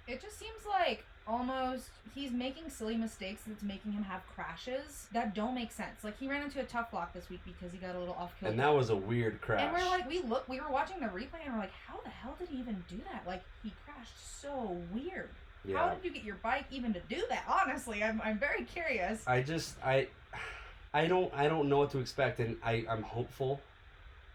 It 0.08 0.22
just 0.22 0.38
seems 0.40 0.66
like 0.68 1.06
almost 1.28 1.90
he's 2.16 2.32
making 2.32 2.70
silly 2.70 2.96
mistakes 2.96 3.44
that's 3.46 3.62
making 3.62 3.92
him 3.92 4.04
have 4.04 4.22
crashes 4.36 5.08
that 5.14 5.36
don't 5.36 5.54
make 5.54 5.72
sense. 5.72 6.04
Like 6.04 6.18
he 6.20 6.28
ran 6.28 6.42
into 6.42 6.60
a 6.60 6.64
tough 6.64 6.92
block 6.92 7.14
this 7.14 7.30
week 7.30 7.42
because 7.46 7.72
he 7.72 7.78
got 7.78 7.96
a 7.96 8.00
little 8.00 8.16
off 8.16 8.32
kilter. 8.40 8.52
And 8.52 8.60
that 8.60 8.74
was 8.74 8.90
a 8.90 8.96
weird 8.96 9.40
crash. 9.42 9.62
And 9.62 9.72
we're 9.72 9.88
like, 9.90 10.10
we 10.10 10.22
look, 10.22 10.48
we 10.50 10.60
were 10.60 10.72
watching 10.72 11.00
the 11.00 11.06
replay, 11.08 11.46
and 11.46 11.54
we're 11.54 11.60
like, 11.60 11.74
how 11.88 12.00
the 12.04 12.10
hell 12.10 12.36
did 12.40 12.50
he 12.50 12.58
even 12.58 12.84
do 12.90 12.98
that? 13.12 13.24
Like 13.28 13.44
he 13.64 13.72
crashed 13.86 14.42
so 14.42 14.78
weird. 14.94 15.30
Yeah. 15.66 15.78
How 15.78 15.94
did 15.94 16.04
you 16.04 16.12
get 16.12 16.24
your 16.24 16.38
bike 16.42 16.66
even 16.72 16.94
to 16.94 17.00
do 17.10 17.24
that? 17.30 17.44
Honestly, 17.48 18.04
I'm, 18.04 18.22
I'm 18.24 18.40
very 18.40 18.64
curious. 18.64 19.24
I 19.28 19.42
just 19.42 19.76
I 19.84 20.08
I 20.94 21.08
don't 21.08 21.32
I 21.34 21.48
don't 21.48 21.70
know 21.70 21.80
what 21.80 21.92
to 21.92 22.00
expect 22.00 22.40
and 22.40 22.58
I 22.64 22.86
I'm 22.90 23.04
hopeful. 23.04 23.62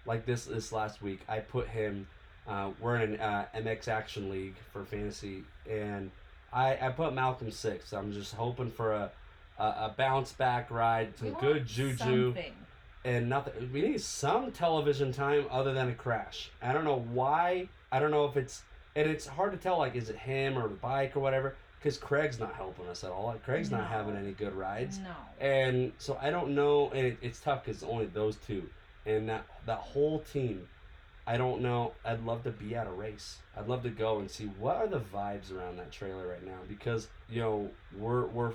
Like 0.04 0.24
this 0.24 0.44
this 0.44 0.72
last 0.72 1.02
week, 1.02 1.20
I 1.28 1.40
put 1.40 1.68
him. 1.68 2.06
Uh, 2.46 2.70
we're 2.80 2.96
in 2.96 3.14
an 3.14 3.20
uh, 3.20 3.46
MX 3.56 3.88
Action 3.88 4.30
League 4.30 4.54
for 4.72 4.84
fantasy, 4.84 5.42
and 5.68 6.12
I 6.52 6.78
I 6.80 6.90
put 6.90 7.12
Malcolm 7.12 7.50
six. 7.50 7.92
I'm 7.92 8.12
just 8.12 8.34
hoping 8.34 8.70
for 8.70 8.92
a 8.92 9.10
a, 9.58 9.64
a 9.64 9.94
bounce 9.96 10.32
back 10.32 10.70
ride, 10.70 11.16
some 11.18 11.32
good 11.34 11.66
juju, 11.66 11.96
something. 12.34 12.52
and 13.04 13.28
nothing. 13.28 13.70
We 13.72 13.82
need 13.82 14.00
some 14.00 14.52
television 14.52 15.12
time 15.12 15.46
other 15.50 15.74
than 15.74 15.88
a 15.88 15.94
crash. 15.94 16.50
I 16.62 16.72
don't 16.72 16.84
know 16.84 17.04
why. 17.12 17.68
I 17.90 17.98
don't 17.98 18.10
know 18.10 18.26
if 18.26 18.36
it's 18.36 18.62
and 18.96 19.08
it's 19.08 19.26
hard 19.26 19.52
to 19.52 19.58
tell. 19.58 19.78
Like, 19.78 19.94
is 19.94 20.10
it 20.10 20.16
him 20.16 20.58
or 20.58 20.66
the 20.66 20.74
bike 20.74 21.16
or 21.16 21.20
whatever? 21.20 21.54
Because 21.78 21.98
Craig's 21.98 22.40
not 22.40 22.54
helping 22.54 22.88
us 22.88 23.04
at 23.04 23.10
all. 23.12 23.26
Like, 23.26 23.44
Craig's 23.44 23.70
No. 23.70 23.76
not 23.78 23.86
having 23.88 24.16
any 24.16 24.32
good 24.32 24.54
rides. 24.54 24.98
No. 24.98 25.14
And 25.46 25.92
so 25.98 26.18
I 26.20 26.30
don't 26.30 26.54
know, 26.54 26.90
and 26.90 27.06
it, 27.06 27.18
it's 27.22 27.38
tough 27.38 27.64
because 27.64 27.82
it's 27.82 27.90
only 27.90 28.06
those 28.06 28.36
two, 28.36 28.68
and 29.04 29.28
that 29.28 29.44
that 29.66 29.78
whole 29.78 30.20
team. 30.20 30.66
I 31.28 31.36
don't 31.36 31.60
know. 31.60 31.92
I'd 32.04 32.24
love 32.24 32.44
to 32.44 32.50
be 32.52 32.76
at 32.76 32.86
a 32.86 32.90
race. 32.90 33.38
I'd 33.56 33.66
love 33.66 33.82
to 33.82 33.90
go 33.90 34.20
and 34.20 34.30
see 34.30 34.44
what 34.60 34.76
are 34.76 34.86
the 34.86 35.00
vibes 35.00 35.52
around 35.52 35.76
that 35.78 35.90
trailer 35.90 36.26
right 36.28 36.44
now 36.46 36.58
because 36.68 37.08
you 37.28 37.40
know 37.40 37.70
we're 37.98 38.26
we're 38.26 38.52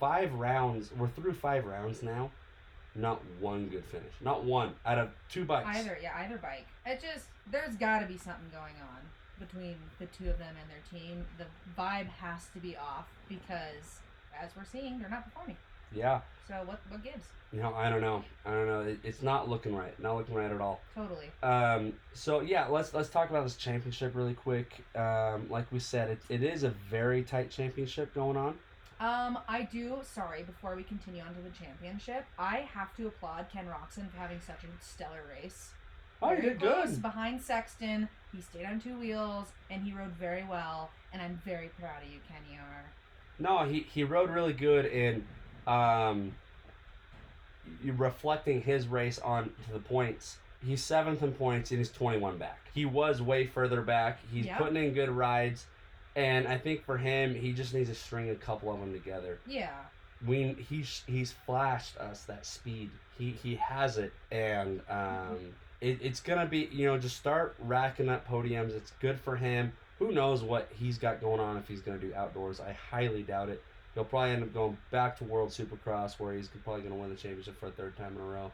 five 0.00 0.32
rounds. 0.34 0.90
We're 0.92 1.08
through 1.08 1.34
five 1.34 1.64
rounds 1.66 2.02
now. 2.02 2.30
Not 2.94 3.20
one 3.38 3.68
good 3.68 3.84
finish. 3.84 4.14
Not 4.22 4.44
one 4.44 4.72
out 4.86 4.96
of 4.98 5.10
two 5.28 5.44
bikes. 5.44 5.68
Either, 5.76 5.98
yeah, 6.02 6.12
either 6.24 6.38
bike. 6.38 6.66
It 6.86 7.02
just 7.02 7.26
there's 7.50 7.76
got 7.76 8.00
to 8.00 8.06
be 8.06 8.16
something 8.16 8.48
going 8.50 8.74
on 8.80 9.02
between 9.38 9.76
the 9.98 10.06
two 10.06 10.28
of 10.30 10.38
them 10.38 10.54
and 10.60 10.70
their 10.70 11.00
team. 11.00 11.24
The 11.38 11.44
vibe 11.80 12.08
has 12.08 12.46
to 12.54 12.58
be 12.60 12.76
off 12.76 13.06
because, 13.28 14.00
as 14.40 14.50
we're 14.56 14.64
seeing, 14.64 14.98
they're 14.98 15.10
not 15.10 15.24
performing. 15.24 15.56
Yeah. 15.94 16.20
So 16.48 16.54
what 16.64 16.80
what 16.88 17.02
gives? 17.02 17.24
You 17.52 17.60
know. 17.60 17.74
I 17.74 17.88
don't 17.88 18.00
know. 18.00 18.24
I 18.44 18.50
don't 18.50 18.66
know. 18.66 18.80
It, 18.80 18.98
it's 19.04 19.22
not 19.22 19.48
looking 19.48 19.74
right. 19.74 19.98
Not 20.00 20.16
looking 20.16 20.34
right 20.34 20.50
at 20.50 20.60
all. 20.60 20.80
Totally. 20.94 21.30
Um, 21.42 21.92
so 22.12 22.40
yeah, 22.40 22.66
let's 22.66 22.92
let's 22.94 23.08
talk 23.08 23.30
about 23.30 23.44
this 23.44 23.56
championship 23.56 24.14
really 24.14 24.34
quick. 24.34 24.84
Um, 24.94 25.48
like 25.48 25.70
we 25.72 25.78
said, 25.78 26.10
it, 26.10 26.20
it 26.28 26.42
is 26.42 26.64
a 26.64 26.70
very 26.90 27.22
tight 27.22 27.50
championship 27.50 28.14
going 28.14 28.36
on. 28.36 28.58
Um, 28.98 29.38
I 29.48 29.68
do. 29.70 29.98
Sorry, 30.02 30.42
before 30.42 30.74
we 30.74 30.82
continue 30.82 31.22
on 31.22 31.34
to 31.34 31.40
the 31.42 31.50
championship, 31.50 32.24
I 32.38 32.68
have 32.72 32.96
to 32.96 33.06
applaud 33.08 33.46
Ken 33.52 33.66
Roczen 33.66 34.10
for 34.10 34.18
having 34.18 34.40
such 34.40 34.64
a 34.64 34.84
stellar 34.84 35.22
race. 35.28 35.70
Oh, 36.22 36.32
you 36.32 36.40
did 36.40 36.60
good. 36.60 37.02
Behind 37.02 37.40
Sexton, 37.42 38.08
he 38.36 38.42
stayed 38.42 38.66
on 38.66 38.78
two 38.80 38.98
wheels 38.98 39.48
and 39.70 39.82
he 39.82 39.92
rode 39.92 40.12
very 40.12 40.44
well. 40.44 40.90
And 41.12 41.22
I'm 41.22 41.40
very 41.44 41.70
proud 41.80 42.02
of 42.02 42.08
you, 42.12 42.18
Kenny 42.28 42.58
are. 42.58 42.84
No, 43.38 43.64
he 43.68 43.80
he 43.80 44.04
rode 44.04 44.30
really 44.30 44.52
good 44.52 44.86
and 44.86 45.24
um, 45.66 46.34
reflecting 47.84 48.62
his 48.62 48.86
race 48.86 49.18
on 49.18 49.44
to 49.66 49.72
the 49.72 49.78
points. 49.78 50.36
He's 50.64 50.82
seventh 50.82 51.22
in 51.22 51.32
points 51.32 51.70
and 51.70 51.78
he's 51.78 51.90
twenty 51.90 52.18
one 52.18 52.38
back. 52.38 52.58
He 52.74 52.84
was 52.84 53.22
way 53.22 53.46
further 53.46 53.82
back. 53.82 54.18
He's 54.30 54.46
Yeah. 54.46 54.58
putting 54.58 54.76
in 54.76 54.92
good 54.94 55.10
rides, 55.10 55.66
and 56.14 56.46
I 56.46 56.58
think 56.58 56.84
for 56.84 56.98
him, 56.98 57.34
he 57.34 57.52
just 57.52 57.72
needs 57.74 57.88
to 57.88 57.94
string 57.94 58.30
a 58.30 58.34
couple 58.34 58.72
of 58.72 58.80
them 58.80 58.92
together. 58.92 59.38
Yeah. 59.46 59.70
we 60.26 60.54
he's 60.68 61.02
he's 61.06 61.32
flashed 61.32 61.96
us 61.98 62.24
that 62.24 62.46
speed. 62.46 62.90
He 63.18 63.30
he 63.32 63.56
has 63.56 63.98
it, 63.98 64.12
and 64.30 64.80
um, 64.88 65.54
it, 65.80 65.98
it's 66.02 66.20
gonna 66.20 66.46
be 66.46 66.68
you 66.72 66.86
know 66.86 66.98
just 66.98 67.16
start 67.16 67.54
racking 67.58 68.08
up 68.08 68.28
podiums. 68.28 68.74
It's 68.76 68.92
good 69.00 69.18
for 69.20 69.36
him. 69.36 69.72
Who 69.98 70.12
knows 70.12 70.42
what 70.42 70.68
he's 70.74 70.98
got 70.98 71.20
going 71.20 71.40
on 71.40 71.56
if 71.56 71.66
he's 71.68 71.80
gonna 71.80 71.98
do 71.98 72.12
outdoors? 72.14 72.60
I 72.60 72.72
highly 72.90 73.22
doubt 73.22 73.48
it. 73.48 73.62
He'll 73.94 74.04
probably 74.04 74.32
end 74.32 74.42
up 74.42 74.52
going 74.52 74.76
back 74.90 75.16
to 75.18 75.24
World 75.24 75.50
Supercross 75.50 76.18
where 76.18 76.34
he's 76.34 76.48
probably 76.64 76.82
gonna 76.82 76.96
win 76.96 77.10
the 77.10 77.16
championship 77.16 77.58
for 77.58 77.66
a 77.66 77.70
third 77.70 77.96
time 77.96 78.14
in 78.14 78.20
a 78.20 78.26
row. 78.26 78.52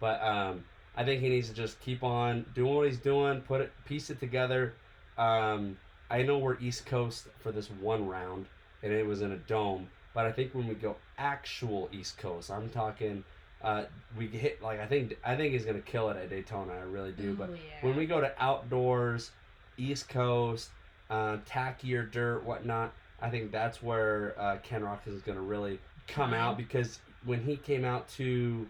But 0.00 0.22
um, 0.22 0.64
I 0.96 1.04
think 1.04 1.20
he 1.20 1.28
needs 1.28 1.48
to 1.48 1.54
just 1.54 1.80
keep 1.80 2.02
on 2.02 2.46
doing 2.54 2.74
what 2.74 2.86
he's 2.86 2.98
doing. 2.98 3.40
Put 3.40 3.60
it 3.60 3.72
piece 3.84 4.10
it 4.10 4.20
together. 4.20 4.74
Um, 5.18 5.76
I 6.10 6.22
know 6.22 6.38
we're 6.38 6.58
East 6.60 6.86
Coast 6.86 7.26
for 7.40 7.50
this 7.50 7.68
one 7.68 8.06
round, 8.06 8.46
and 8.82 8.92
it 8.92 9.06
was 9.06 9.22
in 9.22 9.32
a 9.32 9.36
dome. 9.36 9.88
But 10.14 10.26
I 10.26 10.32
think 10.32 10.54
when 10.54 10.68
we 10.68 10.74
go 10.74 10.96
actual 11.18 11.88
East 11.92 12.18
Coast, 12.18 12.50
I'm 12.50 12.68
talking, 12.68 13.24
uh, 13.64 13.84
we 14.16 14.26
hit 14.26 14.62
like 14.62 14.78
I 14.78 14.86
think 14.86 15.16
I 15.24 15.34
think 15.36 15.52
he's 15.52 15.64
gonna 15.64 15.80
kill 15.80 16.10
it 16.10 16.16
at 16.16 16.28
Daytona. 16.28 16.74
I 16.74 16.82
really 16.82 17.12
do. 17.12 17.34
but 17.34 17.50
yeah. 17.50 17.56
when 17.80 17.96
we 17.96 18.06
go 18.06 18.20
to 18.20 18.30
outdoors, 18.38 19.30
East 19.78 20.08
Coast, 20.08 20.70
uh, 21.10 21.38
tackier 21.48 22.10
dirt, 22.10 22.44
whatnot, 22.44 22.92
I 23.20 23.30
think 23.30 23.50
that's 23.50 23.82
where 23.82 24.34
uh, 24.38 24.58
Ken 24.62 24.84
Rock 24.84 25.02
is 25.06 25.22
gonna 25.22 25.40
really 25.40 25.80
come 26.06 26.34
out 26.34 26.58
because 26.58 27.00
when 27.24 27.42
he 27.42 27.56
came 27.56 27.84
out 27.84 28.06
to, 28.10 28.66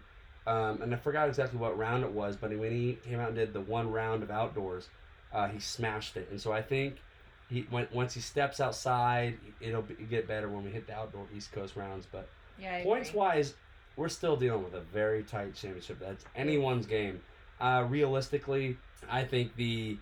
um, 0.47 0.81
and 0.81 0.93
I 0.93 0.97
forgot 0.97 1.27
exactly 1.27 1.59
what 1.59 1.77
round 1.77 2.05
it 2.05 2.11
was, 2.11 2.37
but 2.37 2.57
when 2.57 2.71
he 2.71 2.97
came 3.05 3.19
out 3.19 3.27
and 3.27 3.35
did 3.35 3.51
the 3.51 3.61
one 3.61 3.91
round 3.91 4.23
of 4.23 4.31
outdoors, 4.31 4.87
uh, 5.33 5.49
he 5.49 5.59
smashed 5.59 6.15
it. 6.15 6.29
And 6.31 6.39
so 6.39 6.53
I 6.53 6.61
think 6.61 6.95
he 7.49 7.67
when, 7.69 7.87
once 7.93 8.13
he 8.13 8.21
steps 8.21 8.61
outside, 8.61 9.37
it'll 9.59 9.81
be, 9.81 9.95
get 10.09 10.27
better 10.27 10.47
when 10.47 10.63
we 10.63 10.71
hit 10.71 10.87
the 10.87 10.93
outdoor 10.93 11.25
East 11.35 11.51
Coast 11.51 11.75
rounds. 11.75 12.07
But 12.09 12.29
yeah, 12.57 12.81
points 12.83 13.09
agree. 13.09 13.19
wise, 13.19 13.53
we're 13.95 14.09
still 14.09 14.35
dealing 14.35 14.63
with 14.63 14.73
a 14.73 14.81
very 14.81 15.23
tight 15.23 15.55
championship. 15.55 15.99
That's 15.99 16.25
anyone's 16.35 16.85
game. 16.85 17.21
Uh, 17.59 17.85
realistically, 17.87 18.77
I 19.09 19.23
think 19.23 19.55
the 19.55 19.97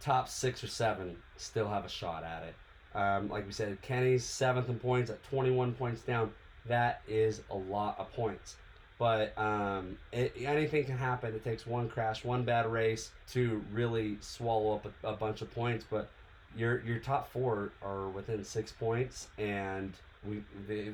top 0.00 0.28
six 0.28 0.62
or 0.62 0.68
seven 0.68 1.16
still 1.36 1.68
have 1.68 1.84
a 1.84 1.88
shot 1.88 2.24
at 2.24 2.42
it. 2.44 2.54
Um, 2.94 3.28
like 3.28 3.46
we 3.46 3.52
said, 3.52 3.80
Kenny's 3.82 4.24
seventh 4.24 4.68
in 4.68 4.78
points 4.78 5.10
at 5.10 5.22
21 5.24 5.74
points 5.74 6.02
down. 6.02 6.32
That 6.66 7.02
is 7.08 7.42
a 7.50 7.56
lot 7.56 7.98
of 7.98 8.12
points. 8.12 8.56
But 8.98 9.38
um, 9.38 9.96
it, 10.12 10.34
anything 10.40 10.84
can 10.84 10.98
happen. 10.98 11.34
It 11.34 11.44
takes 11.44 11.66
one 11.66 11.88
crash, 11.88 12.24
one 12.24 12.42
bad 12.42 12.66
race 12.66 13.12
to 13.32 13.64
really 13.72 14.18
swallow 14.20 14.74
up 14.74 14.86
a, 15.04 15.08
a 15.08 15.12
bunch 15.12 15.40
of 15.40 15.54
points. 15.54 15.84
But 15.88 16.10
your 16.56 16.80
your 16.80 16.98
top 16.98 17.30
four 17.30 17.70
are 17.82 18.08
within 18.08 18.42
six 18.42 18.72
points, 18.72 19.28
and 19.38 19.92
we 20.28 20.42
the 20.66 20.92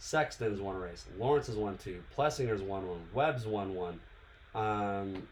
Sexton's 0.00 0.60
won 0.60 0.76
a 0.76 0.78
race, 0.78 1.04
Lawrence 1.18 1.46
has 1.46 1.56
won 1.56 1.76
two, 1.76 2.02
Plessinger's 2.16 2.62
won 2.62 2.88
one, 2.88 3.00
Webb's 3.12 3.46
won 3.46 3.74
one, 3.74 4.00
um, 4.54 5.28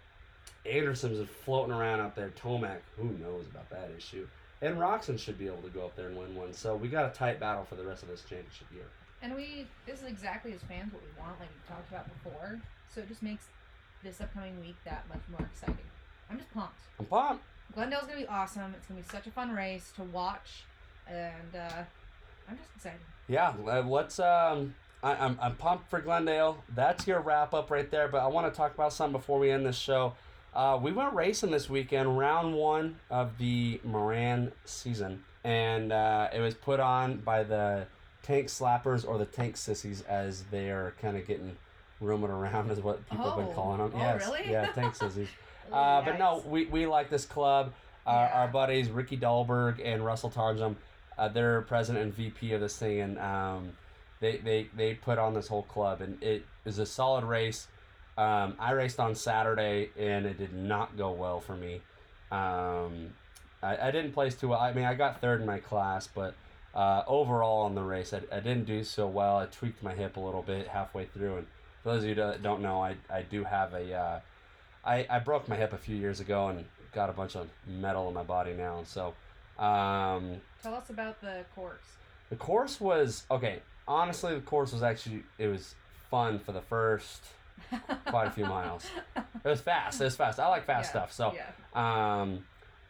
Anderson's 0.67 1.27
floating 1.45 1.75
around 1.75 2.01
out 2.01 2.15
there. 2.15 2.31
Tomac, 2.31 2.79
who 2.97 3.05
knows 3.05 3.47
about 3.47 3.69
that 3.71 3.91
issue? 3.97 4.27
And 4.61 4.77
Roczen 4.77 5.19
should 5.19 5.39
be 5.39 5.47
able 5.47 5.63
to 5.63 5.71
go 5.71 5.87
up 5.87 5.97
there 5.97 6.09
and 6.09 6.17
win 6.17 6.35
one. 6.35 6.53
So 6.53 6.75
we 6.75 6.89
got 6.89 7.07
a 7.07 7.15
tight 7.15 7.41
battle 7.41 7.65
for 7.65 7.77
the 7.77 7.85
rest 7.85 8.03
of 8.03 8.09
this 8.09 8.21
championship 8.23 8.67
year. 8.75 8.85
And 9.23 9.35
we, 9.35 9.67
this 9.87 10.01
is 10.01 10.07
exactly 10.07 10.53
as 10.53 10.61
fans 10.63 10.93
what 10.93 11.03
we 11.03 11.21
want, 11.21 11.39
like 11.41 11.49
we 11.49 11.75
talked 11.75 11.89
about 11.89 12.07
before. 12.13 12.61
So 12.93 13.01
it 13.01 13.09
just 13.09 13.23
makes 13.23 13.47
this 14.03 14.21
upcoming 14.21 14.61
week 14.61 14.77
that 14.85 15.05
much 15.09 15.23
more 15.31 15.41
exciting. 15.41 15.77
I'm 16.31 16.39
just 16.39 16.53
pumped. 16.53 16.81
I'm 16.99 17.07
pumped. 17.07 17.45
Glendale's 17.75 18.07
gonna 18.07 18.21
be 18.21 18.27
awesome. 18.27 18.75
It's 18.77 18.87
gonna 18.87 19.01
be 19.01 19.09
such 19.09 19.27
a 19.27 19.31
fun 19.31 19.55
race 19.55 19.93
to 19.97 20.03
watch, 20.05 20.65
and 21.07 21.55
uh, 21.55 21.83
I'm 22.49 22.57
just 22.57 22.71
excited. 22.77 23.01
Yeah, 23.29 23.53
let's. 23.87 24.19
Um, 24.19 24.75
I, 25.03 25.15
I'm 25.15 25.39
I'm 25.41 25.55
pumped 25.57 25.91
for 25.91 26.01
Glendale. 26.01 26.63
That's 26.75 27.07
your 27.07 27.21
wrap 27.21 27.55
up 27.55 27.71
right 27.71 27.91
there. 27.91 28.09
But 28.09 28.23
I 28.23 28.27
want 28.29 28.53
to 28.53 28.57
talk 28.57 28.75
about 28.75 28.93
something 28.93 29.13
before 29.19 29.39
we 29.39 29.51
end 29.51 29.65
this 29.67 29.77
show. 29.79 30.15
Uh, 30.55 30.79
we 30.83 30.93
went 30.93 31.13
racing 31.15 31.51
this 31.51 31.69
weekend, 31.69 32.19
round 32.19 32.55
one 32.55 32.97
of 33.11 33.37
the 33.39 33.81
Moran 33.85 34.51
season, 34.65 35.23
and 35.45 35.93
uh, 35.93 36.29
it 36.35 36.41
was 36.41 36.55
put 36.55 36.81
on 36.81 37.19
by 37.19 37.43
the 37.45 37.87
Tank 38.23 38.49
Slappers 38.49 39.07
or 39.07 39.19
the 39.19 39.27
Tank 39.27 39.57
Sissies, 39.57 40.03
as 40.09 40.45
they 40.51 40.71
are 40.71 40.95
kind 41.03 41.17
of 41.19 41.27
getting 41.27 41.55
rumored 42.01 42.31
around, 42.31 42.71
is 42.71 42.81
what 42.81 43.09
people 43.11 43.27
have 43.31 43.37
been 43.37 43.49
Oh. 43.49 43.55
calling 43.55 43.79
them. 43.79 43.93
Oh, 43.95 43.99
yes, 43.99 44.27
really? 44.27 44.51
yeah, 44.51 44.67
Tank 44.75 44.97
Sissies. 44.97 45.29
Uh, 45.71 46.01
but 46.03 46.19
no, 46.19 46.43
we, 46.47 46.65
we 46.67 46.87
like 46.87 47.11
this 47.11 47.27
club. 47.27 47.73
Our, 48.07 48.25
Yeah. 48.25 48.41
our 48.41 48.49
buddies 48.49 48.89
Ricky 48.89 49.19
Dahlberg 49.19 49.81
and 49.85 50.03
Russell 50.05 50.31
Tarjum, 50.31 50.77
uh, 51.19 51.29
they're 51.29 51.63
president 51.63 52.05
and 52.05 52.15
VP 52.15 52.53
of 52.53 52.61
this 52.61 52.77
thing, 52.77 53.01
and 53.01 53.19
um, 53.19 53.73
they, 54.21 54.39
they 54.39 54.69
they 54.77 54.95
put 54.95 55.19
on 55.19 55.35
this 55.35 55.49
whole 55.49 55.65
club, 55.65 56.01
and 56.01 56.23
it 56.23 56.45
is 56.65 56.79
a 56.79 56.87
solid 56.87 57.25
race. 57.25 57.67
Um, 58.17 58.55
I 58.59 58.73
raced 58.73 58.99
on 59.01 59.15
Saturday, 59.15 59.91
and 59.99 60.27
it 60.27 60.39
did 60.39 60.55
not 60.55 60.97
go 60.97 61.13
well 61.13 61.41
for 61.41 61.57
me. 61.57 61.83
Um, 62.31 63.15
I, 63.63 63.89
I 63.89 63.91
didn't 63.91 64.13
place 64.13 64.35
too 64.35 64.49
well. 64.49 64.61
I 64.61 64.73
mean, 64.73 64.85
I 64.85 64.95
got 64.95 65.21
third 65.21 65.41
in 65.41 65.47
my 65.47 65.59
class, 65.59 66.09
but 66.09 66.35
uh, 66.75 67.03
overall 67.07 67.63
on 67.63 67.75
the 67.75 67.83
race, 67.83 68.13
I, 68.13 68.21
I 68.33 68.41
didn't 68.41 68.65
do 68.65 68.85
so 68.85 69.07
well. 69.07 69.37
I 69.37 69.47
tweaked 69.47 69.83
my 69.83 69.95
hip 69.95 70.17
a 70.17 70.21
little 70.21 70.43
bit 70.43 70.69
halfway 70.69 71.07
through, 71.07 71.39
and 71.39 71.47
for 71.83 71.91
those 71.91 72.03
of 72.03 72.09
you 72.09 72.15
that 72.17 72.43
don't 72.43 72.63
know, 72.63 72.83
I, 72.83 72.97
I 73.11 73.23
do 73.23 73.45
have 73.45 73.73
a 73.75 73.95
uh, 73.95 74.21
I, 74.85 75.07
I 75.11 75.19
broke 75.19 75.49
my 75.49 75.57
hip 75.57 75.73
a 75.73 75.79
few 75.79 75.97
years 75.97 76.21
ago 76.21 76.49
and 76.49 76.65
got 76.93 77.11
a 77.11 77.13
bunch 77.13 77.37
of 77.37 77.49
metal 77.67 78.09
in 78.09 78.15
my 78.15 78.23
body 78.23 78.55
now. 78.55 78.83
So 78.85 79.15
um, 79.63 80.41
Tell 80.63 80.75
us 80.75 80.91
about 80.91 81.21
the 81.21 81.45
course. 81.55 81.83
the 82.31 82.37
course 82.37 82.81
was 82.81 83.25
okay. 83.31 83.61
Honestly, 83.87 84.35
the 84.35 84.41
course 84.41 84.73
was 84.73 84.83
actually 84.83 85.23
it 85.39 85.47
was 85.49 85.75
fun 86.11 86.39
for 86.39 86.53
the 86.53 86.61
first 86.63 87.25
quite 88.07 88.27
a 88.27 88.31
few 88.31 88.45
miles. 88.47 88.85
It 89.45 89.49
was 89.49 89.61
fast. 89.61 90.01
It 90.01 90.05
was 90.05 90.17
fast. 90.17 90.41
I 90.41 90.49
like 90.49 90.67
fast 90.67 90.87
Yeah, 90.89 90.91
stuff. 91.07 91.13
So 91.13 91.33
yeah. 91.35 92.21
um, 92.21 92.45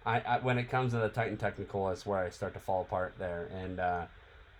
I, 0.07 0.21
I 0.21 0.39
when 0.39 0.59
it 0.59 0.71
comes 0.71 0.93
to 0.93 0.99
the 0.99 1.11
Titan 1.11 1.37
Technical, 1.37 1.87
that's 1.89 2.07
where 2.07 2.19
I 2.19 2.31
start 2.31 2.55
to 2.55 2.59
fall 2.59 2.81
apart 2.83 3.14
there. 3.19 3.49
And 3.55 3.79
uh, 3.79 4.07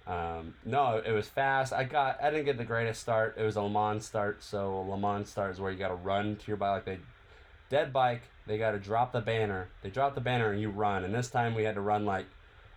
um, 0.07 0.55
no, 0.67 1.03
it 1.05 1.13
was 1.13 1.27
fast. 1.29 1.73
I 1.73 1.85
got 1.85 2.23
I 2.23 2.31
didn't 2.31 2.45
get 2.45 2.59
the 2.59 2.65
greatest 2.65 3.01
start. 3.01 3.37
It 3.39 3.43
was 3.43 3.57
a 3.57 3.63
Le 3.63 3.71
Mans 3.71 4.05
start. 4.05 4.43
So 4.43 4.75
a 4.81 4.83
Le 4.83 4.99
Mans 4.99 5.29
start 5.31 5.51
is 5.53 5.61
where 5.61 5.73
you 5.73 5.79
got 5.79 5.89
to 5.89 5.95
run 5.95 6.37
to 6.37 6.47
your 6.47 6.57
bike. 6.59 6.73
Like 6.73 6.85
they 6.85 6.99
dead 7.71 7.93
bike. 7.93 8.23
They 8.47 8.59
got 8.59 8.73
to 8.73 8.79
drop 8.79 9.13
the 9.13 9.21
banner. 9.23 9.69
They 9.83 9.89
drop 9.91 10.15
the 10.15 10.21
banner 10.21 10.53
and 10.53 10.61
you 10.61 10.69
run. 10.71 11.05
And 11.05 11.15
this 11.15 11.31
time 11.31 11.55
we 11.55 11.65
had 11.65 11.75
to 11.77 11.81
run 11.81 12.05
like 12.05 12.27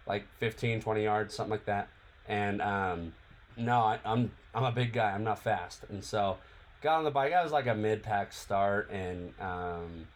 like 0.08 0.26
15, 0.40 0.82
20 0.82 1.04
yards, 1.04 1.34
something 1.34 1.52
like 1.52 1.66
that. 1.66 1.88
And 2.28 2.62
um, 2.62 3.14
no, 3.58 3.80
I, 3.80 4.00
I'm 4.06 4.32
I'm 4.54 4.64
a 4.64 4.72
big 4.72 4.94
guy. 4.94 5.12
I'm 5.12 5.24
not 5.24 5.40
fast. 5.40 5.86
And 5.90 6.04
so 6.04 6.38
got 6.82 6.98
on 6.98 7.04
the 7.04 7.12
bike. 7.12 7.34
I 7.34 7.44
was 7.44 7.52
like 7.52 7.68
a 7.68 7.76
mid 7.76 8.04
pack 8.04 8.34
start 8.34 8.90
and. 8.92 9.34
Um, 9.40 10.08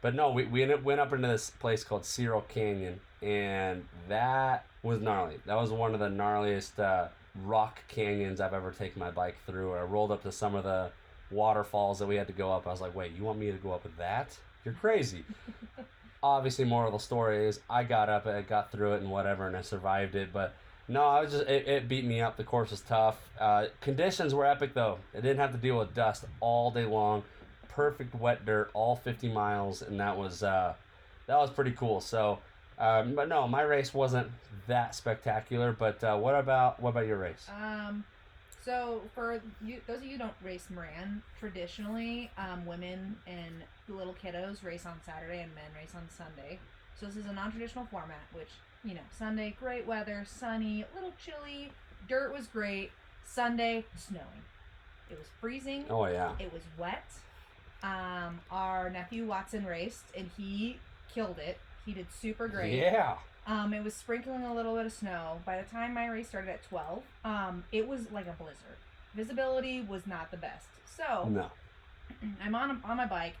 but 0.00 0.14
no, 0.14 0.30
we, 0.30 0.44
we 0.44 0.64
went 0.76 1.00
up 1.00 1.12
into 1.12 1.26
this 1.26 1.50
place 1.50 1.82
called 1.82 2.04
Cyril 2.04 2.42
Canyon, 2.42 3.00
and 3.20 3.84
that 4.08 4.64
was 4.82 5.00
gnarly. 5.00 5.40
That 5.46 5.56
was 5.56 5.70
one 5.70 5.92
of 5.92 5.98
the 5.98 6.08
gnarliest 6.08 6.78
uh, 6.78 7.08
rock 7.42 7.80
canyons 7.88 8.40
I've 8.40 8.54
ever 8.54 8.70
taken 8.70 9.00
my 9.00 9.10
bike 9.10 9.36
through. 9.44 9.74
I 9.74 9.82
rolled 9.82 10.12
up 10.12 10.22
to 10.22 10.30
some 10.30 10.54
of 10.54 10.62
the 10.62 10.90
waterfalls 11.30 11.98
that 11.98 12.06
we 12.06 12.14
had 12.14 12.28
to 12.28 12.32
go 12.32 12.52
up. 12.52 12.66
I 12.66 12.70
was 12.70 12.80
like, 12.80 12.94
wait, 12.94 13.12
you 13.12 13.24
want 13.24 13.38
me 13.38 13.50
to 13.50 13.58
go 13.58 13.72
up 13.72 13.82
with 13.82 13.96
that? 13.96 14.36
You're 14.64 14.74
crazy. 14.74 15.24
Obviously, 16.22 16.64
moral 16.64 16.88
of 16.88 17.00
the 17.00 17.04
story 17.04 17.46
is 17.46 17.60
I 17.70 17.84
got 17.84 18.08
up, 18.08 18.26
I 18.26 18.42
got 18.42 18.72
through 18.72 18.94
it, 18.94 19.02
and 19.02 19.10
whatever, 19.10 19.46
and 19.46 19.56
I 19.56 19.62
survived 19.62 20.14
it. 20.14 20.32
But 20.32 20.54
no, 20.88 21.04
I 21.04 21.20
was 21.20 21.32
just 21.32 21.46
it, 21.46 21.68
it 21.68 21.88
beat 21.88 22.04
me 22.04 22.20
up. 22.20 22.36
The 22.36 22.44
course 22.44 22.70
was 22.70 22.80
tough. 22.80 23.16
Uh, 23.38 23.66
conditions 23.80 24.34
were 24.34 24.46
epic 24.46 24.74
though. 24.74 24.98
I 25.14 25.20
didn't 25.20 25.38
have 25.38 25.52
to 25.52 25.58
deal 25.58 25.78
with 25.78 25.94
dust 25.94 26.24
all 26.40 26.70
day 26.70 26.86
long. 26.86 27.22
Perfect 27.68 28.14
wet 28.14 28.44
dirt 28.44 28.70
all 28.74 28.96
50 28.96 29.28
miles, 29.28 29.82
and 29.82 30.00
that 30.00 30.16
was 30.16 30.42
uh, 30.42 30.74
that 31.26 31.36
was 31.36 31.50
pretty 31.50 31.72
cool. 31.72 32.00
So, 32.00 32.38
um, 32.78 33.14
but 33.14 33.28
no, 33.28 33.46
my 33.46 33.62
race 33.62 33.92
wasn't 33.94 34.28
that 34.66 34.94
spectacular. 34.94 35.72
But 35.72 36.02
uh, 36.02 36.16
what 36.16 36.34
about 36.34 36.80
what 36.80 36.90
about 36.90 37.06
your 37.06 37.18
race? 37.18 37.46
Um, 37.54 38.04
so 38.64 39.02
for 39.14 39.40
you, 39.64 39.80
those 39.86 39.98
of 39.98 40.04
you 40.04 40.12
who 40.12 40.18
don't 40.18 40.34
race 40.44 40.66
Moran, 40.72 41.22
traditionally, 41.38 42.30
um, 42.36 42.66
women 42.66 43.16
and 43.26 43.62
little 43.88 44.14
kiddos 44.22 44.64
race 44.64 44.84
on 44.86 45.00
Saturday 45.04 45.40
and 45.42 45.54
men 45.54 45.64
race 45.74 45.92
on 45.94 46.08
Sunday. 46.10 46.58
So 46.98 47.06
this 47.06 47.16
is 47.16 47.26
a 47.26 47.32
non-traditional 47.32 47.86
format, 47.90 48.22
which 48.32 48.48
you 48.84 48.94
know, 48.94 49.00
Sunday, 49.16 49.56
great 49.58 49.86
weather, 49.86 50.24
sunny, 50.26 50.82
a 50.90 50.94
little 50.94 51.12
chilly, 51.24 51.72
dirt 52.08 52.32
was 52.32 52.46
great. 52.46 52.90
Sunday, 53.24 53.84
snowing. 53.96 54.42
It 55.10 55.18
was 55.18 55.26
freezing. 55.40 55.84
Oh 55.90 56.06
yeah, 56.06 56.32
It 56.38 56.52
was 56.52 56.62
wet. 56.78 57.04
Um, 57.82 58.40
our 58.50 58.90
nephew 58.90 59.26
Watson 59.26 59.64
raced 59.64 60.04
and 60.16 60.30
he 60.36 60.78
killed 61.12 61.38
it. 61.38 61.58
He 61.86 61.92
did 61.92 62.06
super 62.12 62.48
great. 62.48 62.74
yeah. 62.74 63.16
Um, 63.48 63.72
it 63.72 63.82
was 63.82 63.94
sprinkling 63.94 64.44
a 64.44 64.54
little 64.54 64.76
bit 64.76 64.84
of 64.84 64.92
snow. 64.92 65.40
By 65.46 65.60
the 65.60 65.68
time 65.68 65.94
my 65.94 66.06
race 66.06 66.28
started 66.28 66.50
at 66.50 66.62
12, 66.64 67.02
um, 67.24 67.64
it 67.72 67.88
was 67.88 68.12
like 68.12 68.26
a 68.26 68.32
blizzard. 68.32 68.76
Visibility 69.14 69.80
was 69.80 70.06
not 70.06 70.30
the 70.30 70.36
best. 70.36 70.68
So 70.84 71.28
No. 71.28 71.50
I'm 72.44 72.54
on 72.54 72.82
on 72.84 72.96
my 72.98 73.06
bike 73.06 73.36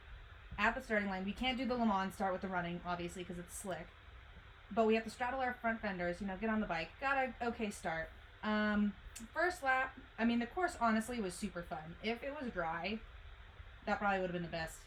at 0.58 0.74
the 0.74 0.82
starting 0.82 1.08
line. 1.10 1.24
We 1.26 1.32
can't 1.32 1.58
do 1.58 1.66
the 1.66 1.74
Le 1.74 1.84
Mans 1.84 2.14
start 2.14 2.32
with 2.32 2.40
the 2.40 2.48
running, 2.48 2.80
obviously, 2.86 3.22
because 3.22 3.38
it's 3.38 3.56
slick. 3.56 3.86
But 4.70 4.86
we 4.86 4.94
have 4.94 5.04
to 5.04 5.10
straddle 5.10 5.40
our 5.40 5.54
front 5.60 5.80
fenders. 5.80 6.20
You 6.20 6.26
know, 6.26 6.34
get 6.40 6.48
on 6.48 6.60
the 6.60 6.66
bike. 6.66 6.88
Got 7.00 7.18
a 7.18 7.46
okay 7.48 7.70
start. 7.70 8.08
Um, 8.42 8.94
first 9.34 9.62
lap. 9.62 9.94
I 10.18 10.24
mean, 10.24 10.38
the 10.38 10.46
course 10.46 10.76
honestly 10.80 11.20
was 11.20 11.34
super 11.34 11.62
fun. 11.62 11.96
If 12.02 12.22
it 12.22 12.34
was 12.40 12.50
dry, 12.50 12.98
that 13.84 13.98
probably 13.98 14.20
would 14.20 14.30
have 14.30 14.32
been 14.32 14.42
the 14.42 14.48
best 14.48 14.78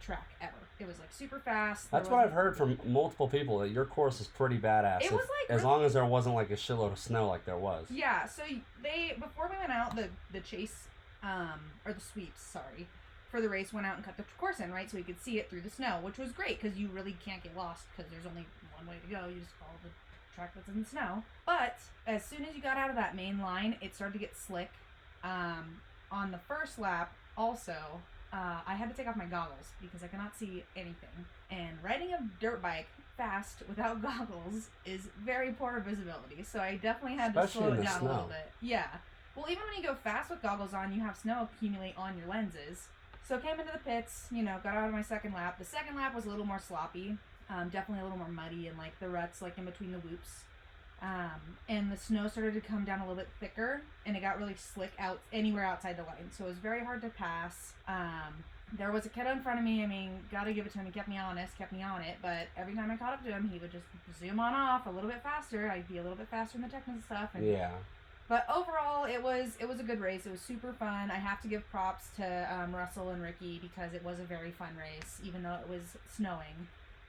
track 0.00 0.28
ever. 0.40 0.52
It 0.78 0.86
was 0.86 0.98
like 0.98 1.12
super 1.12 1.38
fast. 1.38 1.90
That's 1.90 2.08
what 2.08 2.24
I've 2.24 2.32
heard 2.32 2.56
from 2.56 2.78
multiple 2.84 3.28
people 3.28 3.58
that 3.60 3.70
your 3.70 3.84
course 3.86 4.20
is 4.20 4.26
pretty 4.26 4.58
badass. 4.58 5.00
It 5.00 5.06
if- 5.06 5.12
was, 5.12 5.20
like, 5.20 5.50
as 5.50 5.62
really- 5.62 5.64
long 5.72 5.84
as 5.84 5.92
there 5.94 6.04
wasn't 6.04 6.34
like 6.34 6.50
a 6.50 6.56
shitload 6.56 6.92
of 6.92 6.98
snow 6.98 7.26
like 7.28 7.44
there 7.46 7.56
was. 7.56 7.86
Yeah, 7.90 8.26
so 8.26 8.42
they 8.82 9.16
before 9.18 9.48
we 9.50 9.56
went 9.56 9.72
out, 9.72 9.96
the 9.96 10.08
the 10.32 10.40
chase, 10.40 10.88
um, 11.22 11.60
or 11.86 11.92
the 11.94 12.00
sweeps, 12.00 12.42
sorry, 12.42 12.86
for 13.30 13.40
the 13.40 13.48
race 13.48 13.72
went 13.72 13.86
out 13.86 13.96
and 13.96 14.04
cut 14.04 14.16
the 14.18 14.24
course 14.38 14.60
in, 14.60 14.70
right, 14.72 14.90
so 14.90 14.96
we 14.98 15.02
could 15.02 15.20
see 15.20 15.38
it 15.38 15.48
through 15.48 15.62
the 15.62 15.70
snow, 15.70 15.98
which 16.02 16.18
was 16.18 16.30
great 16.32 16.60
because 16.60 16.78
you 16.78 16.88
really 16.88 17.16
can't 17.24 17.42
get 17.42 17.56
lost 17.56 17.84
because 17.96 18.10
there's 18.10 18.26
only 18.26 18.46
one 18.76 18.86
way 18.86 18.96
to 19.02 19.10
go. 19.10 19.26
You 19.28 19.40
just 19.40 19.52
follow 19.58 19.72
the 19.82 19.88
track 20.34 20.52
that's 20.54 20.68
in 20.68 20.82
the 20.82 20.88
snow. 20.88 21.24
But 21.46 21.78
as 22.06 22.22
soon 22.24 22.44
as 22.44 22.54
you 22.54 22.60
got 22.60 22.76
out 22.76 22.90
of 22.90 22.96
that 22.96 23.16
main 23.16 23.38
line, 23.40 23.76
it 23.80 23.94
started 23.94 24.12
to 24.12 24.18
get 24.18 24.36
slick. 24.36 24.70
Um, 25.24 25.80
on 26.12 26.30
the 26.30 26.38
first 26.38 26.78
lap, 26.78 27.12
also, 27.36 28.02
uh, 28.32 28.60
I 28.66 28.74
had 28.74 28.90
to 28.90 28.96
take 28.96 29.08
off 29.08 29.16
my 29.16 29.26
goggles 29.26 29.66
because 29.80 30.02
I 30.02 30.08
cannot 30.08 30.36
see 30.36 30.64
anything. 30.74 31.26
And 31.50 31.78
riding 31.82 32.12
a 32.12 32.20
dirt 32.40 32.60
bike 32.60 32.88
fast 33.16 33.62
without 33.68 34.02
goggles 34.02 34.68
is 34.84 35.08
very 35.24 35.52
poor 35.52 35.80
visibility. 35.80 36.42
So 36.42 36.60
I 36.60 36.76
definitely 36.76 37.16
had 37.18 37.34
to 37.34 37.48
slow 37.48 37.72
it 37.72 37.82
down 37.82 38.00
a 38.02 38.04
little 38.04 38.28
bit. 38.28 38.50
Yeah. 38.60 38.88
Well, 39.34 39.46
even 39.50 39.62
when 39.64 39.82
you 39.82 39.88
go 39.88 39.94
fast 39.94 40.30
with 40.30 40.42
goggles 40.42 40.74
on, 40.74 40.92
you 40.92 41.00
have 41.00 41.16
snow 41.16 41.48
accumulate 41.52 41.94
on 41.96 42.16
your 42.18 42.26
lenses. 42.26 42.88
So 43.28 43.36
I 43.36 43.38
came 43.40 43.58
into 43.58 43.72
the 43.72 43.78
pits, 43.78 44.28
you 44.30 44.42
know, 44.42 44.58
got 44.62 44.76
out 44.76 44.88
of 44.88 44.94
my 44.94 45.02
second 45.02 45.34
lap. 45.34 45.58
The 45.58 45.64
second 45.64 45.96
lap 45.96 46.14
was 46.14 46.26
a 46.26 46.28
little 46.28 46.46
more 46.46 46.60
sloppy, 46.60 47.16
um, 47.50 47.68
definitely 47.68 48.00
a 48.00 48.04
little 48.04 48.18
more 48.18 48.28
muddy 48.28 48.68
and 48.68 48.78
like 48.78 48.98
the 49.00 49.08
ruts 49.08 49.42
like 49.42 49.58
in 49.58 49.64
between 49.64 49.92
the 49.92 49.98
whoops. 49.98 50.44
Um, 51.02 51.58
and 51.68 51.92
the 51.92 51.96
snow 51.96 52.26
started 52.28 52.54
to 52.54 52.60
come 52.60 52.84
down 52.84 53.00
a 53.00 53.02
little 53.02 53.16
bit 53.16 53.28
thicker, 53.38 53.82
and 54.06 54.16
it 54.16 54.20
got 54.20 54.38
really 54.38 54.54
slick 54.56 54.92
out 54.98 55.20
anywhere 55.32 55.64
outside 55.64 55.96
the 55.98 56.02
line. 56.04 56.30
So 56.36 56.44
it 56.44 56.48
was 56.48 56.58
very 56.58 56.84
hard 56.84 57.02
to 57.02 57.08
pass. 57.10 57.74
Um, 57.86 58.44
there 58.72 58.90
was 58.90 59.06
a 59.06 59.08
kid 59.08 59.26
in 59.26 59.40
front 59.42 59.58
of 59.58 59.64
me. 59.64 59.82
I 59.84 59.86
mean, 59.86 60.20
gotta 60.32 60.52
give 60.52 60.66
it 60.66 60.72
to 60.72 60.78
him. 60.78 60.86
He 60.86 60.92
kept 60.92 61.08
me 61.08 61.18
honest, 61.18 61.56
kept 61.56 61.72
me 61.72 61.82
on 61.82 62.00
it. 62.00 62.16
But 62.22 62.48
every 62.56 62.74
time 62.74 62.90
I 62.90 62.96
caught 62.96 63.12
up 63.12 63.24
to 63.24 63.30
him, 63.30 63.48
he 63.52 63.58
would 63.58 63.70
just 63.70 63.84
zoom 64.18 64.40
on 64.40 64.54
off 64.54 64.86
a 64.86 64.90
little 64.90 65.10
bit 65.10 65.22
faster. 65.22 65.70
I'd 65.70 65.86
be 65.88 65.98
a 65.98 66.02
little 66.02 66.16
bit 66.16 66.28
faster 66.28 66.56
in 66.56 66.62
the 66.62 66.68
technical 66.68 67.02
stuff. 67.02 67.30
And 67.34 67.46
Yeah. 67.46 67.70
but 68.28 68.44
overall, 68.52 69.04
it 69.04 69.22
was 69.22 69.56
it 69.60 69.68
was 69.68 69.78
a 69.78 69.84
good 69.84 70.00
race. 70.00 70.26
It 70.26 70.32
was 70.32 70.40
super 70.40 70.72
fun. 70.72 71.10
I 71.12 71.16
have 71.16 71.40
to 71.42 71.48
give 71.48 71.68
props 71.70 72.08
to 72.16 72.48
um, 72.52 72.74
Russell 72.74 73.10
and 73.10 73.22
Ricky 73.22 73.60
because 73.62 73.92
it 73.94 74.02
was 74.04 74.18
a 74.18 74.24
very 74.24 74.50
fun 74.50 74.70
race, 74.76 75.20
even 75.22 75.42
though 75.44 75.58
it 75.62 75.68
was 75.68 75.82
snowing. 76.12 76.66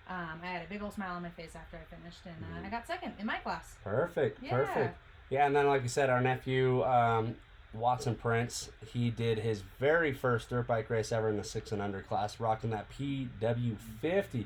Um, 0.10 0.40
I 0.42 0.48
had 0.48 0.66
a 0.66 0.70
big 0.70 0.82
old 0.82 0.94
smile 0.94 1.16
on 1.16 1.22
my 1.22 1.30
face 1.30 1.52
after 1.56 1.78
I 1.78 1.96
finished, 1.96 2.20
and 2.26 2.36
uh, 2.64 2.66
I 2.66 2.70
got 2.70 2.88
second 2.88 3.14
in 3.20 3.26
my 3.26 3.38
class. 3.38 3.76
Perfect. 3.84 4.42
Yeah. 4.42 4.50
Perfect. 4.52 4.98
Yeah, 5.30 5.46
and 5.46 5.56
then 5.56 5.68
like 5.68 5.84
you 5.84 5.90
said, 5.90 6.10
our 6.10 6.22
nephew 6.22 6.84
um, 6.84 7.36
Watson 7.74 8.16
Prince, 8.16 8.70
he 8.94 9.10
did 9.10 9.40
his 9.40 9.62
very 9.80 10.14
first 10.14 10.50
dirt 10.50 10.68
bike 10.68 10.90
race 10.90 11.12
ever 11.12 11.30
in 11.30 11.38
the 11.38 11.44
six 11.44 11.72
and 11.72 11.82
under 11.82 12.02
class, 12.02 12.40
rocking 12.40 12.70
that 12.70 12.88
PW50. 12.92 14.46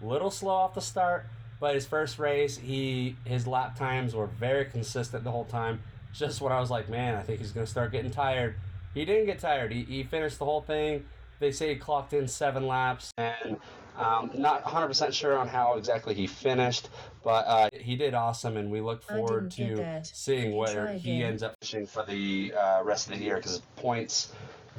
Little 0.00 0.30
slow 0.30 0.52
off 0.54 0.74
the 0.74 0.80
start, 0.80 1.26
but 1.58 1.74
his 1.74 1.86
first 1.86 2.18
race, 2.18 2.56
he 2.56 3.16
his 3.24 3.46
lap 3.46 3.76
times 3.76 4.14
were 4.14 4.26
very 4.26 4.64
consistent 4.64 5.24
the 5.24 5.30
whole 5.30 5.44
time. 5.44 5.80
Just 6.12 6.40
when 6.40 6.52
I 6.52 6.60
was 6.60 6.70
like, 6.70 6.88
man, 6.88 7.16
I 7.16 7.22
think 7.22 7.40
he's 7.40 7.52
gonna 7.52 7.66
start 7.66 7.92
getting 7.92 8.10
tired. 8.10 8.54
He 8.94 9.04
didn't 9.04 9.26
get 9.26 9.38
tired. 9.38 9.72
He, 9.72 9.82
he 9.82 10.02
finished 10.02 10.38
the 10.38 10.44
whole 10.44 10.62
thing. 10.62 11.04
They 11.38 11.52
say 11.52 11.74
he 11.74 11.76
clocked 11.76 12.12
in 12.12 12.28
seven 12.28 12.66
laps, 12.66 13.12
and 13.16 13.56
um, 13.98 14.30
not 14.34 14.64
100% 14.64 15.12
sure 15.12 15.36
on 15.36 15.48
how 15.48 15.76
exactly 15.76 16.14
he 16.14 16.26
finished, 16.26 16.88
but 17.22 17.46
uh, 17.46 17.70
he 17.72 17.96
did 17.96 18.14
awesome, 18.14 18.56
and 18.56 18.70
we 18.70 18.80
look 18.80 19.02
forward 19.02 19.50
to 19.52 20.02
seeing 20.02 20.56
where 20.56 20.94
he 20.94 21.22
ends 21.22 21.42
up 21.42 21.54
finishing 21.60 21.86
for 21.86 22.04
the 22.04 22.52
uh, 22.54 22.82
rest 22.82 23.10
of 23.10 23.18
the 23.18 23.24
year 23.24 23.36
because 23.36 23.60
points. 23.76 24.32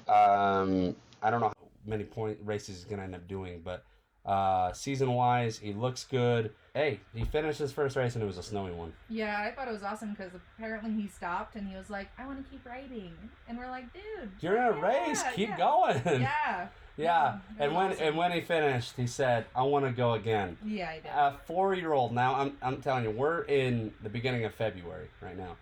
Um, 0.08 0.96
I 1.22 1.30
don't 1.30 1.42
know 1.42 1.48
how 1.48 1.68
many 1.86 2.04
point 2.04 2.40
races 2.44 2.78
he's 2.78 2.86
gonna 2.86 3.04
end 3.04 3.16
up 3.16 3.28
doing, 3.28 3.62
but 3.64 3.86
uh, 4.26 4.72
season 4.74 5.14
wise, 5.14 5.58
he 5.58 5.74
looks 5.74 6.04
good. 6.04 6.54
Hey, 6.74 7.00
he 7.14 7.26
finished 7.26 7.60
his 7.60 7.72
first 7.72 7.96
race 7.96 8.14
and 8.16 8.24
it 8.24 8.28
was 8.28 8.38
a 8.38 8.44
snowy 8.44 8.72
one. 8.72 8.94
Yeah, 9.10 9.42
I 9.42 9.54
thought 9.54 9.68
it 9.68 9.72
was 9.72 9.84
awesome 9.84 10.12
because 10.12 10.32
apparently 10.56 10.92
he 10.94 11.08
stopped 11.08 11.56
and 11.56 11.68
he 11.68 11.76
was 11.76 11.90
like, 11.90 12.10
"I 12.18 12.26
want 12.26 12.44
to 12.44 12.50
keep 12.50 12.66
riding," 12.66 13.14
and 13.48 13.58
we're 13.58 13.70
like, 13.70 13.92
"Dude, 13.94 14.32
You're 14.40 14.58
in 14.58 14.64
a 14.64 14.72
race. 14.80 15.24
Keep 15.36 15.50
yeah. 15.50 15.58
going. 15.58 16.02
Yeah, 16.22 16.68
Yeah, 16.98 17.40
and 17.58 17.76
when 17.76 17.94
and 17.94 18.18
when 18.18 18.32
he 18.32 18.42
finished, 18.42 18.94
he 18.98 19.08
said, 19.08 19.46
"I 19.56 19.64
want 19.64 19.86
to 19.86 19.92
go 19.92 20.14
again." 20.14 20.58
yeah, 20.66 20.90
I 20.90 20.96
did. 20.96 21.06
A 21.08 21.38
four-year-old. 21.46 22.14
Now 22.14 22.36
I'm 22.36 22.58
I'm 22.62 22.82
telling 22.82 23.04
you, 23.04 23.12
we're 23.12 23.44
in 23.44 23.94
the 24.04 24.10
beginning 24.10 24.46
of 24.46 24.54
February 24.54 25.08
right 25.22 25.38
now. 25.38 25.56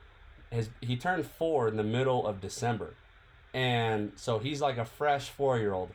His 0.50 0.70
he 0.82 0.98
turned 0.98 1.26
four 1.26 1.68
in 1.68 1.78
the 1.78 1.84
middle 1.84 2.26
of 2.26 2.42
December, 2.42 2.96
and 3.54 4.12
so 4.16 4.40
he's 4.40 4.60
like 4.62 4.78
a 4.78 4.86
fresh 4.86 5.30
four-year-old, 5.30 5.92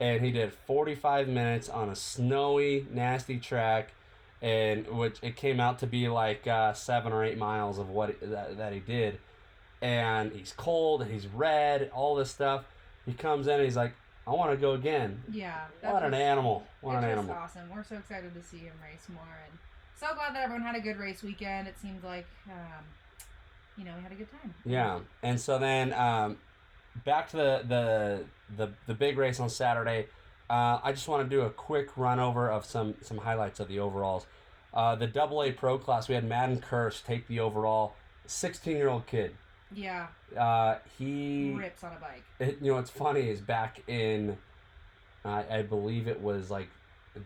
and 0.00 0.24
he 0.24 0.32
did 0.32 0.52
45 0.52 1.28
minutes 1.28 1.68
on 1.68 1.88
a 1.88 1.96
snowy, 1.96 2.86
nasty 2.90 3.38
track, 3.38 3.92
and 4.40 4.86
which 4.88 5.18
it 5.22 5.36
came 5.36 5.60
out 5.60 5.78
to 5.78 5.86
be 5.86 6.08
like 6.08 6.46
uh, 6.46 6.72
seven 6.72 7.12
or 7.12 7.24
eight 7.24 7.38
miles 7.38 7.78
of 7.78 7.88
what 7.88 8.10
it, 8.10 8.30
that, 8.30 8.58
that 8.58 8.72
he 8.72 8.80
did, 8.80 9.18
and 9.80 10.32
he's 10.32 10.52
cold 10.52 11.02
and 11.02 11.10
he's 11.10 11.28
red, 11.28 11.90
all 11.94 12.16
this 12.16 12.30
stuff. 12.30 12.64
He 13.06 13.12
comes 13.12 13.46
in 13.46 13.54
and 13.54 13.64
he's 13.64 13.76
like, 13.76 13.94
"I 14.26 14.30
want 14.30 14.50
to 14.50 14.56
go 14.56 14.72
again." 14.72 15.22
Yeah. 15.30 15.66
What 15.80 16.02
an 16.02 16.14
animal! 16.14 16.64
What 16.80 16.96
an 16.96 17.04
animal! 17.04 17.34
awesome. 17.34 17.68
We're 17.74 17.84
so 17.84 17.96
excited 17.96 18.34
to 18.34 18.42
see 18.42 18.58
him 18.58 18.74
race 18.82 19.06
more, 19.12 19.22
and 19.48 19.58
so 19.96 20.14
glad 20.14 20.34
that 20.34 20.42
everyone 20.42 20.62
had 20.64 20.76
a 20.76 20.80
good 20.80 20.98
race 20.98 21.22
weekend. 21.22 21.68
It 21.68 21.78
seemed 21.80 22.02
like, 22.02 22.26
um, 22.48 22.84
you 23.76 23.84
know, 23.84 23.92
we 23.96 24.02
had 24.02 24.12
a 24.12 24.16
good 24.16 24.30
time. 24.30 24.54
Yeah, 24.64 25.00
and 25.22 25.40
so 25.40 25.58
then 25.58 25.92
um, 25.92 26.38
back 27.04 27.30
to 27.30 27.36
the 27.36 27.64
the 27.68 28.24
the 28.56 28.72
the 28.86 28.94
big 28.94 29.18
race 29.18 29.40
on 29.40 29.50
Saturday. 29.50 30.06
Uh, 30.50 30.80
I 30.82 30.92
just 30.92 31.08
want 31.08 31.22
to 31.22 31.30
do 31.34 31.42
a 31.42 31.50
quick 31.50 31.96
run 31.96 32.20
over 32.20 32.50
of 32.50 32.64
some 32.64 32.94
some 33.00 33.18
highlights 33.18 33.60
of 33.60 33.68
the 33.68 33.78
overalls. 33.78 34.26
Uh, 34.74 34.94
the 34.94 35.06
Double 35.06 35.42
A 35.42 35.52
Pro 35.52 35.78
class, 35.78 36.08
we 36.08 36.14
had 36.14 36.24
Madden 36.24 36.60
Curse 36.60 37.02
take 37.06 37.28
the 37.28 37.40
overall. 37.40 37.94
Sixteen 38.26 38.76
year 38.76 38.88
old 38.88 39.06
kid. 39.06 39.34
Yeah. 39.74 40.06
Uh, 40.36 40.76
he 40.98 41.52
Rips 41.56 41.84
on 41.84 41.92
a 41.92 42.00
bike. 42.00 42.22
it, 42.38 42.58
you 42.60 42.70
know 42.70 42.76
what's 42.76 42.90
funny 42.90 43.28
is 43.28 43.40
back 43.40 43.82
in 43.88 44.36
I 45.24 45.44
I 45.50 45.62
believe 45.62 46.08
it 46.08 46.20
was 46.20 46.50
like 46.50 46.68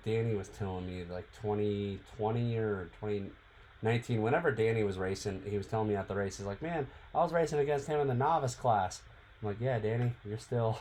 Danny 0.04 0.34
was 0.34 0.48
telling 0.48 0.86
me 0.86 1.04
like 1.10 1.28
2020 1.42 2.56
or 2.56 2.90
2019 3.00 4.22
whenever 4.22 4.50
Danny 4.50 4.82
was 4.82 4.98
racing 4.98 5.42
he 5.48 5.56
was 5.56 5.66
telling 5.66 5.88
me 5.88 5.96
at 5.96 6.08
the 6.08 6.14
race 6.14 6.38
he's 6.38 6.46
like 6.46 6.60
man 6.62 6.86
I 7.14 7.18
was 7.18 7.32
racing 7.32 7.58
against 7.60 7.86
him 7.86 8.00
in 8.00 8.08
the 8.08 8.14
novice 8.14 8.54
class 8.54 9.02
I'm 9.42 9.48
like 9.48 9.60
yeah 9.60 9.78
Danny 9.78 10.12
you're 10.24 10.38
still 10.38 10.78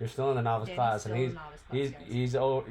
you're 0.00 0.08
still 0.08 0.30
in 0.30 0.36
the 0.36 0.42
novice 0.42 0.66
Danny's 0.68 0.76
class 0.76 1.00
still 1.02 1.12
and 1.12 1.22
he's 1.22 1.34
novice 1.34 1.60
class, 1.60 1.78
he's 1.78 1.90
guys. 1.90 2.00
he's 2.08 2.34
oh 2.36 2.64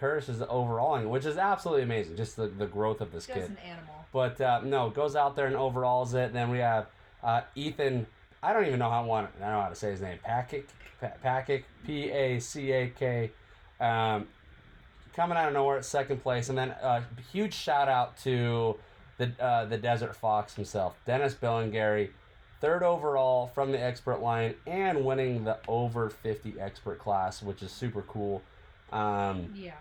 Curtis 0.00 0.28
is 0.28 0.42
overalling 0.48 1.08
which 1.10 1.26
is 1.26 1.36
absolutely 1.36 1.82
amazing 1.82 2.16
just 2.16 2.36
the, 2.36 2.46
the 2.46 2.66
growth 2.66 3.00
of 3.00 3.12
this 3.12 3.26
just 3.26 3.38
kid 3.38 3.50
an 3.50 3.58
animal. 3.58 4.06
but 4.12 4.40
uh, 4.40 4.60
no, 4.64 4.88
goes 4.90 5.14
out 5.16 5.36
there 5.36 5.46
and 5.46 5.56
overalls 5.56 6.14
it. 6.14 6.32
Then 6.32 6.48
we 6.50 6.58
have 6.58 6.86
uh, 7.22 7.42
Ethan. 7.54 8.06
I 8.42 8.52
don't 8.52 8.66
even 8.66 8.78
know 8.78 8.90
how 8.90 9.02
I 9.02 9.06
want. 9.06 9.30
I 9.38 9.40
don't 9.44 9.52
know 9.52 9.62
how 9.62 9.68
to 9.68 9.74
say 9.74 9.90
his 9.90 10.00
name. 10.00 10.18
Pakic, 10.26 10.64
Pa- 11.00 11.12
Pakic, 11.24 11.64
P 11.86 12.10
A 12.10 12.38
C 12.38 12.70
A 12.72 12.88
K. 12.88 13.30
Um, 13.80 14.28
coming 15.14 15.36
out 15.36 15.48
of 15.48 15.54
nowhere 15.54 15.78
at 15.78 15.84
second 15.84 16.22
place, 16.22 16.48
and 16.48 16.56
then 16.58 16.70
a 16.70 17.02
huge 17.32 17.54
shout 17.54 17.88
out 17.88 18.16
to 18.18 18.76
the 19.18 19.32
uh, 19.40 19.64
the 19.64 19.78
Desert 19.78 20.14
Fox 20.14 20.54
himself, 20.54 20.96
Dennis 21.06 21.34
Bellingary, 21.34 22.10
third 22.60 22.82
overall 22.82 23.46
from 23.48 23.72
the 23.72 23.82
expert 23.82 24.20
line, 24.20 24.54
and 24.66 25.04
winning 25.04 25.44
the 25.44 25.58
over 25.66 26.10
fifty 26.10 26.54
expert 26.60 26.98
class, 26.98 27.42
which 27.42 27.62
is 27.62 27.72
super 27.72 28.02
cool. 28.02 28.42
Um, 28.92 29.50
Yeah. 29.54 29.72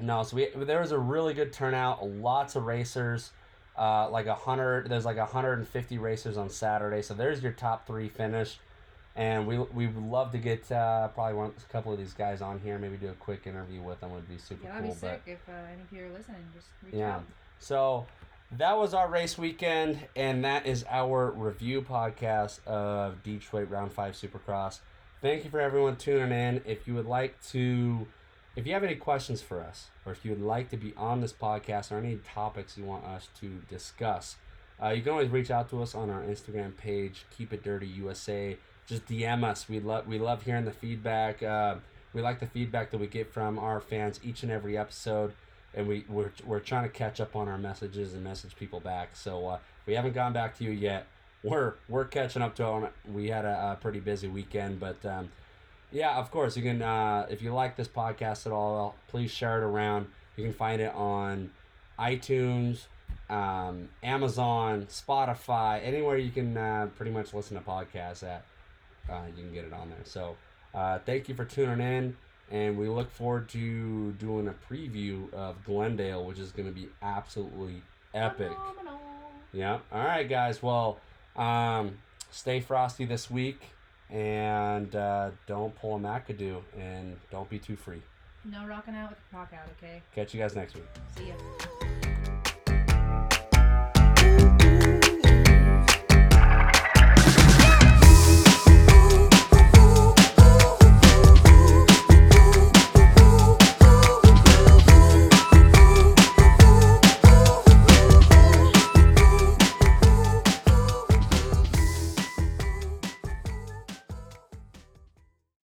no, 0.00 0.22
so 0.24 0.36
we 0.36 0.48
there 0.64 0.80
was 0.80 0.92
a 0.92 0.98
really 0.98 1.34
good 1.34 1.52
turnout. 1.52 2.04
Lots 2.08 2.56
of 2.56 2.64
racers, 2.64 3.30
uh, 3.78 4.08
like 4.10 4.26
a 4.26 4.34
hundred. 4.34 4.88
There's 4.88 5.04
like 5.04 5.16
a 5.16 5.26
hundred 5.26 5.54
and 5.58 5.68
fifty 5.68 5.98
racers 5.98 6.36
on 6.36 6.50
Saturday. 6.50 7.02
So 7.02 7.14
there's 7.14 7.42
your 7.42 7.52
top 7.52 7.86
three 7.86 8.08
finish, 8.08 8.58
and 9.16 9.46
we 9.46 9.58
we 9.58 9.86
would 9.86 10.02
love 10.04 10.32
to 10.32 10.38
get 10.38 10.70
uh, 10.72 11.08
probably 11.08 11.34
one 11.34 11.52
a 11.56 11.72
couple 11.72 11.92
of 11.92 11.98
these 11.98 12.12
guys 12.14 12.42
on 12.42 12.58
here. 12.60 12.78
Maybe 12.78 12.96
do 12.96 13.08
a 13.08 13.12
quick 13.14 13.46
interview 13.46 13.80
with 13.82 14.00
them 14.00 14.12
would 14.12 14.28
be 14.28 14.38
super 14.38 14.64
Yeah, 14.64 14.72
that'd 14.72 14.84
cool. 14.86 14.94
be 14.94 15.00
But 15.00 15.10
sick 15.10 15.22
if 15.26 15.48
uh, 15.48 15.52
any 15.72 15.82
of 15.82 15.92
you 15.92 16.04
are 16.06 16.16
listening. 16.16 16.44
Just 16.54 16.66
reach 16.84 16.94
Yeah. 16.94 17.16
out. 17.16 17.24
so 17.58 18.06
that 18.52 18.78
was 18.78 18.94
our 18.94 19.08
race 19.08 19.36
weekend, 19.36 19.98
and 20.16 20.44
that 20.44 20.64
is 20.66 20.84
our 20.88 21.30
review 21.30 21.82
podcast 21.82 22.64
of 22.66 23.22
Detroit 23.22 23.68
Round 23.70 23.92
Five 23.92 24.14
Supercross. 24.14 24.78
Thank 25.20 25.44
you 25.44 25.50
for 25.50 25.60
everyone 25.60 25.96
tuning 25.96 26.32
in. 26.32 26.62
If 26.64 26.86
you 26.88 26.94
would 26.94 27.04
like 27.06 27.34
to, 27.48 28.06
if 28.58 28.66
you 28.66 28.72
have 28.72 28.82
any 28.82 28.96
questions 28.96 29.40
for 29.40 29.60
us, 29.60 29.86
or 30.04 30.10
if 30.10 30.24
you 30.24 30.32
would 30.32 30.42
like 30.42 30.68
to 30.70 30.76
be 30.76 30.92
on 30.96 31.20
this 31.20 31.32
podcast, 31.32 31.92
or 31.92 31.98
any 31.98 32.18
topics 32.34 32.76
you 32.76 32.84
want 32.84 33.04
us 33.04 33.28
to 33.40 33.48
discuss, 33.70 34.36
uh, 34.82 34.88
you 34.88 35.00
can 35.00 35.12
always 35.12 35.30
reach 35.30 35.50
out 35.50 35.70
to 35.70 35.80
us 35.80 35.94
on 35.94 36.10
our 36.10 36.22
Instagram 36.22 36.76
page, 36.76 37.24
Keep 37.36 37.52
It 37.52 37.62
Dirty 37.62 37.86
USA. 37.86 38.56
Just 38.86 39.06
DM 39.06 39.44
us. 39.44 39.68
We 39.68 39.80
love 39.80 40.06
we 40.08 40.18
love 40.18 40.42
hearing 40.42 40.64
the 40.64 40.72
feedback. 40.72 41.42
Uh, 41.42 41.76
we 42.12 42.20
like 42.20 42.40
the 42.40 42.46
feedback 42.46 42.90
that 42.90 42.98
we 42.98 43.06
get 43.06 43.32
from 43.32 43.58
our 43.58 43.80
fans 43.80 44.18
each 44.24 44.42
and 44.42 44.50
every 44.50 44.76
episode 44.76 45.34
and 45.74 45.86
we 45.86 46.04
we're, 46.08 46.32
we're 46.44 46.60
trying 46.60 46.84
to 46.84 46.88
catch 46.88 47.20
up 47.20 47.36
on 47.36 47.48
our 47.48 47.58
messages 47.58 48.14
and 48.14 48.24
message 48.24 48.56
people 48.56 48.80
back. 48.80 49.10
So 49.14 49.46
uh, 49.46 49.58
we 49.86 49.94
haven't 49.94 50.14
gone 50.14 50.32
back 50.32 50.56
to 50.58 50.64
you 50.64 50.70
yet. 50.70 51.06
We're 51.42 51.74
we're 51.88 52.04
catching 52.04 52.42
up 52.42 52.56
to 52.56 52.62
them. 52.62 52.88
We 53.12 53.28
had 53.28 53.44
a, 53.44 53.72
a 53.72 53.78
pretty 53.80 54.00
busy 54.00 54.26
weekend, 54.26 54.80
but 54.80 55.04
um, 55.06 55.30
yeah, 55.90 56.16
of 56.16 56.30
course 56.30 56.56
you 56.56 56.62
can. 56.62 56.82
Uh, 56.82 57.26
if 57.30 57.42
you 57.42 57.52
like 57.52 57.76
this 57.76 57.88
podcast 57.88 58.46
at 58.46 58.52
all, 58.52 58.94
please 59.08 59.30
share 59.30 59.58
it 59.58 59.64
around. 59.64 60.06
You 60.36 60.44
can 60.44 60.52
find 60.52 60.80
it 60.80 60.94
on 60.94 61.50
iTunes, 61.98 62.86
um, 63.28 63.88
Amazon, 64.02 64.86
Spotify, 64.86 65.84
anywhere 65.84 66.16
you 66.16 66.30
can 66.30 66.56
uh, 66.56 66.88
pretty 66.96 67.10
much 67.10 67.34
listen 67.34 67.56
to 67.56 67.62
podcasts 67.62 68.22
at. 68.22 68.44
Uh, 69.10 69.22
you 69.36 69.42
can 69.42 69.52
get 69.52 69.64
it 69.64 69.72
on 69.72 69.88
there. 69.88 69.98
So 70.04 70.36
uh, 70.74 70.98
thank 71.04 71.28
you 71.28 71.34
for 71.34 71.44
tuning 71.44 71.80
in 71.80 72.16
and 72.50 72.78
we 72.78 72.88
look 72.88 73.10
forward 73.10 73.48
to 73.50 74.12
doing 74.12 74.48
a 74.48 74.54
preview 74.72 75.32
of 75.34 75.62
Glendale, 75.64 76.24
which 76.24 76.38
is 76.38 76.50
going 76.52 76.68
to 76.68 76.74
be 76.74 76.88
absolutely 77.02 77.82
epic. 78.14 78.48
Phenomenal. 78.48 79.00
Yeah. 79.52 79.78
All 79.92 80.04
right, 80.04 80.28
guys. 80.28 80.62
Well, 80.62 80.98
um, 81.36 81.98
stay 82.30 82.60
frosty 82.60 83.04
this 83.04 83.30
week, 83.30 83.60
and 84.10 84.94
uh, 84.94 85.30
don't 85.46 85.74
pull 85.76 85.96
a 85.96 85.98
McAdoo, 85.98 86.60
and 86.78 87.16
don't 87.30 87.48
be 87.48 87.58
too 87.58 87.76
free. 87.76 88.02
No 88.44 88.66
rocking 88.66 88.94
out 88.94 89.10
with 89.10 89.18
the 89.30 89.36
rock 89.36 89.52
out, 89.52 89.68
okay? 89.78 90.00
Catch 90.14 90.34
you 90.34 90.40
guys 90.40 90.54
next 90.54 90.74
week. 90.74 90.86
See 91.16 91.28
ya. 91.28 91.34